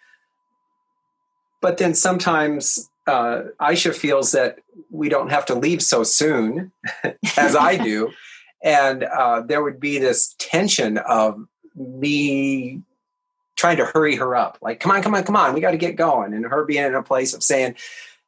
But 1.60 1.78
then 1.78 1.94
sometimes 1.94 2.90
uh, 3.06 3.42
Aisha 3.60 3.94
feels 3.94 4.32
that 4.32 4.58
we 4.90 5.08
don't 5.08 5.30
have 5.30 5.46
to 5.46 5.54
leave 5.54 5.80
so 5.80 6.02
soon, 6.02 6.72
as 7.38 7.56
I 7.56 7.76
do, 7.76 8.10
and 8.64 9.04
uh, 9.04 9.42
there 9.42 9.62
would 9.62 9.80
be 9.80 9.98
this 9.98 10.34
tension 10.38 10.98
of 10.98 11.46
me 11.74 12.82
trying 13.62 13.76
to 13.76 13.84
hurry 13.84 14.16
her 14.16 14.34
up. 14.34 14.58
Like, 14.60 14.80
come 14.80 14.90
on, 14.90 15.02
come 15.02 15.14
on, 15.14 15.22
come 15.22 15.36
on, 15.36 15.54
we 15.54 15.60
got 15.60 15.70
to 15.70 15.76
get 15.76 15.94
going. 15.94 16.34
And 16.34 16.44
her 16.44 16.64
being 16.64 16.84
in 16.84 16.96
a 16.96 17.02
place 17.02 17.32
of 17.32 17.44
saying, 17.44 17.76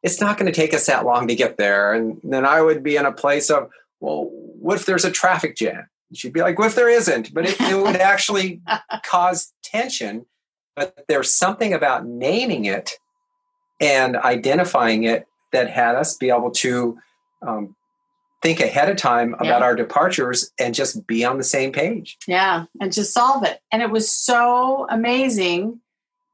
it's 0.04 0.20
not 0.20 0.38
going 0.38 0.46
to 0.46 0.54
take 0.54 0.72
us 0.72 0.86
that 0.86 1.04
long 1.04 1.26
to 1.26 1.34
get 1.34 1.56
there. 1.56 1.92
And 1.92 2.20
then 2.22 2.46
I 2.46 2.62
would 2.62 2.84
be 2.84 2.94
in 2.94 3.04
a 3.04 3.10
place 3.10 3.50
of, 3.50 3.68
well, 3.98 4.30
what 4.30 4.76
if 4.76 4.86
there's 4.86 5.04
a 5.04 5.10
traffic 5.10 5.56
jam? 5.56 5.88
She'd 6.12 6.32
be 6.32 6.40
like, 6.40 6.56
what 6.56 6.68
if 6.68 6.76
there 6.76 6.88
isn't? 6.88 7.34
But 7.34 7.46
it, 7.46 7.60
it 7.62 7.76
would 7.76 7.96
actually 7.96 8.62
cause 9.04 9.52
tension. 9.64 10.24
But 10.76 11.04
there's 11.08 11.34
something 11.34 11.72
about 11.72 12.06
naming 12.06 12.66
it 12.66 12.92
and 13.80 14.16
identifying 14.16 15.02
it 15.02 15.26
that 15.50 15.68
had 15.68 15.96
us 15.96 16.16
be 16.16 16.30
able 16.30 16.52
to 16.52 16.96
um, 17.42 17.74
think 18.44 18.60
ahead 18.60 18.90
of 18.90 18.98
time 18.98 19.32
about 19.34 19.46
yeah. 19.46 19.58
our 19.60 19.74
departures 19.74 20.52
and 20.60 20.74
just 20.74 21.06
be 21.06 21.24
on 21.24 21.38
the 21.38 21.44
same 21.44 21.72
page. 21.72 22.18
Yeah, 22.28 22.66
and 22.78 22.92
just 22.92 23.14
solve 23.14 23.42
it. 23.42 23.58
And 23.72 23.80
it 23.80 23.90
was 23.90 24.12
so 24.12 24.86
amazing 24.90 25.80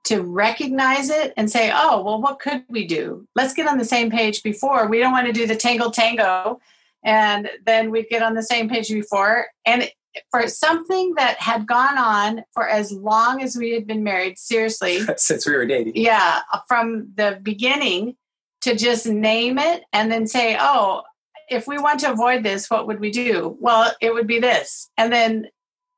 to 0.05 0.21
recognize 0.21 1.09
it 1.09 1.33
and 1.37 1.49
say, 1.49 1.71
oh, 1.73 2.03
well, 2.03 2.21
what 2.21 2.41
could 2.41 2.65
we 2.69 2.85
do? 2.85 3.29
Let's 3.37 3.55
get 3.55 3.69
on 3.69 3.79
the 3.79 3.85
same 3.85 4.11
page 4.11 4.43
before. 4.43 4.89
We 4.89 4.99
don't 4.99 5.13
want 5.13 5.29
to 5.29 5.33
do 5.33 5.47
the 5.47 5.55
tangle 5.55 5.93
tango. 5.93 6.59
And 7.05 7.49
then 7.65 7.93
we'd 7.93 8.09
get 8.09 8.23
on 8.23 8.35
the 8.35 8.43
same 8.43 8.69
page 8.69 8.89
before. 8.89 9.47
And 9.65 9.89
for 10.33 10.49
something 10.49 11.15
that 11.17 11.39
had 11.39 11.65
gone 11.65 11.97
on 11.97 12.43
for 12.55 12.69
as 12.69 12.91
long 12.91 13.41
as 13.41 13.57
we 13.57 13.71
had 13.71 13.87
been 13.87 14.03
married, 14.03 14.37
seriously. 14.37 14.99
Since 15.17 15.47
we 15.47 15.55
were 15.55 15.67
dating. 15.67 15.93
Yeah, 15.95 16.41
from 16.67 17.13
the 17.15 17.39
beginning 17.41 18.17
to 18.63 18.75
just 18.75 19.07
name 19.07 19.59
it 19.59 19.85
and 19.93 20.11
then 20.11 20.27
say, 20.27 20.57
oh, 20.59 21.03
if 21.51 21.67
we 21.67 21.79
want 21.79 22.01
to 22.01 22.13
avoid 22.13 22.45
this, 22.45 22.71
what 22.71 22.87
would 22.87 23.01
we 23.01 23.11
do? 23.11 23.57
Well, 23.61 23.93
it 24.01 24.15
would 24.15 24.27
be 24.27 24.39
this. 24.39 24.89
And 24.97 25.13
then 25.13 25.49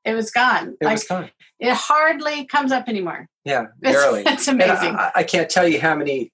it 0.05 0.15
was 0.15 0.31
gone. 0.31 0.77
It 0.81 0.85
like, 0.85 0.95
was 0.95 1.05
gone. 1.05 1.31
It 1.61 1.75
hardly 1.75 2.47
comes 2.47 2.73
up 2.73 2.89
anymore. 2.89 3.29
Yeah, 3.45 3.67
barely. 3.81 4.23
It's, 4.23 4.33
it's 4.33 4.49
amazing. 4.49 4.97
I, 4.97 5.13
I, 5.17 5.23
can't 5.23 5.49
tell 5.49 5.69
you 5.69 5.81
how 5.81 5.95
many 5.95 6.33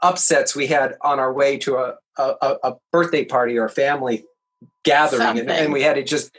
upsets 0.00 0.56
we 0.56 0.66
had 0.66 0.96
on 1.02 1.20
our 1.20 1.32
way 1.32 1.58
to 1.58 1.76
a, 1.76 1.94
a, 2.16 2.56
a 2.64 2.74
birthday 2.90 3.24
party 3.24 3.58
or 3.58 3.66
a 3.66 3.70
family 3.70 4.24
gathering. 4.84 5.38
And, 5.38 5.50
and, 5.50 5.72
we 5.72 5.82
had 5.82 5.94
to 5.94 6.02
just 6.02 6.36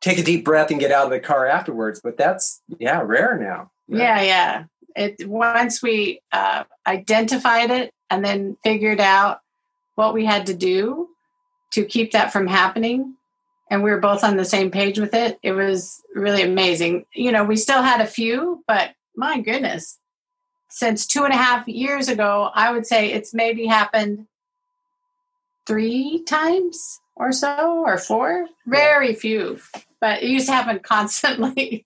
take 0.00 0.18
a 0.18 0.22
deep 0.22 0.44
breath 0.44 0.70
and 0.70 0.80
get 0.80 0.92
out 0.92 1.04
of 1.04 1.10
the 1.10 1.20
car 1.20 1.46
afterwards. 1.46 2.00
But 2.02 2.16
that's, 2.16 2.62
yeah, 2.78 3.02
rare 3.04 3.36
now. 3.36 3.70
Yeah, 3.88 4.22
yeah. 4.22 4.64
It, 4.96 5.28
once 5.28 5.82
we 5.82 6.20
uh, 6.32 6.64
identified 6.86 7.70
it 7.70 7.92
and 8.10 8.24
then 8.24 8.56
figured 8.64 9.00
out 9.00 9.40
what 9.98 10.14
we 10.14 10.24
had 10.24 10.46
to 10.46 10.54
do 10.54 11.08
to 11.72 11.84
keep 11.84 12.12
that 12.12 12.32
from 12.32 12.46
happening. 12.46 13.16
And 13.68 13.82
we 13.82 13.90
were 13.90 13.98
both 13.98 14.22
on 14.22 14.36
the 14.36 14.44
same 14.44 14.70
page 14.70 14.96
with 14.96 15.12
it. 15.12 15.40
It 15.42 15.52
was 15.52 16.00
really 16.14 16.42
amazing. 16.42 17.04
You 17.12 17.32
know 17.32 17.42
we 17.42 17.56
still 17.56 17.82
had 17.82 18.00
a 18.00 18.06
few 18.06 18.62
but 18.68 18.90
my 19.16 19.40
goodness 19.40 19.98
since 20.70 21.04
two 21.04 21.24
and 21.24 21.32
a 21.32 21.36
half 21.36 21.66
years 21.66 22.08
ago 22.08 22.50
i 22.54 22.70
would 22.70 22.86
say 22.86 23.10
it's 23.10 23.32
maybe 23.32 23.66
happened 23.66 24.26
three 25.66 26.22
times 26.24 27.00
or 27.16 27.32
so 27.32 27.82
or 27.84 27.98
four. 27.98 28.46
Very 28.66 29.14
few 29.14 29.58
but 30.00 30.22
it 30.22 30.28
used 30.28 30.46
to 30.46 30.52
happen 30.52 30.78
constantly 30.82 31.84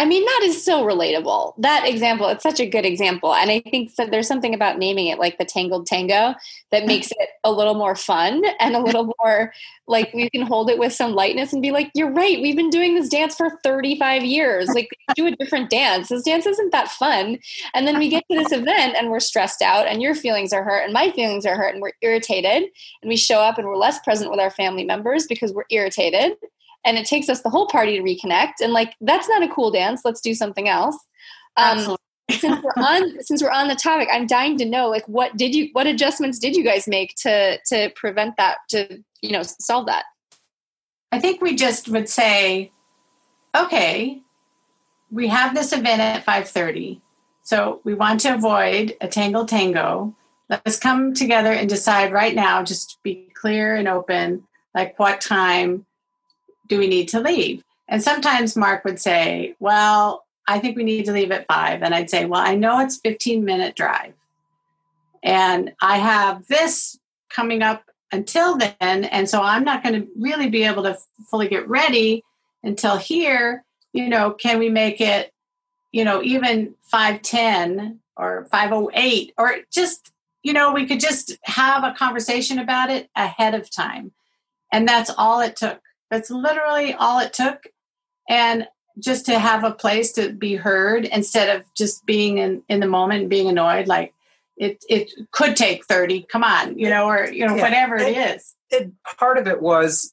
I 0.00 0.06
mean, 0.06 0.24
that 0.24 0.40
is 0.44 0.64
so 0.64 0.82
relatable. 0.82 1.52
That 1.58 1.86
example, 1.86 2.26
it's 2.28 2.42
such 2.42 2.58
a 2.58 2.66
good 2.66 2.86
example. 2.86 3.34
And 3.34 3.50
I 3.50 3.60
think 3.60 3.94
that 3.96 4.10
there's 4.10 4.26
something 4.26 4.54
about 4.54 4.78
naming 4.78 5.08
it 5.08 5.18
like 5.18 5.36
the 5.36 5.44
Tangled 5.44 5.86
Tango 5.86 6.34
that 6.70 6.86
makes 6.86 7.10
it 7.10 7.28
a 7.44 7.52
little 7.52 7.74
more 7.74 7.94
fun 7.94 8.42
and 8.60 8.74
a 8.74 8.78
little 8.82 9.12
more 9.18 9.52
like 9.86 10.10
we 10.14 10.30
can 10.30 10.40
hold 10.40 10.70
it 10.70 10.78
with 10.78 10.94
some 10.94 11.12
lightness 11.12 11.52
and 11.52 11.60
be 11.60 11.70
like, 11.70 11.90
you're 11.94 12.10
right. 12.10 12.40
We've 12.40 12.56
been 12.56 12.70
doing 12.70 12.94
this 12.94 13.10
dance 13.10 13.36
for 13.36 13.50
35 13.62 14.24
years. 14.24 14.70
Like, 14.70 14.88
do 15.14 15.26
a 15.26 15.32
different 15.32 15.68
dance. 15.68 16.08
This 16.08 16.22
dance 16.22 16.46
isn't 16.46 16.72
that 16.72 16.88
fun. 16.88 17.38
And 17.74 17.86
then 17.86 17.98
we 17.98 18.08
get 18.08 18.24
to 18.30 18.38
this 18.38 18.52
event 18.52 18.96
and 18.96 19.10
we're 19.10 19.20
stressed 19.20 19.60
out 19.60 19.86
and 19.86 20.00
your 20.00 20.14
feelings 20.14 20.54
are 20.54 20.64
hurt 20.64 20.82
and 20.82 20.94
my 20.94 21.10
feelings 21.10 21.44
are 21.44 21.56
hurt 21.56 21.74
and 21.74 21.82
we're 21.82 21.92
irritated. 22.00 22.70
And 23.02 23.10
we 23.10 23.18
show 23.18 23.40
up 23.40 23.58
and 23.58 23.66
we're 23.66 23.76
less 23.76 23.98
present 23.98 24.30
with 24.30 24.40
our 24.40 24.50
family 24.50 24.84
members 24.84 25.26
because 25.26 25.52
we're 25.52 25.64
irritated 25.68 26.38
and 26.84 26.96
it 26.96 27.06
takes 27.06 27.28
us 27.28 27.42
the 27.42 27.50
whole 27.50 27.66
party 27.66 27.96
to 27.96 28.02
reconnect. 28.02 28.54
And 28.60 28.72
like 28.72 28.94
that's 29.00 29.28
not 29.28 29.42
a 29.42 29.48
cool 29.48 29.70
dance. 29.70 30.02
Let's 30.04 30.20
do 30.20 30.34
something 30.34 30.68
else. 30.68 30.98
Um, 31.56 31.96
since 32.30 32.62
we're 32.62 32.70
on 32.76 33.22
since 33.22 33.42
we're 33.42 33.50
on 33.50 33.66
the 33.66 33.74
topic 33.74 34.08
i'm 34.12 34.24
dying 34.24 34.56
to 34.56 34.64
know 34.64 34.88
like 34.88 35.04
what 35.08 35.36
did 35.36 35.52
you 35.52 35.68
what 35.72 35.88
adjustments 35.88 36.38
did 36.38 36.54
you 36.54 36.62
guys 36.62 36.86
make 36.86 37.12
to 37.16 37.58
to 37.66 37.90
prevent 37.96 38.36
that 38.36 38.58
to 38.68 39.02
you 39.20 39.32
know 39.32 39.42
solve 39.42 39.86
that? 39.86 40.04
I 41.10 41.18
think 41.18 41.42
we 41.42 41.56
just 41.56 41.88
would 41.88 42.08
say 42.08 42.70
okay 43.56 44.22
we 45.10 45.26
have 45.26 45.56
this 45.56 45.72
event 45.72 46.00
at 46.00 46.24
5.30 46.24 47.00
so 47.42 47.80
we 47.82 47.94
want 47.94 48.20
to 48.20 48.34
avoid 48.34 48.94
a 49.00 49.08
tangle 49.08 49.44
tango. 49.44 50.14
Let's 50.48 50.78
come 50.78 51.14
together 51.14 51.52
and 51.52 51.68
decide 51.68 52.12
right 52.12 52.34
now 52.34 52.62
just 52.62 53.02
be 53.02 53.28
clear 53.34 53.74
and 53.74 53.88
open 53.88 54.44
like 54.72 54.98
what 54.98 55.20
time 55.20 55.84
do 56.70 56.78
we 56.78 56.86
need 56.86 57.08
to 57.08 57.20
leave? 57.20 57.62
And 57.88 58.02
sometimes 58.02 58.56
Mark 58.56 58.84
would 58.84 59.00
say, 59.00 59.56
well, 59.58 60.24
I 60.46 60.60
think 60.60 60.76
we 60.76 60.84
need 60.84 61.04
to 61.06 61.12
leave 61.12 61.32
at 61.32 61.46
five. 61.46 61.82
And 61.82 61.94
I'd 61.94 62.08
say, 62.08 62.24
well, 62.24 62.40
I 62.40 62.54
know 62.54 62.80
it's 62.80 62.96
15 62.96 63.44
minute 63.44 63.74
drive. 63.74 64.14
And 65.22 65.72
I 65.82 65.98
have 65.98 66.46
this 66.46 66.98
coming 67.28 67.62
up 67.62 67.82
until 68.12 68.56
then. 68.56 69.04
And 69.04 69.28
so 69.28 69.42
I'm 69.42 69.64
not 69.64 69.82
going 69.82 70.00
to 70.00 70.08
really 70.16 70.48
be 70.48 70.62
able 70.62 70.84
to 70.84 70.96
fully 71.28 71.48
get 71.48 71.68
ready 71.68 72.24
until 72.62 72.96
here. 72.96 73.64
You 73.92 74.08
know, 74.08 74.30
can 74.30 74.60
we 74.60 74.68
make 74.68 75.00
it, 75.00 75.32
you 75.90 76.04
know, 76.04 76.22
even 76.22 76.74
510 76.82 77.98
or 78.16 78.46
508 78.50 79.34
or 79.36 79.56
just, 79.72 80.12
you 80.44 80.52
know, 80.52 80.72
we 80.72 80.86
could 80.86 81.00
just 81.00 81.36
have 81.42 81.82
a 81.82 81.94
conversation 81.94 82.60
about 82.60 82.90
it 82.90 83.10
ahead 83.16 83.54
of 83.54 83.70
time. 83.70 84.12
And 84.72 84.86
that's 84.86 85.10
all 85.18 85.40
it 85.40 85.56
took. 85.56 85.80
That's 86.10 86.30
literally 86.30 86.94
all 86.94 87.20
it 87.20 87.32
took. 87.32 87.66
And 88.28 88.66
just 88.98 89.26
to 89.26 89.38
have 89.38 89.64
a 89.64 89.70
place 89.70 90.12
to 90.12 90.32
be 90.32 90.56
heard 90.56 91.04
instead 91.06 91.56
of 91.56 91.64
just 91.76 92.04
being 92.04 92.38
in, 92.38 92.62
in 92.68 92.80
the 92.80 92.86
moment 92.86 93.22
and 93.22 93.30
being 93.30 93.48
annoyed, 93.48 93.86
like 93.86 94.12
it, 94.56 94.84
it 94.88 95.10
could 95.30 95.56
take 95.56 95.86
30, 95.86 96.26
come 96.30 96.44
on, 96.44 96.78
you 96.78 96.90
know, 96.90 97.08
or, 97.08 97.30
you 97.30 97.46
know, 97.46 97.56
yeah. 97.56 97.62
whatever 97.62 97.96
it, 97.96 98.16
it 98.16 98.36
is. 98.36 98.54
It, 98.70 98.92
part 99.18 99.38
of 99.38 99.46
it 99.46 99.62
was, 99.62 100.12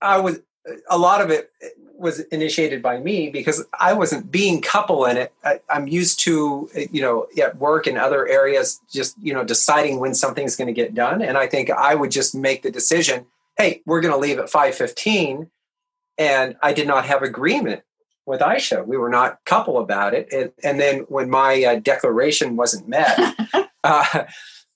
I 0.00 0.18
was, 0.18 0.40
a 0.88 0.96
lot 0.96 1.20
of 1.20 1.30
it 1.30 1.50
was 2.04 2.20
initiated 2.20 2.82
by 2.82 2.98
me 2.98 3.30
because 3.30 3.64
I 3.80 3.94
wasn't 3.94 4.30
being 4.30 4.60
couple 4.60 5.06
in 5.06 5.16
it. 5.16 5.32
I, 5.42 5.58
am 5.70 5.88
used 5.88 6.20
to, 6.20 6.68
you 6.92 7.00
know, 7.00 7.26
at 7.42 7.56
work 7.56 7.86
and 7.86 7.96
other 7.96 8.28
areas, 8.28 8.80
just, 8.92 9.16
you 9.20 9.32
know, 9.32 9.42
deciding 9.42 9.98
when 9.98 10.14
something's 10.14 10.54
going 10.54 10.68
to 10.68 10.74
get 10.74 10.94
done. 10.94 11.22
And 11.22 11.38
I 11.38 11.46
think 11.46 11.70
I 11.70 11.94
would 11.94 12.10
just 12.10 12.34
make 12.34 12.62
the 12.62 12.70
decision, 12.70 13.24
hey, 13.56 13.80
we're 13.86 14.02
going 14.02 14.12
to 14.12 14.20
leave 14.20 14.38
at 14.38 14.50
515. 14.50 15.50
And 16.18 16.56
I 16.62 16.74
did 16.74 16.86
not 16.86 17.06
have 17.06 17.22
agreement 17.22 17.82
with 18.26 18.40
Aisha. 18.40 18.86
We 18.86 18.98
were 18.98 19.08
not 19.08 19.42
couple 19.46 19.78
about 19.78 20.12
it. 20.12 20.28
And, 20.30 20.52
and 20.62 20.78
then 20.78 21.00
when 21.08 21.30
my 21.30 21.64
uh, 21.64 21.80
declaration 21.80 22.54
wasn't 22.54 22.86
met, 22.86 23.18
uh, 23.84 24.24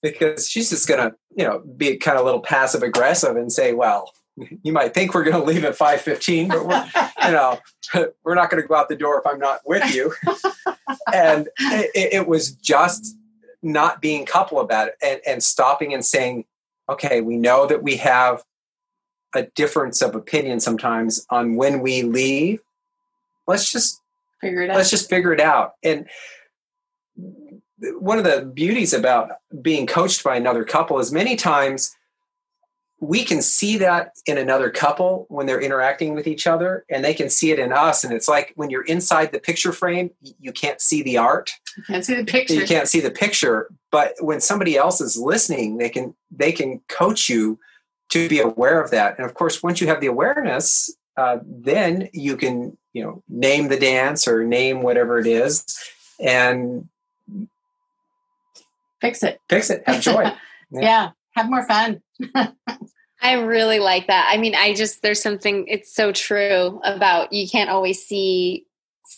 because 0.02 0.48
she's 0.48 0.70
just 0.70 0.88
going 0.88 1.10
to, 1.10 1.16
you 1.36 1.44
know, 1.44 1.62
be 1.76 1.98
kind 1.98 2.16
of 2.16 2.22
a 2.22 2.24
little 2.24 2.40
passive 2.40 2.82
aggressive 2.82 3.36
and 3.36 3.52
say, 3.52 3.74
well, 3.74 4.12
you 4.62 4.72
might 4.72 4.94
think 4.94 5.14
we're 5.14 5.24
going 5.24 5.40
to 5.40 5.44
leave 5.44 5.64
at 5.64 5.76
5.15 5.76 6.48
but 6.48 6.66
we're 6.66 7.26
you 7.26 7.32
know 7.32 7.58
we're 8.24 8.34
not 8.34 8.50
going 8.50 8.62
to 8.62 8.68
go 8.68 8.74
out 8.74 8.88
the 8.88 8.96
door 8.96 9.18
if 9.18 9.26
i'm 9.26 9.38
not 9.38 9.60
with 9.66 9.94
you. 9.94 10.12
And 11.12 11.48
it, 11.58 12.12
it, 12.12 12.28
was 12.28 12.52
just 12.52 13.16
not 13.62 14.00
being 14.00 14.26
couple 14.26 14.60
about 14.60 14.88
it 14.88 14.94
and, 15.02 15.20
and 15.26 15.42
stopping 15.42 15.94
and 15.94 16.04
saying 16.04 16.44
okay 16.88 17.20
we 17.20 17.36
know 17.36 17.66
that 17.66 17.82
we 17.82 17.96
have 17.96 18.42
a 19.34 19.44
difference 19.54 20.02
of 20.02 20.14
opinion 20.14 20.60
sometimes 20.60 21.26
on 21.30 21.56
when 21.56 21.80
we 21.80 22.02
leave. 22.02 22.60
Let's 23.46 23.70
just 23.70 24.00
figure 24.40 24.62
it 24.62 24.70
out. 24.70 24.76
let's 24.76 24.90
just 24.90 25.08
figure 25.08 25.32
it 25.32 25.40
out. 25.40 25.74
And 25.82 26.06
one 27.98 28.18
of 28.18 28.24
the 28.24 28.42
beauties 28.42 28.92
about 28.92 29.30
being 29.62 29.86
coached 29.86 30.24
by 30.24 30.36
another 30.36 30.64
couple 30.64 30.98
is 30.98 31.12
many 31.12 31.36
times 31.36 31.94
we 33.00 33.24
can 33.24 33.40
see 33.42 33.78
that 33.78 34.12
in 34.26 34.38
another 34.38 34.70
couple 34.70 35.26
when 35.28 35.46
they're 35.46 35.60
interacting 35.60 36.14
with 36.14 36.26
each 36.26 36.46
other 36.46 36.84
and 36.90 37.04
they 37.04 37.14
can 37.14 37.30
see 37.30 37.52
it 37.52 37.58
in 37.58 37.72
us 37.72 38.02
and 38.02 38.12
it's 38.12 38.28
like 38.28 38.52
when 38.56 38.70
you're 38.70 38.84
inside 38.84 39.30
the 39.30 39.38
picture 39.38 39.72
frame 39.72 40.10
you 40.40 40.52
can't 40.52 40.80
see 40.80 41.02
the 41.02 41.16
art. 41.16 41.52
You 41.76 41.84
can't 41.84 42.04
see 42.04 42.14
the 42.14 42.24
picture. 42.24 42.54
You 42.54 42.66
can't 42.66 42.88
see 42.88 43.00
the 43.00 43.10
picture 43.10 43.68
but 43.92 44.14
when 44.20 44.40
somebody 44.40 44.76
else 44.76 45.00
is 45.00 45.16
listening 45.16 45.78
they 45.78 45.88
can 45.88 46.14
they 46.30 46.50
can 46.50 46.80
coach 46.88 47.28
you 47.28 47.58
to 48.10 48.28
be 48.28 48.40
aware 48.40 48.82
of 48.82 48.90
that. 48.90 49.16
And 49.16 49.26
of 49.26 49.34
course 49.34 49.62
once 49.62 49.80
you 49.80 49.86
have 49.86 50.00
the 50.00 50.08
awareness 50.08 50.94
uh, 51.16 51.38
then 51.44 52.08
you 52.12 52.36
can 52.36 52.76
you 52.92 53.04
know 53.04 53.22
name 53.28 53.68
the 53.68 53.78
dance 53.78 54.26
or 54.26 54.44
name 54.44 54.82
whatever 54.82 55.20
it 55.20 55.26
is 55.26 55.64
and 56.18 56.88
fix 59.00 59.22
it. 59.22 59.40
Fix 59.48 59.70
it. 59.70 59.84
Have 59.86 60.00
joy. 60.00 60.32
Yeah. 60.70 60.82
yeah 60.82 61.10
have 61.38 61.50
more 61.50 61.66
fun 61.66 62.02
I 63.20 63.34
really 63.34 63.80
like 63.80 64.06
that. 64.06 64.30
I 64.32 64.38
mean, 64.38 64.54
I 64.54 64.74
just 64.74 65.02
there's 65.02 65.22
something 65.22 65.66
it's 65.66 65.94
so 65.94 66.12
true 66.12 66.80
about 66.84 67.32
you 67.32 67.48
can't 67.48 67.70
always 67.70 68.04
see 68.04 68.66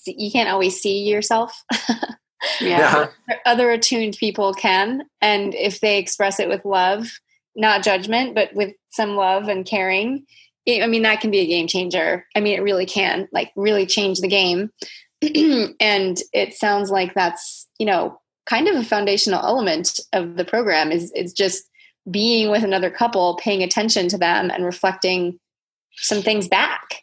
you 0.07 0.31
can't 0.31 0.49
always 0.49 0.81
see 0.81 1.03
yourself. 1.09 1.65
yeah. 2.61 3.09
Other 3.45 3.71
attuned 3.71 4.17
people 4.19 4.55
can 4.55 5.03
and 5.21 5.55
if 5.55 5.81
they 5.81 5.99
express 5.99 6.41
it 6.41 6.49
with 6.49 6.65
love, 6.65 7.09
not 7.55 7.83
judgment, 7.83 8.35
but 8.35 8.55
with 8.55 8.75
some 8.91 9.17
love 9.17 9.49
and 9.49 9.67
caring, 9.67 10.25
I 10.67 10.87
mean 10.87 11.03
that 11.03 11.21
can 11.21 11.31
be 11.31 11.41
a 11.41 11.47
game 11.47 11.67
changer. 11.67 12.27
I 12.35 12.41
mean 12.41 12.59
it 12.59 12.63
really 12.63 12.87
can, 12.87 13.29
like 13.33 13.53
really 13.55 13.85
change 13.85 14.21
the 14.21 14.29
game. 14.29 14.71
and 15.23 16.19
it 16.33 16.55
sounds 16.55 16.91
like 16.91 17.13
that's, 17.13 17.69
you 17.79 17.85
know, 17.85 18.19
kind 18.47 18.67
of 18.67 18.77
a 18.77 18.83
foundational 18.83 19.45
element 19.45 20.01
of 20.15 20.37
the 20.37 20.45
program 20.47 20.91
is 20.91 21.13
it's 21.15 21.35
just 21.35 21.70
being 22.09 22.51
with 22.51 22.63
another 22.63 22.91
couple, 22.91 23.37
paying 23.37 23.63
attention 23.63 24.09
to 24.09 24.19
them 24.19 24.51
and 24.51 24.65
reflecting 24.65 25.39
some 25.97 26.23
things 26.23 26.49
back. 26.49 27.03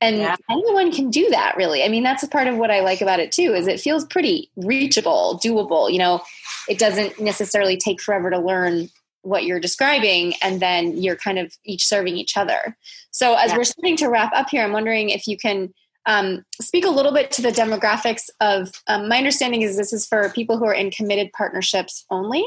And 0.00 0.18
yeah. 0.18 0.36
anyone 0.48 0.92
can 0.92 1.10
do 1.10 1.28
that 1.30 1.56
really. 1.56 1.82
I 1.82 1.88
mean, 1.88 2.04
that's 2.04 2.22
a 2.22 2.28
part 2.28 2.46
of 2.46 2.56
what 2.56 2.70
I 2.70 2.80
like 2.80 3.00
about 3.00 3.18
it 3.18 3.32
too, 3.32 3.52
is 3.54 3.66
it 3.66 3.80
feels 3.80 4.06
pretty 4.06 4.50
reachable, 4.56 5.40
doable. 5.42 5.90
You 5.90 5.98
know, 5.98 6.22
it 6.68 6.78
doesn't 6.78 7.20
necessarily 7.20 7.76
take 7.76 8.00
forever 8.00 8.30
to 8.30 8.38
learn 8.38 8.90
what 9.22 9.44
you're 9.44 9.60
describing 9.60 10.34
and 10.40 10.60
then 10.60 10.96
you're 11.02 11.16
kind 11.16 11.38
of 11.38 11.52
each 11.64 11.84
serving 11.84 12.16
each 12.16 12.36
other. 12.36 12.76
So 13.10 13.34
as 13.34 13.50
yeah. 13.50 13.56
we're 13.56 13.64
starting 13.64 13.96
to 13.96 14.08
wrap 14.08 14.32
up 14.34 14.48
here, 14.50 14.62
I'm 14.62 14.72
wondering 14.72 15.10
if 15.10 15.26
you 15.26 15.36
can 15.36 15.74
um, 16.06 16.44
speak 16.60 16.86
a 16.86 16.90
little 16.90 17.12
bit 17.12 17.30
to 17.32 17.42
the 17.42 17.50
demographics 17.50 18.30
of 18.40 18.70
um, 18.86 19.08
my 19.08 19.18
understanding 19.18 19.62
is 19.62 19.76
this 19.76 19.92
is 19.92 20.06
for 20.06 20.30
people 20.30 20.56
who 20.56 20.64
are 20.64 20.74
in 20.74 20.90
committed 20.90 21.32
partnerships 21.32 22.06
only. 22.10 22.44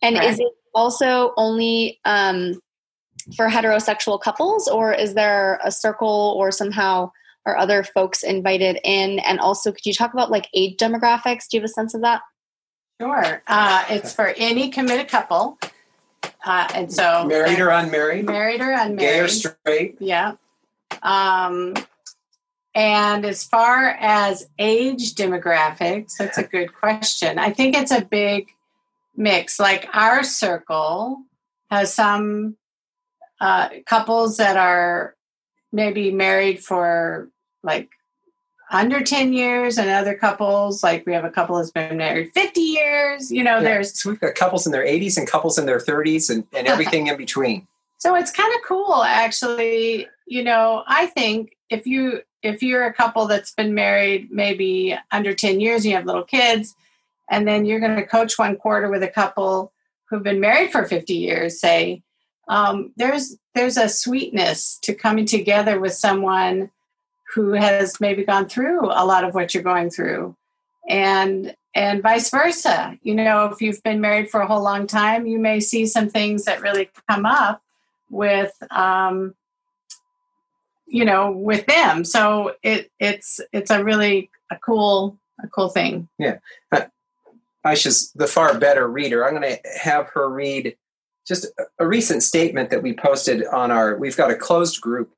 And 0.00 0.16
right. 0.16 0.30
is 0.30 0.38
it 0.38 0.52
also 0.74 1.32
only 1.36 2.00
um, 2.04 2.60
for 3.36 3.48
heterosexual 3.48 4.20
couples, 4.20 4.68
or 4.68 4.92
is 4.92 5.14
there 5.14 5.60
a 5.64 5.70
circle 5.70 6.34
or 6.36 6.50
somehow 6.50 7.10
are 7.46 7.56
other 7.56 7.82
folks 7.82 8.22
invited 8.22 8.78
in? 8.84 9.18
And 9.20 9.38
also, 9.40 9.70
could 9.72 9.86
you 9.86 9.94
talk 9.94 10.12
about 10.12 10.30
like 10.30 10.48
age 10.54 10.76
demographics? 10.78 11.48
Do 11.48 11.56
you 11.56 11.60
have 11.60 11.70
a 11.70 11.72
sense 11.72 11.94
of 11.94 12.02
that? 12.02 12.22
Sure. 13.00 13.42
Uh, 13.46 13.84
it's 13.90 14.14
for 14.14 14.34
any 14.36 14.70
committed 14.70 15.08
couple. 15.08 15.58
Uh, 16.44 16.68
and 16.74 16.92
so 16.92 17.24
married 17.24 17.58
or 17.58 17.70
unmarried, 17.70 18.26
married 18.26 18.60
or 18.60 18.70
unmarried, 18.70 18.98
gay 18.98 19.20
or 19.20 19.28
straight. 19.28 19.96
Yeah. 19.98 20.34
Um, 21.02 21.74
and 22.74 23.24
as 23.24 23.44
far 23.44 23.88
as 24.00 24.48
age 24.58 25.14
demographics, 25.14 26.16
that's 26.18 26.38
a 26.38 26.42
good 26.42 26.74
question. 26.74 27.38
I 27.38 27.50
think 27.50 27.76
it's 27.76 27.92
a 27.92 28.04
big 28.04 28.48
mix. 29.16 29.58
Like 29.58 29.88
our 29.92 30.22
circle 30.22 31.22
has 31.70 31.92
some 31.92 32.56
uh, 33.40 33.68
couples 33.86 34.36
that 34.36 34.56
are 34.56 35.16
maybe 35.72 36.10
married 36.10 36.62
for 36.62 37.28
like 37.62 37.90
under 38.70 39.02
10 39.02 39.32
years 39.32 39.76
and 39.76 39.90
other 39.90 40.14
couples 40.14 40.82
like 40.82 41.04
we 41.06 41.12
have 41.12 41.24
a 41.24 41.30
couple 41.30 41.56
that's 41.56 41.70
been 41.70 41.96
married 41.96 42.32
50 42.32 42.60
years 42.60 43.30
you 43.30 43.42
know 43.42 43.56
yeah. 43.56 43.62
there's 43.62 44.00
so 44.00 44.10
we've 44.10 44.20
got 44.20 44.34
couples 44.34 44.66
in 44.66 44.72
their 44.72 44.84
80s 44.84 45.18
and 45.18 45.28
couples 45.28 45.58
in 45.58 45.66
their 45.66 45.78
30s 45.78 46.30
and, 46.30 46.46
and 46.52 46.66
everything 46.68 47.08
in 47.08 47.16
between 47.16 47.66
so 47.98 48.14
it's 48.14 48.30
kind 48.30 48.52
of 48.54 48.60
cool 48.66 49.02
actually 49.04 50.06
you 50.26 50.42
know 50.42 50.82
i 50.86 51.06
think 51.06 51.56
if 51.70 51.86
you 51.86 52.22
if 52.42 52.62
you're 52.62 52.84
a 52.84 52.92
couple 52.92 53.26
that's 53.26 53.52
been 53.52 53.74
married 53.74 54.30
maybe 54.30 54.96
under 55.10 55.34
10 55.34 55.60
years 55.60 55.84
and 55.84 55.90
you 55.90 55.96
have 55.96 56.06
little 56.06 56.24
kids 56.24 56.74
and 57.30 57.46
then 57.46 57.64
you're 57.64 57.80
going 57.80 57.96
to 57.96 58.06
coach 58.06 58.38
one 58.38 58.56
quarter 58.56 58.90
with 58.90 59.02
a 59.02 59.08
couple 59.08 59.72
who've 60.08 60.22
been 60.22 60.40
married 60.40 60.70
for 60.70 60.84
50 60.84 61.14
years 61.14 61.60
say 61.60 62.02
um, 62.48 62.92
there's 62.96 63.36
there's 63.54 63.76
a 63.76 63.88
sweetness 63.88 64.78
to 64.82 64.94
coming 64.94 65.26
together 65.26 65.80
with 65.80 65.94
someone 65.94 66.70
who 67.34 67.52
has 67.52 68.00
maybe 68.00 68.24
gone 68.24 68.48
through 68.48 68.86
a 68.86 69.04
lot 69.04 69.24
of 69.24 69.34
what 69.34 69.54
you're 69.54 69.62
going 69.62 69.90
through. 69.90 70.36
And 70.88 71.54
and 71.74 72.02
vice 72.02 72.30
versa. 72.30 72.98
You 73.02 73.14
know 73.14 73.46
if 73.46 73.60
you've 73.60 73.82
been 73.82 74.00
married 74.00 74.30
for 74.30 74.40
a 74.40 74.46
whole 74.46 74.62
long 74.62 74.86
time 74.86 75.26
you 75.26 75.38
may 75.38 75.60
see 75.60 75.86
some 75.86 76.08
things 76.08 76.44
that 76.44 76.60
really 76.60 76.90
come 77.08 77.24
up 77.24 77.62
with 78.10 78.52
um, 78.70 79.34
you 80.86 81.04
know 81.04 81.30
with 81.30 81.66
them. 81.66 82.04
So 82.04 82.54
it 82.62 82.90
it's 83.00 83.40
it's 83.52 83.70
a 83.70 83.82
really 83.82 84.30
a 84.50 84.56
cool 84.56 85.18
a 85.42 85.48
cool 85.48 85.68
thing. 85.68 86.08
Yeah 86.18 86.38
Aisha's 87.64 88.12
the 88.12 88.26
far 88.26 88.58
better 88.58 88.88
reader. 88.88 89.26
I'm 89.26 89.34
going 89.34 89.56
to 89.56 89.68
have 89.78 90.08
her 90.10 90.28
read 90.28 90.76
just 91.26 91.46
a 91.78 91.86
recent 91.86 92.22
statement 92.22 92.70
that 92.70 92.82
we 92.82 92.92
posted 92.92 93.46
on 93.46 93.70
our. 93.70 93.96
We've 93.96 94.16
got 94.16 94.30
a 94.30 94.36
closed 94.36 94.80
group 94.80 95.14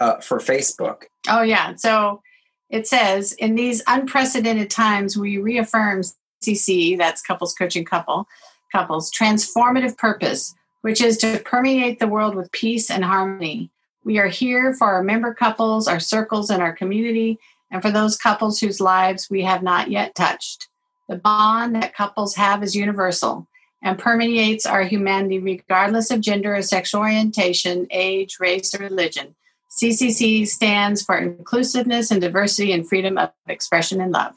uh, 0.00 0.16
for 0.20 0.38
Facebook. 0.38 1.02
Oh 1.28 1.42
yeah, 1.42 1.74
so 1.76 2.22
it 2.70 2.86
says 2.86 3.32
in 3.34 3.54
these 3.54 3.82
unprecedented 3.86 4.70
times, 4.70 5.16
we 5.16 5.38
reaffirm 5.38 6.02
CC, 6.42 6.96
that's 6.96 7.20
couples 7.20 7.54
coaching 7.54 7.84
couple 7.84 8.26
couples, 8.72 9.10
transformative 9.10 9.98
purpose, 9.98 10.54
which 10.82 11.00
is 11.00 11.18
to 11.18 11.40
permeate 11.44 11.98
the 11.98 12.08
world 12.08 12.34
with 12.34 12.52
peace 12.52 12.88
and 12.88 13.04
harmony. 13.04 13.70
We 14.04 14.18
are 14.18 14.28
here 14.28 14.72
for 14.74 14.86
our 14.92 15.02
member 15.02 15.34
couples, 15.34 15.88
our 15.88 16.00
circles, 16.00 16.50
and 16.50 16.62
our 16.62 16.72
community, 16.72 17.38
and 17.70 17.82
for 17.82 17.90
those 17.90 18.16
couples 18.16 18.60
whose 18.60 18.80
lives 18.80 19.28
we 19.28 19.42
have 19.42 19.62
not 19.62 19.90
yet 19.90 20.14
touched. 20.14 20.69
The 21.10 21.16
bond 21.16 21.74
that 21.74 21.92
couples 21.92 22.36
have 22.36 22.62
is 22.62 22.76
universal 22.76 23.48
and 23.82 23.98
permeates 23.98 24.64
our 24.64 24.84
humanity 24.84 25.40
regardless 25.40 26.12
of 26.12 26.20
gender 26.20 26.54
or 26.54 26.62
sexual 26.62 27.00
orientation, 27.00 27.88
age, 27.90 28.38
race, 28.38 28.72
or 28.76 28.78
religion. 28.78 29.34
CCC 29.70 30.46
stands 30.46 31.02
for 31.02 31.18
inclusiveness 31.18 32.12
and 32.12 32.20
diversity 32.20 32.72
and 32.72 32.88
freedom 32.88 33.18
of 33.18 33.32
expression 33.48 34.00
and 34.00 34.12
love. 34.12 34.36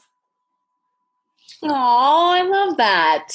Oh, 1.62 1.70
I 1.70 2.42
love 2.42 2.76
that. 2.78 3.28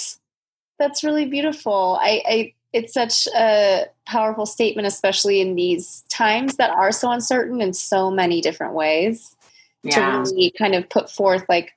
That's 0.78 1.02
really 1.02 1.26
beautiful. 1.26 1.98
I, 2.02 2.24
I 2.28 2.54
it's 2.74 2.94
such 2.94 3.26
a 3.36 3.86
powerful 4.06 4.46
statement, 4.46 4.86
especially 4.86 5.40
in 5.40 5.56
these 5.56 6.04
times 6.10 6.58
that 6.58 6.72
are 6.72 6.92
so 6.92 7.10
uncertain 7.10 7.62
in 7.62 7.72
so 7.72 8.12
many 8.12 8.42
different 8.42 8.74
ways. 8.74 9.38
Yeah. 9.82 10.24
To 10.24 10.32
really 10.32 10.52
kind 10.52 10.76
of 10.76 10.90
put 10.90 11.10
forth 11.10 11.46
like 11.48 11.72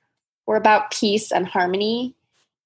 we're 0.45 0.57
about 0.57 0.91
peace 0.91 1.31
and 1.31 1.47
harmony. 1.47 2.15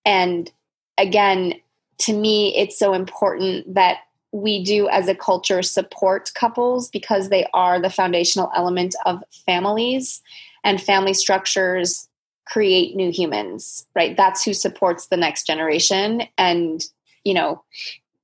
And 0.06 0.52
again, 0.98 1.54
to 2.00 2.14
me, 2.14 2.56
it's 2.56 2.78
so 2.78 2.94
important 2.94 3.74
that 3.74 4.00
we 4.32 4.64
do 4.64 4.88
as 4.90 5.08
a 5.08 5.16
culture 5.16 5.62
support 5.62 6.32
couples 6.36 6.90
because 6.90 7.30
they 7.30 7.48
are 7.54 7.82
the 7.82 7.90
foundational 7.90 8.52
element 8.56 8.96
of 9.06 9.24
families 9.46 10.22
and 10.64 10.82
family 10.82 11.14
structures 11.14 12.08
create 12.46 12.96
new 12.96 13.12
humans, 13.12 13.86
right? 13.96 14.16
That's 14.16 14.44
who 14.44 14.54
supports 14.54 15.08
the 15.08 15.18
next 15.18 15.48
generation. 15.48 16.24
And, 16.38 16.82
you 17.24 17.34
know, 17.34 17.64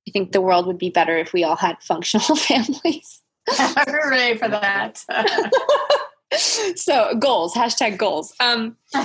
I 0.06 0.10
think 0.10 0.32
the 0.32 0.40
world 0.40 0.66
would 0.66 0.78
be 0.78 0.90
better 0.90 1.16
if 1.16 1.32
we 1.32 1.44
all 1.44 1.56
had 1.56 1.82
functional 1.82 2.36
families. 2.36 3.22
Hooray 3.50 4.36
for 4.36 4.48
that. 4.48 5.04
so 6.76 7.14
goals 7.16 7.54
hashtag 7.54 7.98
goals. 7.98 8.32
Um, 8.40 8.76
so 8.94 9.02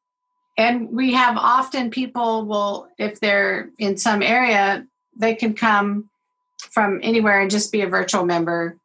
and 0.57 0.91
we 0.91 1.13
have 1.13 1.35
often 1.37 1.89
people 1.89 2.45
will 2.45 2.87
if 2.97 3.19
they're 3.19 3.69
in 3.79 3.97
some 3.97 4.21
area 4.21 4.85
they 5.17 5.35
can 5.35 5.53
come 5.53 6.09
from 6.57 6.99
anywhere 7.03 7.41
and 7.41 7.51
just 7.51 7.71
be 7.71 7.81
a 7.81 7.87
virtual 7.87 8.25
member 8.25 8.77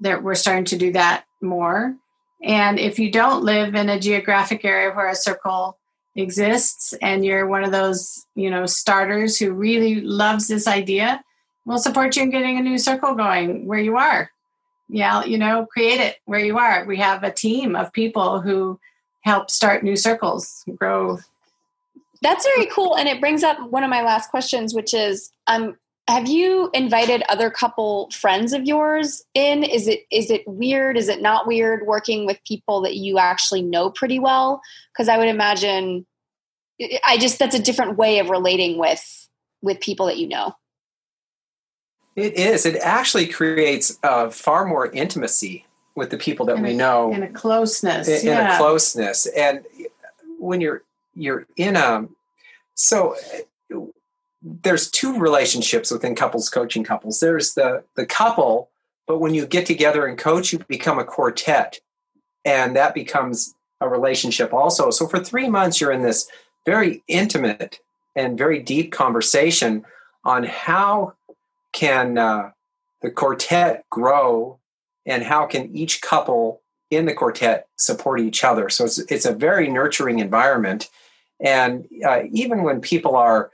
that 0.00 0.22
we're 0.22 0.34
starting 0.34 0.64
to 0.66 0.76
do 0.76 0.92
that 0.92 1.24
more 1.40 1.96
and 2.44 2.78
if 2.78 2.98
you 2.98 3.10
don't 3.10 3.42
live 3.42 3.74
in 3.74 3.88
a 3.88 3.98
geographic 3.98 4.64
area 4.64 4.94
where 4.94 5.08
a 5.08 5.16
circle 5.16 5.78
exists 6.16 6.92
and 7.02 7.24
you're 7.24 7.46
one 7.46 7.64
of 7.64 7.72
those 7.72 8.24
you 8.34 8.50
know 8.50 8.66
starters 8.66 9.38
who 9.38 9.52
really 9.52 10.00
loves 10.00 10.46
this 10.46 10.68
idea 10.68 11.22
we'll 11.64 11.78
support 11.78 12.14
you 12.14 12.22
in 12.22 12.30
getting 12.30 12.58
a 12.58 12.62
new 12.62 12.78
circle 12.78 13.14
going 13.14 13.66
where 13.66 13.80
you 13.80 13.96
are. 13.96 14.30
Yeah 14.88 15.24
you 15.24 15.38
know 15.38 15.66
create 15.66 16.00
it 16.00 16.18
where 16.26 16.40
you 16.40 16.58
are. 16.58 16.84
We 16.84 16.98
have 16.98 17.24
a 17.24 17.32
team 17.32 17.74
of 17.74 17.92
people 17.92 18.40
who 18.40 18.78
help 19.22 19.50
start 19.50 19.82
new 19.82 19.96
circles 19.96 20.62
grow. 20.76 21.18
That's 22.22 22.44
very 22.44 22.66
cool. 22.66 22.96
And 22.96 23.08
it 23.08 23.20
brings 23.20 23.42
up 23.42 23.58
one 23.70 23.82
of 23.82 23.90
my 23.90 24.02
last 24.02 24.30
questions 24.30 24.74
which 24.74 24.94
is 24.94 25.30
um 25.46 25.76
have 26.06 26.28
you 26.28 26.70
invited 26.74 27.22
other 27.28 27.50
couple 27.50 28.10
friends 28.10 28.52
of 28.52 28.64
yours 28.64 29.24
in? 29.34 29.62
Is 29.62 29.88
it 29.88 30.00
is 30.10 30.30
it 30.30 30.42
weird? 30.46 30.96
Is 30.96 31.08
it 31.08 31.22
not 31.22 31.46
weird 31.46 31.86
working 31.86 32.26
with 32.26 32.38
people 32.46 32.82
that 32.82 32.96
you 32.96 33.18
actually 33.18 33.62
know 33.62 33.90
pretty 33.90 34.18
well? 34.18 34.60
Because 34.92 35.08
i 35.08 35.16
would 35.16 35.28
imagine 35.28 36.06
i 37.06 37.16
just 37.18 37.38
that's 37.38 37.54
a 37.54 37.62
different 37.62 37.96
way 37.96 38.18
of 38.18 38.30
relating 38.30 38.78
with 38.78 39.28
with 39.62 39.80
people 39.80 40.06
that 40.06 40.18
you 40.18 40.28
know. 40.28 40.54
It 42.16 42.34
is. 42.34 42.64
It 42.64 42.76
actually 42.76 43.26
creates 43.26 43.98
uh, 44.04 44.30
far 44.30 44.64
more 44.66 44.86
intimacy 44.86 45.66
with 45.96 46.10
the 46.10 46.18
people 46.18 46.46
that 46.46 46.56
and 46.56 46.64
we 46.64 46.72
a, 46.72 46.76
know. 46.76 47.12
in 47.12 47.22
a 47.22 47.28
closeness 47.28 48.08
in, 48.08 48.26
yeah. 48.26 48.40
in 48.40 48.52
a 48.52 48.56
closeness. 48.56 49.26
And 49.26 49.64
when 50.38 50.60
you're 50.60 50.82
you're 51.14 51.46
in 51.56 51.76
a 51.76 52.06
so 52.74 53.16
there's 54.44 54.90
two 54.90 55.18
relationships 55.18 55.90
within 55.90 56.14
couples 56.14 56.50
coaching 56.50 56.84
couples. 56.84 57.20
There's 57.20 57.54
the 57.54 57.82
the 57.96 58.06
couple 58.06 58.70
but 59.06 59.18
when 59.18 59.34
you 59.34 59.46
get 59.46 59.66
together 59.66 60.06
and 60.06 60.18
coach 60.18 60.52
you 60.52 60.58
become 60.60 60.98
a 60.98 61.04
quartet 61.04 61.80
and 62.44 62.76
that 62.76 62.94
becomes 62.94 63.54
a 63.80 63.88
relationship 63.88 64.52
also. 64.52 64.90
So 64.90 65.06
for 65.06 65.18
3 65.18 65.48
months 65.48 65.80
you're 65.80 65.92
in 65.92 66.02
this 66.02 66.28
very 66.66 67.02
intimate 67.08 67.80
and 68.14 68.38
very 68.38 68.60
deep 68.60 68.92
conversation 68.92 69.84
on 70.24 70.44
how 70.44 71.14
can 71.72 72.18
uh, 72.18 72.50
the 73.02 73.10
quartet 73.10 73.84
grow 73.90 74.58
and 75.06 75.22
how 75.22 75.46
can 75.46 75.74
each 75.74 76.00
couple 76.00 76.60
in 76.90 77.06
the 77.06 77.14
quartet 77.14 77.66
support 77.76 78.20
each 78.20 78.44
other. 78.44 78.68
So 78.68 78.84
it's, 78.84 78.98
it's 78.98 79.26
a 79.26 79.34
very 79.34 79.68
nurturing 79.68 80.20
environment. 80.20 80.88
And 81.40 81.86
uh, 82.06 82.22
even 82.32 82.62
when 82.62 82.80
people 82.80 83.16
are 83.16 83.50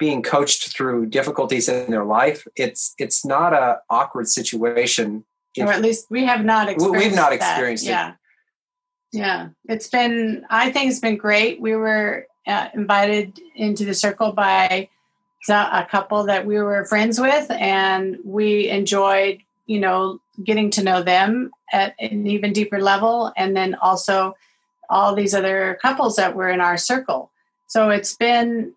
being 0.00 0.22
coached 0.22 0.74
through 0.74 1.06
difficulties 1.06 1.68
in 1.68 1.90
their 1.90 2.04
life, 2.04 2.48
it's 2.56 2.94
it's 2.98 3.24
not 3.24 3.52
a 3.52 3.78
awkward 3.90 4.26
situation. 4.26 5.24
Or 5.58 5.70
at 5.70 5.82
least 5.82 6.06
we 6.10 6.24
have 6.24 6.44
not 6.44 6.68
experienced. 6.68 7.06
We've 7.06 7.14
not 7.14 7.32
experienced 7.32 7.84
that. 7.86 8.16
it. 9.12 9.18
Yeah, 9.18 9.20
yeah. 9.20 9.48
It's 9.68 9.88
been. 9.88 10.44
I 10.50 10.72
think 10.72 10.90
it's 10.90 11.00
been 11.00 11.18
great. 11.18 11.60
We 11.60 11.76
were 11.76 12.26
uh, 12.46 12.68
invited 12.74 13.38
into 13.54 13.84
the 13.84 13.94
circle 13.94 14.32
by 14.32 14.88
a 15.48 15.86
couple 15.90 16.24
that 16.24 16.46
we 16.46 16.58
were 16.58 16.84
friends 16.86 17.20
with, 17.20 17.50
and 17.50 18.18
we 18.24 18.68
enjoyed, 18.68 19.42
you 19.66 19.80
know, 19.80 20.20
getting 20.44 20.70
to 20.70 20.82
know 20.82 21.02
them 21.02 21.50
at 21.72 21.94
an 22.00 22.26
even 22.26 22.52
deeper 22.52 22.80
level, 22.80 23.32
and 23.36 23.54
then 23.54 23.74
also 23.76 24.34
all 24.88 25.14
these 25.14 25.34
other 25.34 25.78
couples 25.82 26.16
that 26.16 26.34
were 26.34 26.48
in 26.48 26.60
our 26.60 26.76
circle. 26.76 27.30
So 27.66 27.90
it's 27.90 28.16
been 28.16 28.72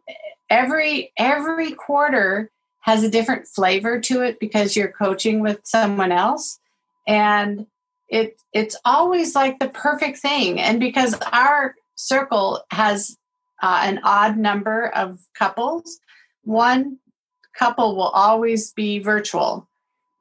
every 0.54 1.12
every 1.18 1.72
quarter 1.72 2.52
has 2.82 3.04
a 3.04 3.10
different 3.10 3.48
flavor 3.48 4.00
to 4.00 4.22
it 4.22 4.40
because 4.40 4.76
you're 4.76 4.92
coaching 4.92 5.40
with 5.40 5.60
someone 5.64 6.12
else. 6.12 6.60
And 7.08 7.66
it 8.08 8.38
it's 8.54 8.76
always 8.86 9.34
like 9.34 9.58
the 9.58 9.70
perfect 9.70 10.20
thing. 10.20 10.60
And 10.60 10.80
because 10.80 11.16
our 11.32 11.76
circle 11.96 12.64
has 12.70 13.18
uh, 13.62 13.82
an 13.84 14.00
odd 14.04 14.38
number 14.38 14.90
of 14.90 15.20
couples 15.34 16.00
one 16.44 17.00
couple 17.58 17.96
will 17.96 18.10
always 18.10 18.74
be 18.74 19.00
virtual. 19.00 19.68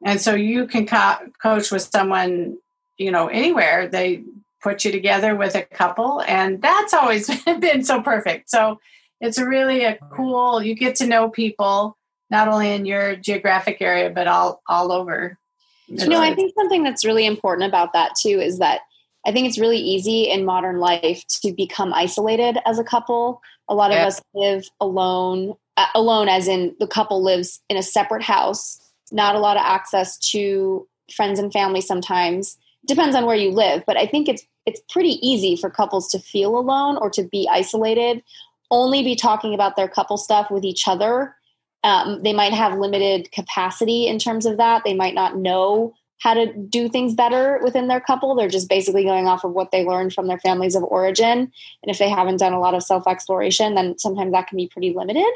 And 0.04 0.20
so 0.20 0.34
you 0.34 0.66
can 0.66 0.86
co- 0.86 1.30
coach 1.42 1.70
with 1.70 1.82
someone 1.82 2.56
you 2.96 3.10
know 3.10 3.26
anywhere. 3.26 3.86
They 3.88 4.22
put 4.62 4.84
you 4.84 4.92
together 4.92 5.34
with 5.34 5.56
a 5.56 5.62
couple 5.62 6.22
and 6.22 6.62
that's 6.62 6.94
always 6.94 7.28
been 7.44 7.84
so 7.84 8.00
perfect. 8.00 8.48
So 8.48 8.78
it's 9.22 9.40
really 9.40 9.84
a 9.84 9.96
cool 10.10 10.62
you 10.62 10.74
get 10.74 10.96
to 10.96 11.06
know 11.06 11.30
people 11.30 11.96
not 12.30 12.48
only 12.48 12.72
in 12.72 12.84
your 12.84 13.16
geographic 13.16 13.78
area 13.80 14.10
but 14.10 14.26
all 14.26 14.60
all 14.68 14.92
over. 14.92 15.38
You 15.88 16.08
know 16.08 16.20
i 16.20 16.34
think 16.34 16.52
something 16.54 16.82
that's 16.82 17.04
really 17.04 17.26
important 17.26 17.68
about 17.68 17.92
that 17.92 18.12
too 18.16 18.40
is 18.40 18.58
that 18.58 18.80
i 19.26 19.32
think 19.32 19.46
it's 19.46 19.58
really 19.58 19.78
easy 19.78 20.28
in 20.30 20.44
modern 20.44 20.78
life 20.78 21.24
to 21.42 21.52
become 21.52 21.94
isolated 21.94 22.58
as 22.66 22.78
a 22.78 22.84
couple. 22.84 23.40
A 23.68 23.74
lot 23.74 23.90
of 23.90 23.96
yeah. 23.96 24.06
us 24.06 24.20
live 24.34 24.64
alone 24.80 25.54
uh, 25.76 25.86
alone 25.94 26.28
as 26.28 26.48
in 26.48 26.74
the 26.80 26.86
couple 26.86 27.22
lives 27.22 27.60
in 27.70 27.76
a 27.76 27.82
separate 27.82 28.22
house 28.22 28.78
not 29.10 29.34
a 29.34 29.38
lot 29.38 29.56
of 29.56 29.62
access 29.64 30.18
to 30.30 30.88
friends 31.14 31.38
and 31.38 31.52
family 31.52 31.82
sometimes. 31.82 32.56
Depends 32.86 33.14
on 33.14 33.26
where 33.26 33.36
you 33.36 33.50
live 33.50 33.84
but 33.86 33.96
i 33.96 34.06
think 34.06 34.28
it's 34.28 34.44
it's 34.64 34.80
pretty 34.88 35.18
easy 35.26 35.56
for 35.56 35.68
couples 35.70 36.08
to 36.10 36.18
feel 36.18 36.56
alone 36.56 36.96
or 36.96 37.10
to 37.10 37.22
be 37.24 37.48
isolated 37.50 38.22
only 38.72 39.04
be 39.04 39.14
talking 39.14 39.54
about 39.54 39.76
their 39.76 39.86
couple 39.86 40.16
stuff 40.16 40.50
with 40.50 40.64
each 40.64 40.88
other. 40.88 41.36
Um, 41.84 42.22
they 42.22 42.32
might 42.32 42.52
have 42.52 42.78
limited 42.78 43.30
capacity 43.30 44.06
in 44.08 44.18
terms 44.18 44.46
of 44.46 44.56
that. 44.56 44.82
They 44.82 44.94
might 44.94 45.14
not 45.14 45.36
know 45.36 45.94
how 46.18 46.34
to 46.34 46.52
do 46.54 46.88
things 46.88 47.14
better 47.14 47.60
within 47.62 47.88
their 47.88 48.00
couple. 48.00 48.34
They're 48.34 48.48
just 48.48 48.68
basically 48.68 49.04
going 49.04 49.26
off 49.26 49.44
of 49.44 49.52
what 49.52 49.72
they 49.72 49.84
learned 49.84 50.14
from 50.14 50.28
their 50.28 50.38
families 50.38 50.74
of 50.74 50.84
origin. 50.84 51.38
And 51.38 51.50
if 51.90 51.98
they 51.98 52.08
haven't 52.08 52.38
done 52.38 52.52
a 52.52 52.60
lot 52.60 52.74
of 52.74 52.82
self 52.82 53.06
exploration, 53.06 53.74
then 53.74 53.98
sometimes 53.98 54.32
that 54.32 54.46
can 54.46 54.56
be 54.56 54.68
pretty 54.68 54.94
limited. 54.94 55.32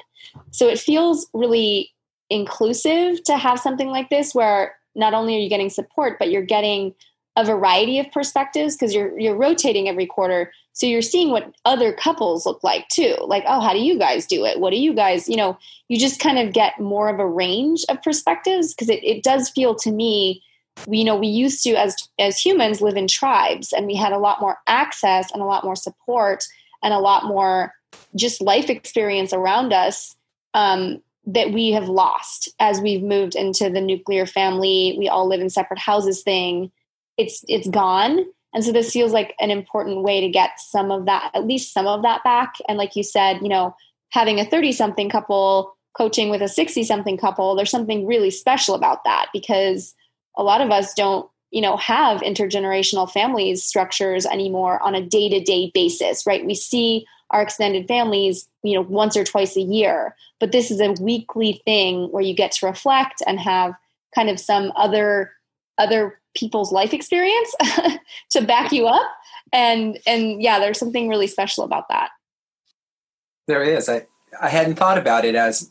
So 0.53 0.69
it 0.69 0.79
feels 0.79 1.27
really 1.35 1.93
inclusive 2.31 3.23
to 3.25 3.37
have 3.37 3.59
something 3.59 3.89
like 3.89 4.09
this 4.09 4.35
where 4.35 4.77
not 4.95 5.13
only 5.13 5.37
are 5.37 5.41
you 5.41 5.49
getting 5.49 5.71
support, 5.71 6.19
but 6.19 6.31
you're 6.31 6.43
getting 6.43 6.95
a 7.37 7.45
variety 7.45 7.99
of 7.99 8.11
perspectives 8.13 8.77
because 8.77 8.95
you're 8.95 9.19
you're 9.19 9.37
rotating 9.37 9.89
every 9.89 10.07
quarter 10.07 10.53
so 10.77 10.87
you're 10.87 11.01
seeing 11.01 11.31
what 11.31 11.55
other 11.65 11.91
couples 11.91 12.45
look 12.45 12.63
like 12.63 12.87
too 12.89 13.17
like 13.23 13.45
oh 13.49 13.61
how 13.61 13.73
do 13.73 13.81
you 13.81 13.99
guys 13.99 14.27
do 14.27 14.45
it? 14.45 14.61
What 14.61 14.71
do 14.71 14.77
you 14.77 14.93
guys 14.93 15.29
you 15.29 15.37
know 15.37 15.59
you 15.89 15.99
just 15.99 16.21
kind 16.21 16.39
of 16.39 16.53
get 16.53 16.79
more 16.79 17.09
of 17.09 17.19
a 17.19 17.27
range 17.27 17.85
of 17.89 18.03
perspectives 18.03 18.75
because 18.75 18.91
it, 18.91 19.03
it 19.03 19.23
does 19.23 19.49
feel 19.51 19.75
to 19.77 19.91
me 19.91 20.43
you 20.89 21.05
know 21.05 21.17
we 21.17 21.29
used 21.29 21.65
to 21.65 21.75
as 21.75 22.09
as 22.19 22.39
humans 22.39 22.81
live 22.81 22.97
in 22.97 23.09
tribes 23.09 23.73
and 23.73 23.87
we 23.87 23.95
had 23.95 24.13
a 24.13 24.19
lot 24.19 24.41
more 24.41 24.59
access 24.67 25.33
and 25.33 25.41
a 25.41 25.47
lot 25.47 25.65
more 25.65 25.77
support 25.77 26.45
and 26.83 26.93
a 26.93 26.99
lot 26.99 27.25
more 27.25 27.73
just 28.15 28.41
life 28.41 28.69
experience 28.69 29.33
around 29.33 29.73
us 29.73 30.15
um, 30.55 31.03
that 31.27 31.53
we 31.53 31.73
have 31.73 31.89
lost 31.89 32.49
as 32.61 32.81
we've 32.81 33.03
moved 33.03 33.35
into 33.35 33.69
the 33.69 33.81
nuclear 33.81 34.27
family. 34.27 34.95
We 34.99 35.09
all 35.09 35.29
live 35.29 35.41
in 35.41 35.51
separate 35.51 35.79
houses 35.79 36.23
thing. 36.23 36.71
It's 37.17 37.45
it's 37.49 37.69
gone 37.69 38.27
and 38.57 38.65
so 38.65 38.73
this 38.73 38.91
feels 38.91 39.13
like 39.13 39.37
an 39.39 39.53
important 39.53 40.03
way 40.03 40.21
to 40.21 40.29
get 40.29 40.59
some 40.59 40.91
of 40.91 41.05
that 41.05 41.31
at 41.35 41.47
least 41.47 41.73
some 41.73 41.87
of 41.87 42.03
that 42.03 42.25
back 42.25 42.55
and 42.69 42.79
like 42.79 42.97
you 42.97 43.05
said 43.05 43.39
you 43.43 43.49
know 43.49 43.77
having 44.11 44.41
a 44.41 44.45
30 44.45 44.73
something 44.73 45.09
couple 45.09 45.77
coaching 45.97 46.29
with 46.29 46.43
a 46.43 46.49
60 46.49 46.85
something 46.85 47.17
couple, 47.17 47.55
there's 47.55 47.71
something 47.71 48.07
really 48.07 48.31
special 48.31 48.75
about 48.75 49.05
that 49.05 49.29
because 49.33 49.95
a 50.37 50.43
lot 50.43 50.61
of 50.61 50.71
us 50.71 50.93
don't, 50.95 51.29
you 51.51 51.63
know, 51.63 51.77
have 51.77 52.21
intergenerational 52.21 53.11
families 53.11 53.65
structures 53.65 54.27
anymore 54.27 54.83
on 54.83 54.95
a 54.95 55.01
day 55.01 55.29
to 55.29 55.41
day 55.41 55.71
basis, 55.73 56.27
right? 56.27 56.45
We 56.45 56.55
see 56.55 57.07
our 57.31 57.43
extended 57.43 57.89
families, 57.89 58.49
you 58.63 58.75
know, 58.75 58.83
once 58.83 59.17
or 59.17 59.25
twice 59.25 59.57
a 59.57 59.63
year, 59.63 60.15
but 60.39 60.53
this 60.53 60.71
is 60.71 60.81
a 60.81 60.93
weekly 61.01 61.63
thing 61.65 62.09
where 62.13 62.23
you 62.23 62.35
get 62.35 62.53
to 62.53 62.67
reflect 62.67 63.23
and 63.27 63.41
have 63.41 63.73
kind 64.15 64.29
of 64.29 64.39
some 64.39 64.73
other 64.77 65.33
other 65.79 66.19
people's 66.37 66.73
life 66.73 66.93
experience 66.93 67.55
to 68.31 68.43
back 68.43 68.73
you 68.73 68.87
up. 68.87 69.11
And 69.53 69.99
and 70.07 70.43
yeah 70.43 70.59
there's 70.59 70.79
something 70.79 71.09
really 71.09 71.27
special 71.27 71.65
about 71.65 71.89
that. 71.89 72.11
There 73.47 73.63
is. 73.63 73.89
I 73.89 74.07
i 74.41 74.49
hadn't 74.49 74.75
thought 74.75 74.99
about 74.99 75.25
it 75.25 75.35
as 75.35 75.71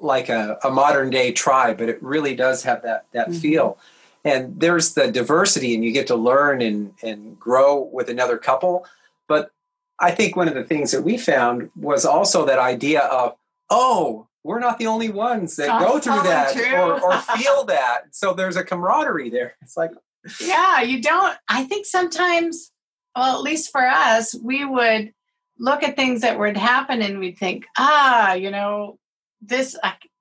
like 0.00 0.28
a, 0.28 0.58
a 0.62 0.70
modern 0.70 1.10
day 1.10 1.32
tribe 1.32 1.78
but 1.78 1.88
it 1.88 2.02
really 2.02 2.34
does 2.34 2.62
have 2.62 2.82
that 2.82 3.06
that 3.12 3.28
mm-hmm. 3.28 3.38
feel. 3.38 3.78
And 4.24 4.58
there's 4.58 4.94
the 4.94 5.10
diversity 5.10 5.74
and 5.74 5.84
you 5.84 5.92
get 5.92 6.06
to 6.08 6.16
learn 6.16 6.62
and 6.62 6.94
and 7.02 7.38
grow 7.38 7.88
with 7.92 8.08
another 8.08 8.38
couple. 8.38 8.86
But 9.28 9.50
i 9.98 10.10
think 10.10 10.36
one 10.36 10.48
of 10.48 10.54
the 10.54 10.64
things 10.64 10.90
that 10.92 11.02
we 11.02 11.16
found 11.16 11.70
was 11.74 12.04
also 12.04 12.44
that 12.44 12.58
idea 12.58 13.00
of 13.00 13.34
oh 13.70 14.26
we're 14.46 14.60
not 14.60 14.78
the 14.78 14.86
only 14.86 15.08
ones 15.08 15.56
that 15.56 15.80
go 15.80 15.98
through 15.98 16.22
that 16.22 16.56
or, 16.56 17.00
or 17.00 17.18
feel 17.36 17.64
that. 17.64 18.14
So 18.14 18.32
there's 18.32 18.56
a 18.56 18.64
camaraderie 18.64 19.30
there. 19.30 19.56
It's 19.60 19.76
like 19.76 19.90
yeah 20.40 20.82
you 20.82 21.00
don't 21.00 21.36
i 21.48 21.62
think 21.62 21.86
sometimes 21.86 22.72
well 23.14 23.36
at 23.36 23.42
least 23.42 23.70
for 23.70 23.86
us 23.86 24.34
we 24.42 24.64
would 24.64 25.12
look 25.60 25.84
at 25.84 25.94
things 25.94 26.22
that 26.22 26.36
would 26.36 26.56
happen 26.56 27.00
and 27.00 27.20
we'd 27.20 27.38
think 27.38 27.64
ah 27.78 28.34
you 28.34 28.50
know 28.50 28.98
this 29.40 29.76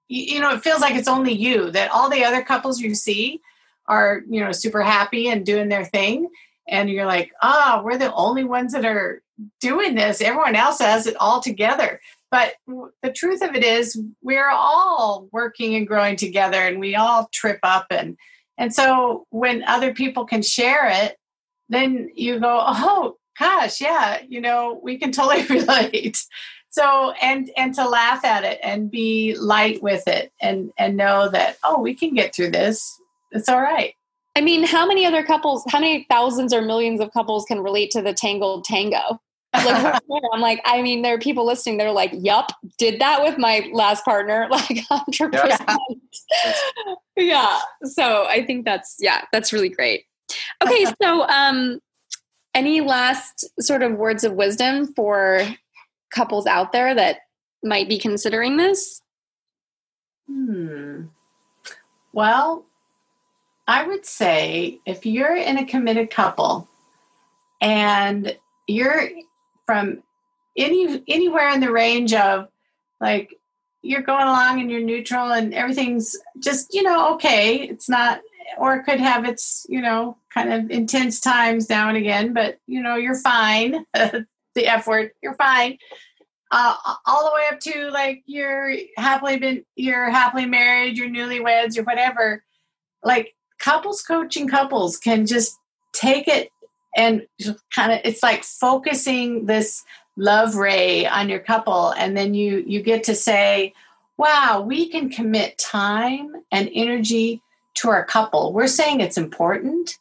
you 0.08 0.40
know 0.40 0.54
it 0.54 0.64
feels 0.64 0.82
like 0.82 0.96
it's 0.96 1.08
only 1.08 1.34
you 1.34 1.72
that 1.72 1.92
all 1.92 2.10
the 2.10 2.24
other 2.24 2.44
couples 2.44 2.80
you 2.80 2.94
see 2.94 3.42
are 3.88 4.22
you 4.30 4.40
know 4.44 4.52
super 4.52 4.82
happy 4.82 5.28
and 5.28 5.46
doing 5.46 5.70
their 5.70 5.86
thing. 5.86 6.30
And 6.68 6.90
you're 6.90 7.06
like 7.06 7.32
ah 7.42 7.80
oh, 7.80 7.84
we're 7.84 7.98
the 7.98 8.14
only 8.14 8.44
ones 8.44 8.74
that 8.74 8.86
are 8.86 9.22
doing 9.60 9.96
this. 9.96 10.22
Everyone 10.22 10.56
else 10.56 10.80
has 10.80 11.08
it 11.08 11.16
all 11.18 11.42
together 11.42 12.00
but 12.36 12.92
the 13.02 13.14
truth 13.14 13.42
of 13.42 13.56
it 13.56 13.64
is 13.64 13.98
we're 14.22 14.50
all 14.50 15.30
working 15.32 15.74
and 15.74 15.88
growing 15.88 16.18
together 16.18 16.60
and 16.60 16.82
we 16.82 16.94
all 16.94 17.30
trip 17.32 17.60
up 17.64 17.86
and 17.90 18.18
and 18.58 18.74
so 18.74 19.26
when 19.30 19.64
other 19.64 19.94
people 19.94 20.26
can 20.26 20.42
share 20.42 20.90
it 20.90 21.16
then 21.70 22.10
you 22.14 22.38
go 22.38 22.62
oh 22.68 23.16
gosh 23.40 23.80
yeah 23.80 24.22
you 24.28 24.42
know 24.42 24.82
we 24.84 24.98
can 24.98 25.14
totally 25.14 25.46
relate. 25.50 26.18
So 26.72 27.14
and 27.22 27.50
and 27.56 27.74
to 27.76 27.88
laugh 27.88 28.26
at 28.26 28.44
it 28.44 28.60
and 28.62 28.92
be 28.92 29.36
light 29.36 29.82
with 29.82 30.06
it 30.10 30.34
and 30.42 30.72
and 30.78 30.98
know 30.98 31.30
that 31.30 31.56
oh 31.64 31.80
we 31.80 31.94
can 31.96 32.14
get 32.14 32.36
through 32.36 32.52
this. 32.52 33.00
It's 33.32 33.48
all 33.48 33.62
right. 33.62 33.94
I 34.36 34.42
mean 34.42 34.66
how 34.66 34.86
many 34.86 35.06
other 35.06 35.24
couples 35.24 35.64
how 35.70 35.80
many 35.80 36.06
thousands 36.10 36.54
or 36.54 36.62
millions 36.62 37.00
of 37.00 37.14
couples 37.14 37.46
can 37.46 37.62
relate 37.62 37.92
to 37.92 38.02
the 38.02 38.14
tangled 38.14 38.66
tango 38.66 39.22
like 39.64 40.02
i'm 40.34 40.42
like 40.42 40.62
i 40.66 40.82
mean 40.82 41.02
there 41.02 41.16
are 41.16 41.20
people 41.20 41.46
listening 41.46 41.78
they're 41.78 41.92
like 41.92 42.12
yup 42.14 42.52
did 42.78 43.00
that 43.00 43.24
with 43.24 43.38
my 43.38 43.70
last 43.72 44.04
partner 44.04 44.48
like 44.52 44.84
100% 44.90 45.34
yeah. 45.38 45.78
yeah 47.16 47.60
so 47.84 48.26
i 48.26 48.44
think 48.46 48.66
that's 48.66 48.98
yeah 49.00 49.22
that's 49.32 49.54
really 49.54 49.70
great 49.70 50.06
okay 50.64 50.86
so 51.02 51.28
um 51.28 51.80
any 52.56 52.82
last 52.82 53.46
sort 53.60 53.84
of 53.84 53.94
words 53.94 54.24
of 54.24 54.34
wisdom 54.34 54.92
for 54.94 55.46
couples 56.10 56.48
out 56.48 56.72
there 56.72 56.96
that 56.96 57.18
might 57.64 57.90
be 57.90 58.00
considering 58.00 58.58
this? 58.58 59.02
Hmm. 60.28 61.08
Well, 62.14 62.66
I 63.68 63.86
would 63.86 64.06
say 64.06 64.80
if 64.86 65.06
you're 65.06 65.36
in 65.36 65.58
a 65.58 65.66
committed 65.66 66.10
couple 66.10 66.70
and 67.62 68.38
you're 68.68 69.10
from 69.66 70.04
any 70.58 71.04
anywhere 71.08 71.50
in 71.50 71.60
the 71.60 71.72
range 71.72 72.14
of 72.14 72.48
like 73.02 73.36
you're 73.82 74.02
going 74.02 74.24
along 74.24 74.60
and 74.60 74.72
you're 74.72 74.82
neutral 74.82 75.32
and 75.32 75.54
everything's 75.54 76.16
just 76.40 76.74
you 76.74 76.84
know 76.84 77.14
okay. 77.16 77.62
It's 77.62 77.90
not 77.90 78.22
or 78.58 78.76
it 78.76 78.84
could 78.84 79.00
have 79.00 79.26
its 79.26 79.66
you 79.70 79.82
know 79.82 80.18
kind 80.34 80.52
of 80.52 80.72
intense 80.72 81.20
times 81.20 81.70
now 81.70 81.90
and 81.90 81.98
again 81.98 82.34
but 82.34 82.60
you 82.68 82.82
know 82.82 82.96
you're 82.96 83.20
fine. 83.20 83.86
The 84.56 84.68
f 84.68 84.88
word 84.88 85.12
you're 85.22 85.34
fine. 85.34 85.78
Uh, 86.50 86.76
all 87.06 87.26
the 87.26 87.36
way 87.36 87.42
up 87.52 87.60
to 87.60 87.90
like 87.92 88.24
you're 88.26 88.74
happily 88.96 89.38
been 89.38 89.66
you're 89.76 90.10
happily 90.10 90.46
married 90.46 90.98
you're 90.98 91.10
newlyweds 91.10 91.78
or 91.78 91.84
whatever. 91.84 92.42
Like 93.04 93.36
couples 93.60 94.02
coaching 94.02 94.48
couples 94.48 94.98
can 94.98 95.26
just 95.26 95.58
take 95.92 96.30
it 96.30 96.50
and 96.96 97.26
kind 97.74 97.92
of 97.92 98.00
it's 98.04 98.24
like 98.24 98.44
focusing 98.44 99.46
this 99.46 99.84
love 100.18 100.56
ray 100.56 101.06
on 101.06 101.30
your 101.30 101.40
couple 101.40 101.92
and 101.92 102.16
then 102.16 102.34
you 102.34 102.64
you 102.66 102.82
get 102.82 103.04
to 103.04 103.14
say 103.14 103.74
wow 104.18 104.64
we 104.66 104.88
can 104.88 105.10
commit 105.10 105.58
time 105.58 106.34
and 106.52 106.70
energy 106.74 107.42
to 107.76 107.90
our 107.90 108.04
couple. 108.04 108.54
We're 108.54 108.68
saying 108.68 109.02
it's 109.02 109.18
important. 109.18 109.98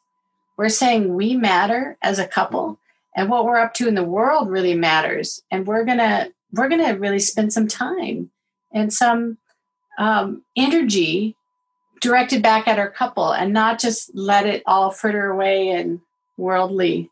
We're 0.56 0.68
saying 0.68 1.14
we 1.14 1.36
matter 1.36 1.98
as 2.02 2.18
a 2.18 2.26
couple 2.26 2.78
and 3.14 3.28
what 3.28 3.44
we're 3.44 3.58
up 3.58 3.74
to 3.74 3.88
in 3.88 3.94
the 3.94 4.04
world 4.04 4.48
really 4.48 4.74
matters. 4.74 5.42
And 5.50 5.66
we're 5.66 5.84
to 5.98 6.32
we're 6.52 6.68
to 6.68 6.92
really 6.92 7.18
spend 7.18 7.52
some 7.52 7.66
time 7.66 8.30
and 8.72 8.92
some 8.92 9.38
um, 9.98 10.42
energy 10.56 11.34
directed 12.00 12.42
back 12.42 12.68
at 12.68 12.78
our 12.78 12.90
couple 12.90 13.32
and 13.32 13.52
not 13.52 13.80
just 13.80 14.14
let 14.14 14.46
it 14.46 14.62
all 14.66 14.90
fritter 14.90 15.30
away 15.30 15.68
in 15.68 16.00
worldly 16.36 17.10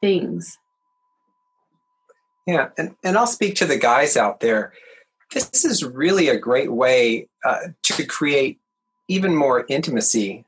things. 0.00 0.58
Yeah, 2.46 2.70
and, 2.76 2.96
and 3.04 3.16
I'll 3.16 3.26
speak 3.26 3.54
to 3.56 3.66
the 3.66 3.76
guys 3.76 4.16
out 4.16 4.40
there. 4.40 4.72
This 5.32 5.64
is 5.64 5.84
really 5.84 6.28
a 6.28 6.38
great 6.38 6.72
way 6.72 7.28
uh, 7.44 7.68
to 7.84 8.04
create 8.04 8.58
even 9.08 9.34
more 9.34 9.64
intimacy 9.68 10.44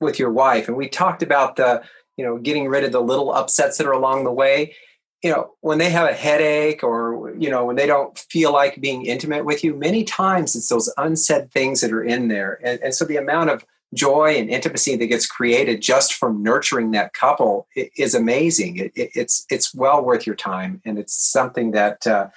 with 0.00 0.18
your 0.18 0.30
wife. 0.30 0.68
And 0.68 0.76
we 0.76 0.88
talked 0.88 1.22
about 1.22 1.56
the, 1.56 1.82
you 2.16 2.24
know, 2.24 2.38
getting 2.38 2.68
rid 2.68 2.84
of 2.84 2.92
the 2.92 3.00
little 3.00 3.32
upsets 3.32 3.78
that 3.78 3.86
are 3.86 3.92
along 3.92 4.24
the 4.24 4.32
way. 4.32 4.74
You 5.22 5.32
know, 5.32 5.50
when 5.60 5.78
they 5.78 5.90
have 5.90 6.08
a 6.08 6.14
headache 6.14 6.82
or, 6.82 7.34
you 7.38 7.50
know, 7.50 7.66
when 7.66 7.76
they 7.76 7.86
don't 7.86 8.18
feel 8.18 8.52
like 8.52 8.80
being 8.80 9.04
intimate 9.04 9.44
with 9.44 9.62
you, 9.62 9.74
many 9.74 10.04
times 10.04 10.56
it's 10.56 10.68
those 10.68 10.90
unsaid 10.96 11.50
things 11.50 11.82
that 11.82 11.92
are 11.92 12.04
in 12.04 12.28
there. 12.28 12.58
And, 12.64 12.80
and 12.80 12.94
so 12.94 13.04
the 13.04 13.18
amount 13.18 13.50
of 13.50 13.64
joy 13.94 14.36
and 14.36 14.48
intimacy 14.48 14.96
that 14.96 15.06
gets 15.06 15.26
created 15.26 15.80
just 15.80 16.14
from 16.14 16.42
nurturing 16.42 16.92
that 16.92 17.12
couple 17.12 17.66
is 17.74 18.14
amazing. 18.14 18.76
It, 18.76 18.92
it, 18.94 19.10
it's 19.14 19.46
it's 19.50 19.74
well 19.74 20.02
worth 20.02 20.26
your 20.26 20.36
time, 20.36 20.80
and 20.84 20.98
it's 20.98 21.14
something 21.14 21.72
that 21.72 22.06
uh, 22.06 22.28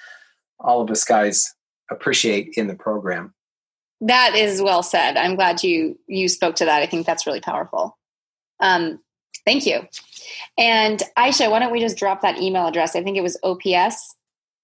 all 0.58 0.80
of 0.80 0.90
us 0.90 1.04
guys 1.04 1.54
appreciate 1.90 2.54
in 2.56 2.66
the 2.66 2.74
program. 2.74 3.34
That 4.00 4.34
is 4.34 4.60
well 4.60 4.82
said. 4.82 5.16
I'm 5.16 5.36
glad 5.36 5.62
you 5.62 5.98
you 6.06 6.28
spoke 6.28 6.56
to 6.56 6.64
that. 6.64 6.82
I 6.82 6.86
think 6.86 7.06
that's 7.06 7.26
really 7.26 7.40
powerful. 7.40 7.96
Um, 8.60 9.00
thank 9.44 9.66
you. 9.66 9.86
And 10.58 11.02
Aisha, 11.16 11.50
why 11.50 11.58
don't 11.58 11.72
we 11.72 11.80
just 11.80 11.96
drop 11.96 12.22
that 12.22 12.40
email 12.40 12.66
address? 12.66 12.96
I 12.96 13.02
think 13.02 13.16
it 13.16 13.22
was 13.22 13.38
OPS. 13.42 14.16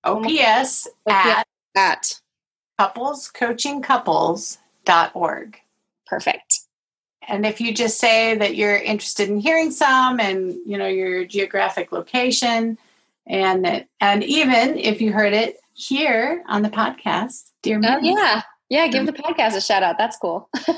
OPS, 0.03 0.89
at, 1.07 1.47
at 1.77 2.21
couplescoachingcouples.org. 2.81 5.61
Perfect. 6.07 6.50
And 7.29 7.47
if 7.47 7.61
you 7.61 7.73
just 7.73 7.99
say 7.99 8.37
that 8.37 8.57
you're 8.57 8.77
interested 8.77 9.29
in 9.29 9.39
hearing 9.39 9.71
some 9.71 10.21
and 10.21 10.59
you 10.67 10.77
know 10.79 10.87
your 10.87 11.25
geographic 11.25 11.93
location 11.93 12.79
and 13.27 13.65
that 13.65 13.89
and 14.01 14.25
even 14.25 14.77
if 14.79 15.01
you 15.01 15.13
heard 15.13 15.33
it 15.33 15.61
here 15.75 16.43
on 16.49 16.63
the 16.63 16.71
podcast, 16.71 17.51
dear 17.63 17.77
oh, 17.77 17.81
me. 17.81 18.13
Oh, 18.13 18.17
yeah. 18.17 18.43
Yeah, 18.69 18.87
give 18.87 19.05
the 19.05 19.13
mm-hmm. 19.13 19.33
podcast 19.33 19.57
a 19.57 19.61
shout 19.61 19.83
out. 19.83 19.99
That's 19.99 20.17
cool. 20.17 20.49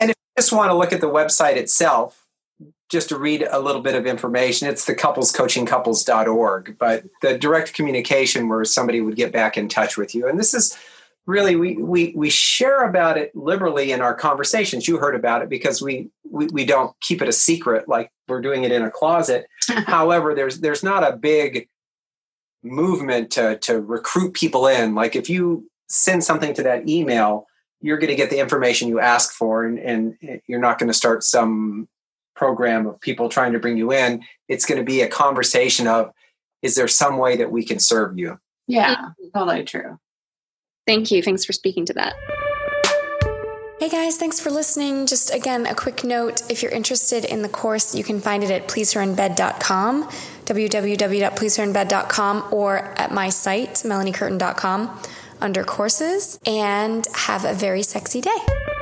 and 0.00 0.10
if 0.10 0.16
you 0.16 0.36
just 0.36 0.52
want 0.52 0.70
to 0.70 0.76
look 0.76 0.92
at 0.92 1.00
the 1.00 1.08
website 1.08 1.56
itself, 1.56 2.26
just 2.90 3.08
to 3.08 3.18
read 3.18 3.46
a 3.50 3.58
little 3.58 3.80
bit 3.80 3.94
of 3.94 4.06
information, 4.06 4.68
it's 4.68 4.84
the 4.84 4.94
couplescoachingcouples.org. 4.94 6.76
But 6.78 7.04
the 7.22 7.38
direct 7.38 7.72
communication 7.72 8.48
where 8.48 8.64
somebody 8.64 9.00
would 9.00 9.16
get 9.16 9.32
back 9.32 9.56
in 9.56 9.68
touch 9.68 9.96
with 9.96 10.14
you. 10.14 10.28
And 10.28 10.38
this 10.38 10.52
is 10.52 10.76
really 11.28 11.56
we 11.56 11.76
we 11.76 12.14
we 12.16 12.30
share 12.30 12.88
about 12.88 13.18
it 13.18 13.36
liberally 13.36 13.92
in 13.92 14.00
our 14.00 14.14
conversations. 14.14 14.88
You 14.88 14.96
heard 14.96 15.14
about 15.14 15.42
it 15.42 15.50
because 15.50 15.80
we 15.80 16.10
we, 16.28 16.46
we 16.46 16.64
don't 16.64 16.98
keep 17.00 17.22
it 17.22 17.28
a 17.28 17.32
secret 17.32 17.86
like 17.86 18.10
we're 18.26 18.40
doing 18.40 18.64
it 18.64 18.72
in 18.72 18.82
a 18.82 18.90
closet. 18.90 19.46
However, 19.86 20.34
there's 20.34 20.60
there's 20.60 20.82
not 20.82 21.06
a 21.06 21.16
big 21.16 21.68
movement 22.64 23.30
to 23.32 23.58
to 23.58 23.80
recruit 23.80 24.32
people 24.32 24.66
in. 24.66 24.94
Like 24.94 25.14
if 25.14 25.28
you 25.28 25.70
send 25.88 26.24
something 26.24 26.54
to 26.54 26.62
that 26.62 26.88
email, 26.88 27.46
you're 27.82 27.98
going 27.98 28.10
to 28.10 28.16
get 28.16 28.30
the 28.30 28.40
information 28.40 28.88
you 28.88 28.98
ask 28.98 29.32
for, 29.32 29.64
and, 29.64 29.78
and 29.78 30.40
you're 30.46 30.60
not 30.60 30.78
going 30.78 30.88
to 30.88 30.94
start 30.94 31.22
some 31.22 31.88
program 32.34 32.86
of 32.86 33.00
people 33.00 33.28
trying 33.28 33.52
to 33.52 33.58
bring 33.58 33.76
you 33.76 33.92
in. 33.92 34.24
It's 34.48 34.64
going 34.64 34.78
to 34.78 34.84
be 34.84 35.02
a 35.02 35.08
conversation 35.08 35.86
of, 35.86 36.10
is 36.62 36.74
there 36.74 36.88
some 36.88 37.18
way 37.18 37.36
that 37.36 37.50
we 37.50 37.64
can 37.64 37.78
serve 37.78 38.18
you? 38.18 38.38
Yeah, 38.66 39.10
totally 39.34 39.64
true. 39.64 39.98
Thank 40.88 41.10
you. 41.10 41.22
Thanks 41.22 41.44
for 41.44 41.52
speaking 41.52 41.84
to 41.84 41.92
that. 41.92 42.14
Hey 43.78 43.90
guys, 43.90 44.16
thanks 44.16 44.40
for 44.40 44.50
listening. 44.50 45.06
Just 45.06 45.34
again, 45.34 45.66
a 45.66 45.74
quick 45.74 46.02
note 46.02 46.50
if 46.50 46.62
you're 46.62 46.72
interested 46.72 47.26
in 47.26 47.42
the 47.42 47.48
course, 47.50 47.94
you 47.94 48.02
can 48.02 48.20
find 48.20 48.42
it 48.42 48.50
at 48.50 48.68
pleaseherinbed.com, 48.68 50.08
www.pleaseherinbed.com, 50.46 52.48
or 52.50 52.78
at 52.98 53.12
my 53.12 53.28
site, 53.28 53.74
melaniecurtin.com, 53.74 54.98
under 55.42 55.62
courses, 55.62 56.40
and 56.46 57.06
have 57.14 57.44
a 57.44 57.52
very 57.52 57.82
sexy 57.82 58.22
day. 58.22 58.77